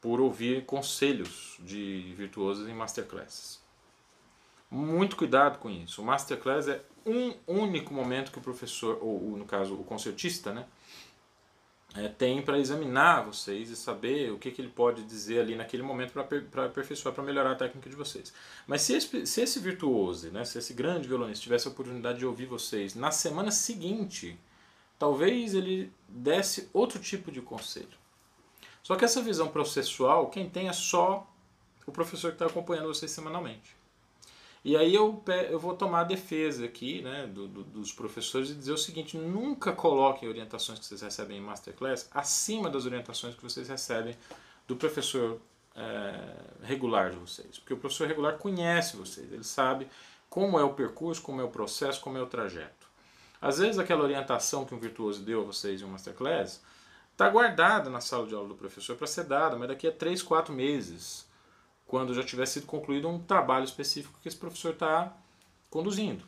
por 0.00 0.20
ouvir 0.20 0.64
conselhos 0.64 1.56
de 1.60 2.14
virtuosos 2.16 2.66
em 2.66 2.72
masterclasses. 2.72 3.60
Muito 4.70 5.16
cuidado 5.16 5.58
com 5.58 5.68
isso. 5.68 6.00
O 6.00 6.04
masterclass 6.04 6.68
é 6.68 6.82
um 7.04 7.34
único 7.46 7.92
momento 7.92 8.32
que 8.32 8.38
o 8.38 8.42
professor, 8.42 8.98
ou 9.02 9.36
no 9.36 9.44
caso 9.44 9.74
o 9.74 9.84
concertista, 9.84 10.52
né, 10.52 10.66
é, 11.94 12.08
tem 12.08 12.40
para 12.40 12.58
examinar 12.58 13.24
vocês 13.24 13.68
e 13.68 13.76
saber 13.76 14.30
o 14.32 14.38
que, 14.38 14.50
que 14.50 14.62
ele 14.62 14.68
pode 14.68 15.02
dizer 15.02 15.40
ali 15.40 15.56
naquele 15.56 15.82
momento 15.82 16.12
para 16.12 16.66
aperfeiçoar, 16.66 17.12
para 17.12 17.24
melhorar 17.24 17.52
a 17.52 17.56
técnica 17.56 17.90
de 17.90 17.96
vocês. 17.96 18.32
Mas 18.66 18.82
se 18.82 18.94
esse, 18.94 19.26
se 19.26 19.40
esse 19.40 19.58
virtuoso, 19.58 20.30
né, 20.30 20.44
se 20.44 20.56
esse 20.58 20.72
grande 20.72 21.08
violonista 21.08 21.42
tivesse 21.42 21.66
a 21.66 21.70
oportunidade 21.70 22.18
de 22.18 22.26
ouvir 22.26 22.46
vocês 22.46 22.94
na 22.94 23.10
semana 23.10 23.50
seguinte, 23.50 24.38
talvez 24.98 25.54
ele 25.54 25.92
desse 26.08 26.68
outro 26.72 27.00
tipo 27.00 27.32
de 27.32 27.40
conselho. 27.40 27.98
Só 28.82 28.94
que 28.94 29.04
essa 29.04 29.20
visão 29.20 29.48
processual, 29.48 30.30
quem 30.30 30.48
tem 30.48 30.68
é 30.68 30.72
só 30.72 31.28
o 31.86 31.92
professor 31.92 32.28
que 32.30 32.36
está 32.36 32.46
acompanhando 32.46 32.86
vocês 32.86 33.10
semanalmente. 33.10 33.79
E 34.62 34.76
aí 34.76 34.94
eu, 34.94 35.22
eu 35.48 35.58
vou 35.58 35.74
tomar 35.74 36.00
a 36.00 36.04
defesa 36.04 36.66
aqui 36.66 37.00
né, 37.00 37.26
do, 37.26 37.48
do, 37.48 37.64
dos 37.64 37.92
professores 37.92 38.50
e 38.50 38.54
dizer 38.54 38.72
o 38.72 38.76
seguinte, 38.76 39.16
nunca 39.16 39.72
coloquem 39.72 40.28
orientações 40.28 40.78
que 40.78 40.84
vocês 40.84 41.00
recebem 41.00 41.38
em 41.38 41.40
Masterclass 41.40 42.08
acima 42.12 42.68
das 42.68 42.84
orientações 42.84 43.34
que 43.34 43.42
vocês 43.42 43.68
recebem 43.68 44.14
do 44.68 44.76
professor 44.76 45.40
é, 45.74 46.34
regular 46.62 47.10
de 47.10 47.16
vocês. 47.16 47.58
Porque 47.58 47.72
o 47.72 47.78
professor 47.78 48.06
regular 48.06 48.36
conhece 48.36 48.96
vocês, 48.96 49.32
ele 49.32 49.44
sabe 49.44 49.88
como 50.28 50.60
é 50.60 50.62
o 50.62 50.74
percurso, 50.74 51.22
como 51.22 51.40
é 51.40 51.44
o 51.44 51.48
processo, 51.48 52.00
como 52.02 52.18
é 52.18 52.22
o 52.22 52.26
trajeto. 52.26 52.86
Às 53.40 53.58
vezes 53.58 53.78
aquela 53.78 54.02
orientação 54.02 54.66
que 54.66 54.74
um 54.74 54.78
virtuoso 54.78 55.22
deu 55.22 55.40
a 55.40 55.44
vocês 55.44 55.80
em 55.80 55.84
um 55.86 55.88
Masterclass 55.88 56.60
está 57.12 57.30
guardada 57.30 57.88
na 57.88 58.00
sala 58.00 58.26
de 58.26 58.34
aula 58.34 58.48
do 58.48 58.54
professor 58.54 58.94
para 58.94 59.06
ser 59.06 59.24
dada, 59.24 59.56
mas 59.56 59.68
daqui 59.68 59.88
a 59.88 59.92
3, 59.92 60.22
4 60.22 60.52
meses 60.52 61.26
quando 61.90 62.14
já 62.14 62.22
tiver 62.22 62.46
sido 62.46 62.66
concluído 62.66 63.08
um 63.08 63.18
trabalho 63.18 63.64
específico 63.64 64.16
que 64.22 64.28
esse 64.28 64.36
professor 64.36 64.74
está 64.74 65.12
conduzindo. 65.68 66.24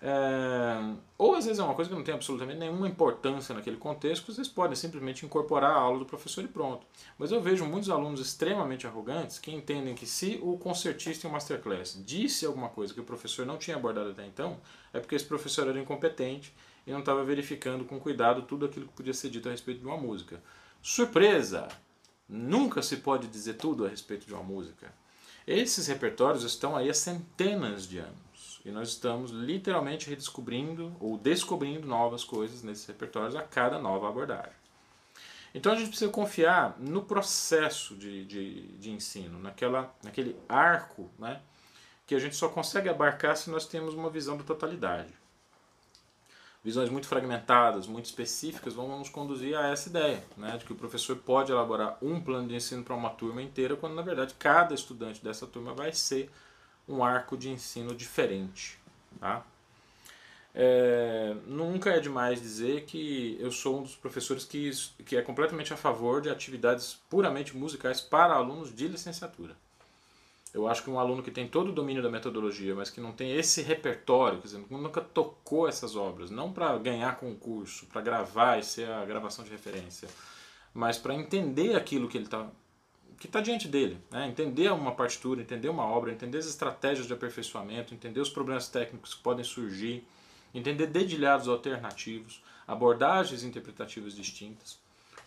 É, 0.00 0.94
ou 1.18 1.34
às 1.34 1.44
vezes 1.44 1.58
é 1.58 1.62
uma 1.62 1.74
coisa 1.74 1.90
que 1.90 1.94
não 1.94 2.02
tem 2.02 2.14
absolutamente 2.14 2.58
nenhuma 2.58 2.88
importância 2.88 3.54
naquele 3.54 3.76
contexto, 3.76 4.32
vocês 4.32 4.48
podem 4.48 4.74
simplesmente 4.74 5.26
incorporar 5.26 5.72
a 5.72 5.78
aula 5.78 5.98
do 5.98 6.06
professor 6.06 6.42
e 6.42 6.48
pronto. 6.48 6.86
Mas 7.18 7.32
eu 7.32 7.42
vejo 7.42 7.66
muitos 7.66 7.90
alunos 7.90 8.18
extremamente 8.18 8.86
arrogantes 8.86 9.38
que 9.38 9.52
entendem 9.52 9.94
que 9.94 10.06
se 10.06 10.40
o 10.42 10.56
concertista 10.56 11.28
em 11.28 11.30
masterclass 11.30 12.02
disse 12.02 12.46
alguma 12.46 12.70
coisa 12.70 12.94
que 12.94 13.00
o 13.00 13.04
professor 13.04 13.44
não 13.44 13.58
tinha 13.58 13.76
abordado 13.76 14.08
até 14.08 14.24
então, 14.24 14.58
é 14.90 15.00
porque 15.00 15.16
esse 15.16 15.26
professor 15.26 15.68
era 15.68 15.78
incompetente 15.78 16.54
e 16.86 16.92
não 16.92 17.00
estava 17.00 17.22
verificando 17.24 17.84
com 17.84 18.00
cuidado 18.00 18.40
tudo 18.40 18.64
aquilo 18.64 18.86
que 18.86 18.94
podia 18.94 19.12
ser 19.12 19.28
dito 19.28 19.48
a 19.48 19.50
respeito 19.50 19.80
de 19.80 19.86
uma 19.86 19.98
música. 19.98 20.42
Surpresa! 20.80 21.68
Nunca 22.28 22.82
se 22.82 22.98
pode 22.98 23.26
dizer 23.26 23.54
tudo 23.54 23.86
a 23.86 23.88
respeito 23.88 24.26
de 24.26 24.34
uma 24.34 24.42
música. 24.42 24.92
Esses 25.46 25.86
repertórios 25.86 26.44
estão 26.44 26.76
aí 26.76 26.90
há 26.90 26.94
centenas 26.94 27.88
de 27.88 27.98
anos 27.98 28.60
e 28.64 28.70
nós 28.70 28.90
estamos 28.90 29.30
literalmente 29.30 30.10
redescobrindo 30.10 30.94
ou 31.00 31.16
descobrindo 31.16 31.86
novas 31.86 32.22
coisas 32.22 32.62
nesses 32.62 32.84
repertórios 32.86 33.34
a 33.34 33.42
cada 33.42 33.78
nova 33.78 34.08
abordagem. 34.08 34.52
Então 35.54 35.72
a 35.72 35.76
gente 35.76 35.88
precisa 35.88 36.10
confiar 36.10 36.76
no 36.78 37.02
processo 37.02 37.96
de, 37.96 38.26
de, 38.26 38.62
de 38.76 38.90
ensino, 38.90 39.38
naquela, 39.38 39.94
naquele 40.02 40.36
arco 40.46 41.10
né, 41.18 41.40
que 42.06 42.14
a 42.14 42.18
gente 42.18 42.36
só 42.36 42.50
consegue 42.50 42.90
abarcar 42.90 43.34
se 43.36 43.48
nós 43.48 43.64
temos 43.64 43.94
uma 43.94 44.10
visão 44.10 44.36
da 44.36 44.44
totalidade 44.44 45.14
visões 46.62 46.90
muito 46.90 47.06
fragmentadas, 47.06 47.86
muito 47.86 48.06
específicas, 48.06 48.74
vão 48.74 48.98
nos 48.98 49.08
conduzir 49.08 49.56
a 49.56 49.68
essa 49.68 49.88
ideia, 49.88 50.22
né, 50.36 50.56
de 50.56 50.64
que 50.64 50.72
o 50.72 50.76
professor 50.76 51.16
pode 51.16 51.52
elaborar 51.52 51.96
um 52.02 52.20
plano 52.20 52.48
de 52.48 52.54
ensino 52.54 52.82
para 52.82 52.94
uma 52.94 53.10
turma 53.10 53.42
inteira, 53.42 53.76
quando 53.76 53.94
na 53.94 54.02
verdade 54.02 54.34
cada 54.38 54.74
estudante 54.74 55.22
dessa 55.22 55.46
turma 55.46 55.72
vai 55.72 55.92
ser 55.92 56.30
um 56.88 57.04
arco 57.04 57.36
de 57.36 57.48
ensino 57.48 57.94
diferente. 57.94 58.78
Tá? 59.20 59.44
É, 60.54 61.36
nunca 61.46 61.90
é 61.90 62.00
demais 62.00 62.40
dizer 62.40 62.84
que 62.84 63.36
eu 63.38 63.52
sou 63.52 63.78
um 63.78 63.82
dos 63.82 63.94
professores 63.94 64.44
que, 64.44 64.70
que 65.04 65.16
é 65.16 65.22
completamente 65.22 65.72
a 65.72 65.76
favor 65.76 66.20
de 66.20 66.30
atividades 66.30 66.98
puramente 67.08 67.56
musicais 67.56 68.00
para 68.00 68.34
alunos 68.34 68.74
de 68.74 68.88
licenciatura. 68.88 69.54
Eu 70.54 70.66
acho 70.66 70.82
que 70.82 70.90
um 70.90 70.98
aluno 70.98 71.22
que 71.22 71.30
tem 71.30 71.46
todo 71.46 71.68
o 71.68 71.72
domínio 71.72 72.02
da 72.02 72.10
metodologia, 72.10 72.74
mas 72.74 72.90
que 72.90 73.00
não 73.00 73.12
tem 73.12 73.36
esse 73.36 73.60
repertório, 73.62 74.38
quer 74.38 74.46
dizer, 74.46 74.64
nunca 74.70 75.00
tocou 75.00 75.68
essas 75.68 75.94
obras, 75.94 76.30
não 76.30 76.52
para 76.52 76.76
ganhar 76.78 77.16
concurso, 77.16 77.86
para 77.86 78.00
gravar 78.00 78.58
e 78.58 78.62
ser 78.62 78.88
a 78.88 79.04
gravação 79.04 79.44
de 79.44 79.50
referência, 79.50 80.08
mas 80.72 80.96
para 80.96 81.14
entender 81.14 81.76
aquilo 81.76 82.08
que 82.08 82.16
ele 82.16 82.24
está 82.24 82.46
que 83.18 83.26
está 83.26 83.40
diante 83.40 83.66
dele, 83.66 83.98
né? 84.12 84.28
entender 84.28 84.70
uma 84.72 84.92
partitura, 84.92 85.42
entender 85.42 85.68
uma 85.68 85.84
obra, 85.84 86.12
entender 86.12 86.38
as 86.38 86.46
estratégias 86.46 87.04
de 87.04 87.12
aperfeiçoamento, 87.12 87.92
entender 87.92 88.20
os 88.20 88.30
problemas 88.30 88.68
técnicos 88.68 89.12
que 89.12 89.22
podem 89.22 89.44
surgir, 89.44 90.06
entender 90.54 90.86
dedilhados 90.86 91.48
alternativos, 91.48 92.40
abordagens 92.66 93.42
interpretativas 93.42 94.14
distintas. 94.14 94.78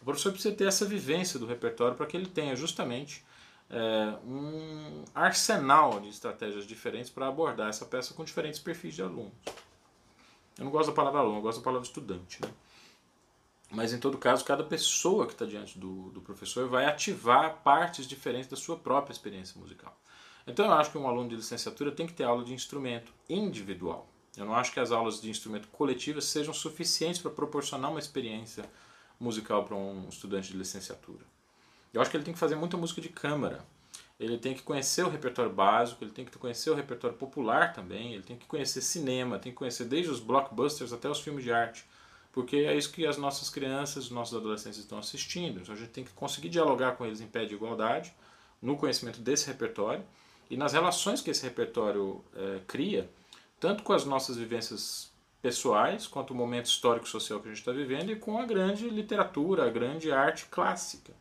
O 0.02 0.06
professor 0.06 0.32
precisa 0.32 0.56
ter 0.56 0.68
essa 0.68 0.86
vivência 0.86 1.38
do 1.38 1.46
repertório 1.46 1.98
para 1.98 2.06
que 2.06 2.16
ele 2.16 2.28
tenha 2.28 2.56
justamente 2.56 3.26
é, 3.72 4.18
um 4.26 5.06
arsenal 5.16 6.02
de 6.02 6.10
estratégias 6.10 6.68
diferentes 6.68 7.10
para 7.10 7.28
abordar 7.28 7.70
essa 7.70 7.86
peça 7.86 8.14
com 8.14 8.24
diferentes 8.24 8.60
perfis 8.60 8.94
de 8.94 9.02
alunos. 9.02 9.32
Eu 10.58 10.66
não 10.66 10.72
gosto 10.72 10.90
da 10.90 10.96
palavra 10.96 11.22
aluno, 11.22 11.38
eu 11.38 11.42
gosto 11.42 11.60
da 11.60 11.64
palavra 11.64 11.88
estudante. 11.88 12.42
Né? 12.42 12.52
Mas 13.72 13.94
em 13.94 14.00
todo 14.00 14.18
caso, 14.18 14.44
cada 14.44 14.64
pessoa 14.66 15.26
que 15.26 15.32
está 15.32 15.46
diante 15.46 15.80
do, 15.80 16.10
do 16.10 16.20
professor 16.20 16.68
vai 16.68 16.86
ativar 16.86 17.62
partes 17.64 18.06
diferentes 18.06 18.50
da 18.50 18.58
sua 18.58 18.78
própria 18.78 19.14
experiência 19.14 19.60
musical. 19.60 19.98
Então 20.46 20.66
eu 20.66 20.74
acho 20.74 20.92
que 20.92 20.98
um 20.98 21.08
aluno 21.08 21.30
de 21.30 21.36
licenciatura 21.38 21.92
tem 21.92 22.06
que 22.06 22.14
ter 22.14 22.26
aula 22.26 22.44
de 22.44 22.54
instrumento 22.54 23.14
individual. 23.30 24.10
Eu 24.36 24.46
não 24.46 24.54
acho 24.54 24.74
que 24.74 24.80
as 24.80 24.92
aulas 24.92 25.22
de 25.22 25.30
instrumento 25.30 25.70
coletivas 25.70 26.26
sejam 26.26 26.54
suficientes 26.54 27.22
para 27.22 27.32
proporcionar 27.32 27.90
uma 27.90 28.00
experiência 28.00 28.70
musical 29.20 29.64
para 29.64 29.76
um 29.76 30.10
estudante 30.10 30.52
de 30.52 30.58
licenciatura. 30.58 31.24
Eu 31.94 32.02
acho 32.02 32.10
que 32.10 32.18
ele 32.18 32.24
tem 32.24 32.34
que 32.34 32.40
fazer 32.40 32.56
muita 32.56 32.78
música 32.78 33.02
de 33.02 33.10
câmara. 33.10 33.66
Ele 34.20 34.38
tem 34.38 34.54
que 34.54 34.62
conhecer 34.62 35.04
o 35.04 35.10
repertório 35.10 35.52
básico, 35.52 36.04
ele 36.04 36.12
tem 36.12 36.24
que 36.24 36.38
conhecer 36.38 36.70
o 36.70 36.76
repertório 36.76 37.18
popular 37.18 37.74
também, 37.74 38.14
ele 38.14 38.24
tem 38.24 38.38
que 38.38 38.46
conhecer 38.46 38.82
cinema, 38.82 39.40
tem 39.40 39.52
que 39.52 39.58
conhecer 39.58 39.86
desde 39.86 40.12
os 40.12 40.20
blockbusters 40.20 40.94
até 40.94 41.10
os 41.10 41.20
filmes 41.20 41.44
de 41.44 41.52
arte 41.52 41.86
porque 42.32 42.58
é 42.58 42.76
isso 42.76 42.92
que 42.92 43.06
as 43.06 43.18
nossas 43.18 43.50
crianças, 43.50 44.06
os 44.06 44.12
nossos 44.12 44.36
adolescentes 44.36 44.80
estão 44.80 44.98
assistindo. 44.98 45.60
Então 45.60 45.74
a 45.74 45.78
gente 45.78 45.90
tem 45.90 46.04
que 46.04 46.12
conseguir 46.12 46.50
dialogar 46.50 46.94
com 46.94 47.06
eles 47.06 47.20
em 47.20 47.28
pé 47.28 47.46
de 47.46 47.56
igualdade, 47.56 48.14
no 48.62 48.78
conhecimento 48.78 49.20
desse 49.20 49.48
repertório 49.48 50.04
e 50.50 50.56
nas 50.56 50.74
relações 50.74 51.22
que 51.22 51.30
esse 51.30 51.44
repertório 51.44 52.24
é, 52.36 52.60
cria, 52.68 53.10
tanto 53.60 53.84
com 53.84 53.94
as 53.94 54.06
nossas 54.06 54.38
vivências 54.38 55.12
pessoais, 55.42 56.08
quanto 56.08 56.32
o 56.32 56.36
momento 56.36 56.68
histórico 56.68 57.08
social 57.08 57.40
que 57.40 57.48
a 57.48 57.52
gente 57.52 57.60
está 57.60 57.72
vivendo, 57.72 58.12
e 58.12 58.16
com 58.16 58.38
a 58.38 58.46
grande 58.46 58.88
literatura, 58.90 59.66
a 59.66 59.70
grande 59.70 60.12
arte 60.12 60.46
clássica. 60.46 61.14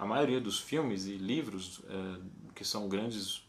A 0.00 0.06
maioria 0.06 0.40
dos 0.40 0.58
filmes 0.58 1.04
e 1.04 1.18
livros 1.18 1.82
é, 1.86 2.20
que 2.54 2.64
são 2.64 2.88
grandes 2.88 3.42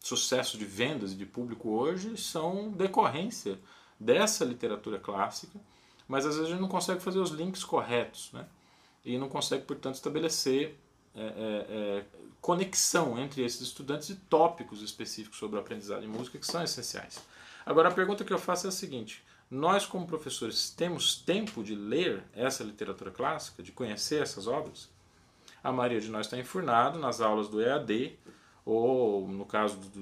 sucessos 0.00 0.58
de 0.58 0.64
vendas 0.64 1.12
e 1.12 1.14
de 1.14 1.26
público 1.26 1.68
hoje 1.68 2.16
são 2.16 2.72
decorrência 2.72 3.60
dessa 4.00 4.46
literatura 4.46 4.98
clássica, 4.98 5.60
mas 6.08 6.24
às 6.24 6.36
vezes 6.36 6.48
a 6.48 6.52
gente 6.52 6.62
não 6.62 6.70
consegue 6.70 7.00
fazer 7.00 7.18
os 7.18 7.32
links 7.32 7.62
corretos, 7.62 8.30
né? 8.32 8.46
e 9.04 9.18
não 9.18 9.28
consegue, 9.28 9.66
portanto, 9.66 9.96
estabelecer 9.96 10.74
é, 11.14 11.20
é, 11.20 11.26
é, 11.68 12.04
conexão 12.40 13.18
entre 13.18 13.44
esses 13.44 13.60
estudantes 13.60 14.08
e 14.08 14.14
tópicos 14.14 14.80
específicos 14.80 15.38
sobre 15.38 15.58
o 15.58 15.60
aprendizado 15.60 16.00
de 16.00 16.08
música 16.08 16.38
que 16.38 16.46
são 16.46 16.62
essenciais. 16.62 17.20
Agora, 17.66 17.90
a 17.90 17.92
pergunta 17.92 18.24
que 18.24 18.32
eu 18.32 18.38
faço 18.38 18.66
é 18.66 18.70
a 18.70 18.72
seguinte: 18.72 19.22
nós, 19.50 19.84
como 19.84 20.06
professores, 20.06 20.70
temos 20.70 21.14
tempo 21.14 21.62
de 21.62 21.74
ler 21.74 22.24
essa 22.32 22.64
literatura 22.64 23.10
clássica, 23.10 23.62
de 23.62 23.70
conhecer 23.70 24.22
essas 24.22 24.46
obras? 24.46 24.93
A 25.64 25.72
maioria 25.72 25.98
de 25.98 26.10
nós 26.10 26.26
está 26.26 26.36
enfurnado 26.36 26.98
nas 26.98 27.22
aulas 27.22 27.48
do 27.48 27.62
EAD, 27.62 28.18
ou 28.66 29.26
no 29.26 29.46
caso 29.46 29.78
de 29.78 29.98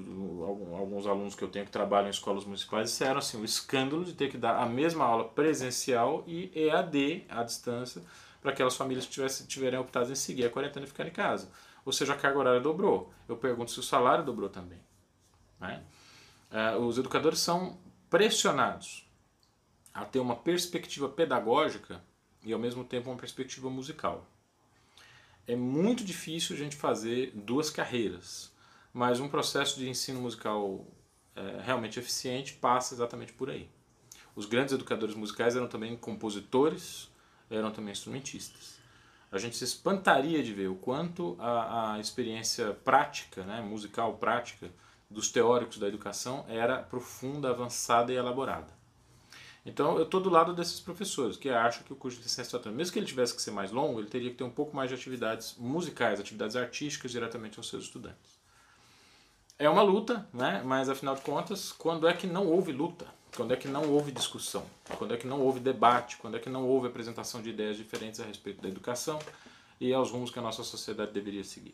alguns 0.77 1.07
alunos 1.07 1.35
que 1.35 1.41
eu 1.41 1.47
tenho 1.47 1.63
que 1.63 1.71
trabalham 1.71 2.07
em 2.07 2.11
escolas 2.11 2.43
municipais, 2.43 2.89
disseram 2.89 3.19
assim, 3.19 3.41
o 3.41 3.45
escândalo 3.45 4.03
de 4.03 4.13
ter 4.13 4.29
que 4.29 4.37
dar 4.37 4.57
a 4.57 4.65
mesma 4.65 5.05
aula 5.05 5.23
presencial 5.23 6.21
e 6.27 6.51
EAD, 6.53 7.25
à 7.29 7.43
distância, 7.43 8.01
para 8.41 8.51
aquelas 8.51 8.75
famílias 8.75 9.05
que 9.05 9.13
tivessem, 9.13 9.47
tiverem 9.47 9.79
optado 9.79 10.11
em 10.11 10.15
seguir 10.15 10.45
a 10.45 10.49
quarentena 10.49 10.85
e 10.85 10.89
ficar 10.89 11.07
em 11.07 11.11
casa. 11.11 11.49
Ou 11.85 11.93
seja, 11.93 12.11
a 12.11 12.17
carga 12.17 12.39
horária 12.39 12.59
dobrou. 12.59 13.13
Eu 13.25 13.37
pergunto 13.37 13.71
se 13.71 13.79
o 13.79 13.83
salário 13.83 14.25
dobrou 14.25 14.49
também. 14.49 14.79
Né? 15.61 15.81
É, 16.51 16.75
os 16.75 16.97
educadores 16.97 17.39
são 17.39 17.77
pressionados 18.09 19.09
a 19.93 20.03
ter 20.03 20.19
uma 20.19 20.35
perspectiva 20.35 21.07
pedagógica 21.07 22.03
e 22.43 22.51
ao 22.51 22.59
mesmo 22.59 22.83
tempo 22.83 23.09
uma 23.09 23.17
perspectiva 23.17 23.69
musical. 23.69 24.27
É 25.45 25.55
muito 25.55 26.03
difícil 26.03 26.55
a 26.55 26.59
gente 26.59 26.75
fazer 26.75 27.31
duas 27.35 27.69
carreiras, 27.69 28.51
mas 28.93 29.19
um 29.19 29.27
processo 29.27 29.77
de 29.77 29.89
ensino 29.89 30.21
musical 30.21 30.85
é, 31.35 31.61
realmente 31.61 31.99
eficiente 31.99 32.53
passa 32.53 32.93
exatamente 32.93 33.33
por 33.33 33.49
aí. 33.49 33.69
Os 34.35 34.45
grandes 34.45 34.73
educadores 34.73 35.15
musicais 35.15 35.55
eram 35.55 35.67
também 35.67 35.97
compositores, 35.97 37.09
eram 37.49 37.71
também 37.71 37.91
instrumentistas. 37.91 38.79
A 39.31 39.37
gente 39.37 39.57
se 39.57 39.63
espantaria 39.63 40.41
de 40.41 40.53
ver 40.53 40.69
o 40.69 40.75
quanto 40.75 41.35
a, 41.39 41.93
a 41.93 41.99
experiência 41.99 42.73
prática, 42.85 43.43
né, 43.43 43.61
musical 43.61 44.15
prática, 44.17 44.71
dos 45.09 45.29
teóricos 45.29 45.77
da 45.77 45.87
educação 45.87 46.45
era 46.47 46.81
profunda, 46.81 47.49
avançada 47.49 48.13
e 48.13 48.15
elaborada. 48.15 48.82
Então 49.65 49.97
eu 49.97 50.03
estou 50.03 50.19
do 50.19 50.29
lado 50.29 50.53
desses 50.53 50.79
professores 50.79 51.37
que 51.37 51.49
acham 51.49 51.83
que 51.83 51.93
o 51.93 51.95
curso 51.95 52.17
de 52.17 52.23
licenciatura, 52.23 52.73
mesmo 52.73 52.93
que 52.93 52.99
ele 52.99 53.05
tivesse 53.05 53.33
que 53.33 53.41
ser 53.41 53.51
mais 53.51 53.71
longo, 53.71 53.99
ele 53.99 54.09
teria 54.09 54.29
que 54.29 54.35
ter 54.35 54.43
um 54.43 54.49
pouco 54.49 54.75
mais 54.75 54.89
de 54.89 54.95
atividades 54.95 55.55
musicais, 55.57 56.19
atividades 56.19 56.55
artísticas 56.55 57.11
diretamente 57.11 57.57
aos 57.57 57.69
seus 57.69 57.85
estudantes. 57.85 58.43
É 59.57 59.69
uma 59.69 59.81
luta, 59.81 60.27
né? 60.33 60.61
mas 60.65 60.89
afinal 60.89 61.15
de 61.15 61.21
contas, 61.21 61.71
quando 61.71 62.07
é 62.07 62.13
que 62.13 62.27
não 62.27 62.47
houve 62.47 62.71
luta? 62.71 63.05
Quando 63.35 63.53
é 63.53 63.55
que 63.55 63.67
não 63.67 63.89
houve 63.89 64.11
discussão? 64.11 64.65
Quando 64.97 65.13
é 65.13 65.17
que 65.17 65.25
não 65.25 65.41
houve 65.41 65.59
debate? 65.59 66.17
Quando 66.17 66.37
é 66.37 66.39
que 66.39 66.49
não 66.49 66.67
houve 66.67 66.87
apresentação 66.87 67.41
de 67.41 67.49
ideias 67.49 67.77
diferentes 67.77 68.19
a 68.19 68.25
respeito 68.25 68.61
da 68.61 68.67
educação 68.67 69.19
e 69.79 69.93
aos 69.93 70.11
rumos 70.11 70.29
que 70.29 70.37
a 70.37 70.41
nossa 70.41 70.63
sociedade 70.63 71.11
deveria 71.11 71.43
seguir? 71.43 71.73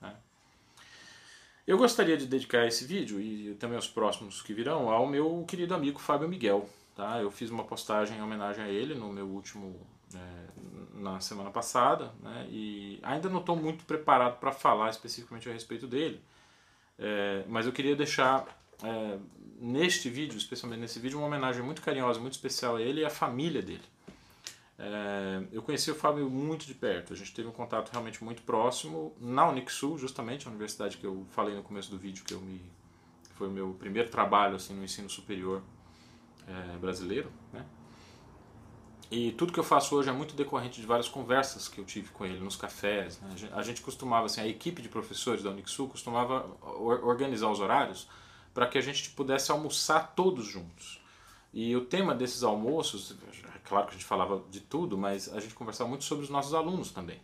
Né? 0.00 0.14
Eu 1.66 1.76
gostaria 1.76 2.16
de 2.16 2.26
dedicar 2.26 2.66
esse 2.66 2.84
vídeo 2.84 3.20
e 3.20 3.54
também 3.56 3.76
os 3.76 3.88
próximos 3.88 4.40
que 4.40 4.54
virão 4.54 4.90
ao 4.90 5.06
meu 5.06 5.44
querido 5.46 5.74
amigo 5.74 5.98
Fábio 5.98 6.28
Miguel. 6.28 6.68
Tá? 6.94 7.20
Eu 7.20 7.30
fiz 7.30 7.50
uma 7.50 7.64
postagem 7.64 8.18
em 8.18 8.22
homenagem 8.22 8.62
a 8.62 8.68
ele 8.68 8.94
no 8.94 9.12
meu 9.12 9.26
último 9.26 9.74
é, 10.14 10.44
na 10.94 11.18
semana 11.20 11.50
passada 11.50 12.12
né? 12.22 12.46
e 12.48 13.00
ainda 13.02 13.28
não 13.28 13.40
estou 13.40 13.56
muito 13.56 13.84
preparado 13.84 14.38
para 14.38 14.52
falar 14.52 14.90
especificamente 14.90 15.48
a 15.48 15.52
respeito 15.52 15.88
dele, 15.88 16.20
é, 16.96 17.44
mas 17.48 17.66
eu 17.66 17.72
queria 17.72 17.96
deixar 17.96 18.46
é, 18.82 19.18
neste 19.58 20.08
vídeo, 20.08 20.38
especialmente 20.38 20.80
nesse 20.80 21.00
vídeo, 21.00 21.18
uma 21.18 21.26
homenagem 21.26 21.62
muito 21.62 21.82
carinhosa, 21.82 22.20
muito 22.20 22.34
especial 22.34 22.76
a 22.76 22.82
ele 22.82 23.00
e 23.00 23.04
à 23.04 23.10
família 23.10 23.60
dele. 23.60 23.82
É, 24.78 25.42
eu 25.52 25.62
conheci 25.62 25.90
o 25.90 25.94
Fábio 25.96 26.30
muito 26.30 26.64
de 26.64 26.74
perto, 26.74 27.12
a 27.12 27.16
gente 27.16 27.34
teve 27.34 27.48
um 27.48 27.52
contato 27.52 27.90
realmente 27.90 28.22
muito 28.22 28.42
próximo 28.42 29.12
na 29.20 29.48
Unixul, 29.48 29.98
justamente, 29.98 30.46
a 30.46 30.50
universidade 30.50 30.96
que 30.96 31.04
eu 31.04 31.26
falei 31.30 31.56
no 31.56 31.62
começo 31.62 31.90
do 31.90 31.98
vídeo, 31.98 32.24
que 32.24 32.34
eu 32.34 32.40
me, 32.40 32.60
foi 33.34 33.48
o 33.48 33.50
meu 33.50 33.74
primeiro 33.78 34.08
trabalho 34.10 34.54
assim, 34.54 34.74
no 34.74 34.84
ensino 34.84 35.10
superior 35.10 35.60
é, 36.46 36.76
brasileiro. 36.78 37.30
Né? 37.52 37.64
E 39.10 39.32
tudo 39.32 39.52
que 39.52 39.60
eu 39.60 39.64
faço 39.64 39.94
hoje 39.94 40.08
é 40.08 40.12
muito 40.12 40.34
decorrente 40.34 40.80
de 40.80 40.86
várias 40.86 41.08
conversas 41.08 41.68
que 41.68 41.78
eu 41.78 41.84
tive 41.84 42.08
com 42.10 42.24
ele 42.24 42.40
nos 42.40 42.56
cafés. 42.56 43.20
Né? 43.20 43.50
A 43.52 43.62
gente 43.62 43.80
costumava, 43.80 44.26
assim, 44.26 44.40
a 44.40 44.46
equipe 44.46 44.82
de 44.82 44.88
professores 44.88 45.42
da 45.42 45.50
Unixul 45.50 45.88
costumava 45.88 46.46
organizar 46.62 47.50
os 47.50 47.60
horários 47.60 48.08
para 48.52 48.66
que 48.66 48.78
a 48.78 48.80
gente 48.80 49.10
pudesse 49.10 49.50
almoçar 49.50 50.14
todos 50.14 50.46
juntos. 50.46 51.00
E 51.52 51.76
o 51.76 51.84
tema 51.84 52.14
desses 52.14 52.42
almoços, 52.42 53.16
é 53.32 53.58
claro 53.64 53.86
que 53.86 53.90
a 53.90 53.94
gente 53.94 54.04
falava 54.04 54.42
de 54.50 54.60
tudo, 54.60 54.98
mas 54.98 55.32
a 55.32 55.38
gente 55.38 55.54
conversava 55.54 55.88
muito 55.88 56.04
sobre 56.04 56.24
os 56.24 56.30
nossos 56.30 56.54
alunos 56.54 56.90
também. 56.90 57.20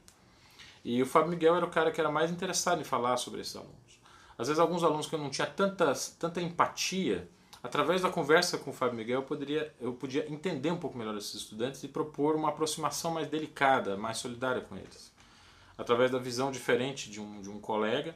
E 0.85 1.03
o 1.03 1.07
Fábio 1.07 1.31
Miguel 1.31 1.57
era 1.57 1.67
o 1.67 1.71
cara 1.71 1.91
que 1.91 2.01
era 2.01 2.11
mais 2.11 2.31
interessado 2.31 2.81
em 2.81 2.85
falar 2.85 3.17
sobre 3.17 3.41
esses 3.41 3.57
alunos. 3.57 4.01
Às 4.39 4.49
vezes 4.49 4.61
alguns 4.61 4.83
alunos 4.83 5.07
que 5.07 5.15
eu 5.15 5.19
não 5.19 5.31
tinha 5.31 5.47
tanta, 5.47 5.93
tanta 6.19 6.41
empatia, 6.41 7.29
através 7.63 8.03
da 8.03 8.11
conversa 8.11 8.59
com 8.59 8.71
o 8.71 8.73
Fábio 8.73 8.97
Miguel 8.97 9.21
eu, 9.21 9.27
poderia, 9.27 9.75
eu 9.81 9.93
podia 9.93 10.31
entender 10.33 10.71
um 10.71 10.79
pouco 10.79 10.97
melhor 10.97 11.17
esses 11.17 11.35
estudantes 11.35 11.83
e 11.83 11.89
propor 11.89 12.35
uma 12.35 12.49
aproximação 12.49 13.13
mais 13.13 13.29
delicada, 13.29 13.97
mais 13.97 14.19
solidária 14.19 14.63
com 14.63 14.77
eles. 14.77 15.13
Através 15.77 16.11
da 16.11 16.19
visão 16.19 16.51
diferente 16.51 17.11
de 17.11 17.21
um, 17.21 17.41
de 17.41 17.49
um 17.49 17.61
colega, 17.61 18.15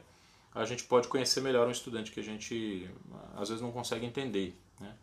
a 0.53 0.63
gente 0.65 0.83
pode 0.83 1.07
conhecer 1.07 1.41
melhor 1.41 1.67
um 1.67 1.71
estudante 1.71 2.11
que 2.11 2.19
a 2.19 2.23
gente 2.23 2.89
às 3.35 3.49
vezes 3.49 3.61
não 3.61 3.71
consegue 3.71 4.05
entender. 4.05 4.57
Né? 4.79 4.95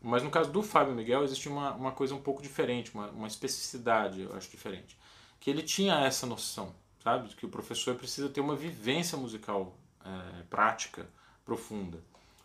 Mas 0.00 0.22
no 0.22 0.30
caso 0.30 0.52
do 0.52 0.62
Fábio 0.62 0.94
Miguel 0.94 1.24
existe 1.24 1.48
uma, 1.48 1.72
uma 1.72 1.90
coisa 1.90 2.14
um 2.14 2.20
pouco 2.20 2.42
diferente, 2.42 2.94
uma, 2.94 3.08
uma 3.08 3.26
especificidade, 3.26 4.20
eu 4.20 4.36
acho 4.36 4.50
diferente. 4.50 4.96
Que 5.40 5.50
ele 5.50 5.62
tinha 5.62 5.94
essa 6.00 6.26
noção, 6.26 6.74
sabe? 7.02 7.28
Que 7.34 7.44
o 7.44 7.48
professor 7.48 7.94
precisa 7.94 8.28
ter 8.28 8.40
uma 8.40 8.54
vivência 8.54 9.16
musical 9.18 9.76
é, 10.04 10.42
prática, 10.44 11.08
profunda. 11.44 11.98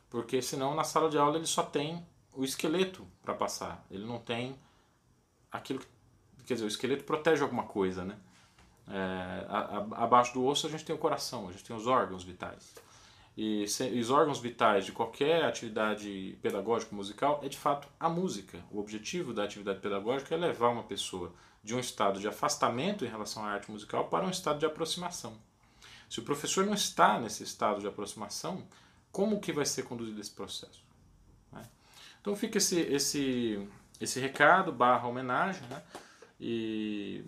Porque 0.09 0.41
senão 0.41 0.73
na 0.75 0.83
sala 0.83 1.09
de 1.09 1.17
aula 1.17 1.37
ele 1.37 1.45
só 1.45 1.63
tem 1.63 2.05
o 2.33 2.43
esqueleto 2.43 3.05
para 3.21 3.33
passar. 3.33 3.85
Ele 3.91 4.05
não 4.05 4.19
tem 4.19 4.57
aquilo 5.51 5.79
que. 5.79 5.87
Quer 6.45 6.55
dizer, 6.55 6.65
o 6.65 6.69
esqueleto 6.69 7.03
protege 7.03 7.43
alguma 7.43 7.63
coisa, 7.63 8.03
né? 8.03 8.17
É, 8.87 9.45
a, 9.47 9.59
a, 9.59 10.03
abaixo 10.03 10.33
do 10.33 10.43
osso 10.43 10.65
a 10.65 10.69
gente 10.69 10.83
tem 10.83 10.95
o 10.95 10.99
coração, 10.99 11.47
a 11.47 11.51
gente 11.51 11.63
tem 11.63 11.75
os 11.75 11.85
órgãos 11.85 12.23
vitais. 12.23 12.73
E, 13.37 13.67
se, 13.67 13.83
os 13.83 14.09
órgãos 14.09 14.39
vitais 14.39 14.85
de 14.85 14.91
qualquer 14.91 15.45
atividade 15.45 16.37
pedagógica 16.41 16.95
musical 16.95 17.39
é 17.43 17.47
de 17.47 17.57
fato 17.57 17.87
a 17.99 18.09
música. 18.09 18.59
O 18.71 18.79
objetivo 18.79 19.33
da 19.33 19.43
atividade 19.43 19.79
pedagógica 19.79 20.33
é 20.33 20.37
levar 20.37 20.69
uma 20.69 20.83
pessoa 20.83 21.31
de 21.63 21.75
um 21.75 21.79
estado 21.79 22.19
de 22.19 22.27
afastamento 22.27 23.05
em 23.05 23.07
relação 23.07 23.45
à 23.45 23.49
arte 23.49 23.71
musical 23.71 24.07
para 24.07 24.25
um 24.25 24.29
estado 24.29 24.59
de 24.59 24.65
aproximação. 24.65 25.37
Se 26.09 26.19
o 26.19 26.23
professor 26.23 26.65
não 26.65 26.73
está 26.73 27.19
nesse 27.19 27.43
estado 27.43 27.79
de 27.79 27.87
aproximação, 27.87 28.67
como 29.11 29.39
que 29.39 29.51
vai 29.51 29.65
ser 29.65 29.83
conduzido 29.83 30.19
esse 30.19 30.31
processo? 30.31 30.83
Né? 31.51 31.63
Então 32.21 32.35
fica 32.35 32.57
esse, 32.57 32.79
esse, 32.81 33.67
esse 33.99 34.19
recado 34.19 34.71
barra 34.71 35.07
homenagem, 35.07 35.61
né? 35.67 35.83
E 36.39 37.23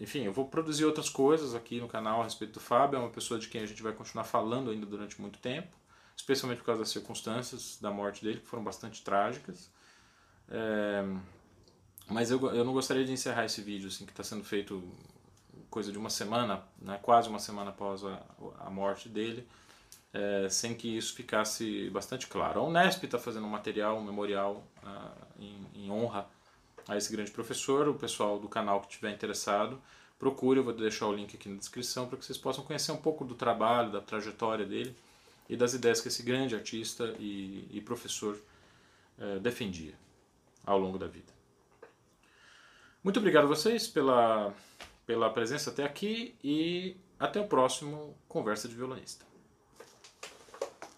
enfim, 0.00 0.20
eu 0.20 0.32
vou 0.32 0.46
produzir 0.46 0.86
outras 0.86 1.10
coisas 1.10 1.54
aqui 1.54 1.78
no 1.78 1.86
canal 1.86 2.22
a 2.22 2.24
respeito 2.24 2.54
do 2.54 2.60
Fábio. 2.60 2.96
É 2.96 3.00
uma 3.00 3.10
pessoa 3.10 3.38
de 3.38 3.48
quem 3.48 3.60
a 3.60 3.66
gente 3.66 3.82
vai 3.82 3.92
continuar 3.92 4.24
falando 4.24 4.70
ainda 4.70 4.86
durante 4.86 5.20
muito 5.20 5.38
tempo, 5.38 5.76
especialmente 6.16 6.58
por 6.58 6.64
causa 6.64 6.80
das 6.80 6.88
circunstâncias 6.88 7.78
da 7.80 7.90
morte 7.90 8.24
dele, 8.24 8.40
que 8.40 8.46
foram 8.46 8.64
bastante 8.64 9.02
trágicas. 9.04 9.70
É, 10.48 11.04
mas 12.08 12.30
eu, 12.30 12.40
eu 12.54 12.64
não 12.64 12.72
gostaria 12.72 13.04
de 13.04 13.12
encerrar 13.12 13.44
esse 13.44 13.60
vídeo, 13.60 13.88
assim, 13.88 14.06
que 14.06 14.12
está 14.12 14.24
sendo 14.24 14.42
feito 14.42 14.82
coisa 15.70 15.92
de 15.92 15.98
uma 15.98 16.10
semana, 16.10 16.62
né, 16.80 16.98
quase 17.00 17.28
uma 17.28 17.38
semana 17.38 17.70
após 17.70 18.04
a, 18.04 18.20
a 18.58 18.70
morte 18.70 19.08
dele, 19.08 19.46
é, 20.12 20.48
sem 20.48 20.74
que 20.74 20.96
isso 20.96 21.14
ficasse 21.14 21.88
bastante 21.90 22.26
claro. 22.26 22.60
A 22.60 22.64
Unesp 22.64 23.04
está 23.04 23.18
fazendo 23.18 23.46
um 23.46 23.50
material, 23.50 23.98
um 23.98 24.04
memorial 24.04 24.66
uh, 24.82 25.26
em, 25.38 25.66
em 25.74 25.90
honra 25.90 26.26
a 26.88 26.96
esse 26.96 27.10
grande 27.12 27.30
professor. 27.30 27.88
O 27.88 27.94
pessoal 27.94 28.38
do 28.38 28.48
canal 28.48 28.80
que 28.80 28.88
estiver 28.88 29.12
interessado, 29.12 29.80
procure, 30.18 30.58
eu 30.58 30.64
vou 30.64 30.72
deixar 30.72 31.06
o 31.06 31.12
link 31.12 31.34
aqui 31.34 31.48
na 31.48 31.56
descrição 31.56 32.08
para 32.08 32.18
que 32.18 32.24
vocês 32.24 32.38
possam 32.38 32.64
conhecer 32.64 32.92
um 32.92 32.96
pouco 32.96 33.24
do 33.24 33.34
trabalho, 33.34 33.92
da 33.92 34.00
trajetória 34.00 34.66
dele 34.66 34.94
e 35.48 35.56
das 35.56 35.74
ideias 35.74 36.00
que 36.00 36.08
esse 36.08 36.22
grande 36.22 36.54
artista 36.54 37.14
e, 37.18 37.66
e 37.72 37.80
professor 37.80 38.38
eh, 39.18 39.38
defendia 39.40 39.94
ao 40.64 40.78
longo 40.78 40.96
da 40.98 41.06
vida. 41.06 41.32
Muito 43.02 43.18
obrigado 43.18 43.44
a 43.44 43.48
vocês 43.48 43.88
pela, 43.88 44.54
pela 45.06 45.30
presença 45.30 45.70
até 45.70 45.84
aqui 45.84 46.34
e 46.44 46.96
até 47.18 47.40
o 47.40 47.46
próximo 47.48 48.16
Conversa 48.28 48.68
de 48.68 48.74
Violonista. 48.74 49.29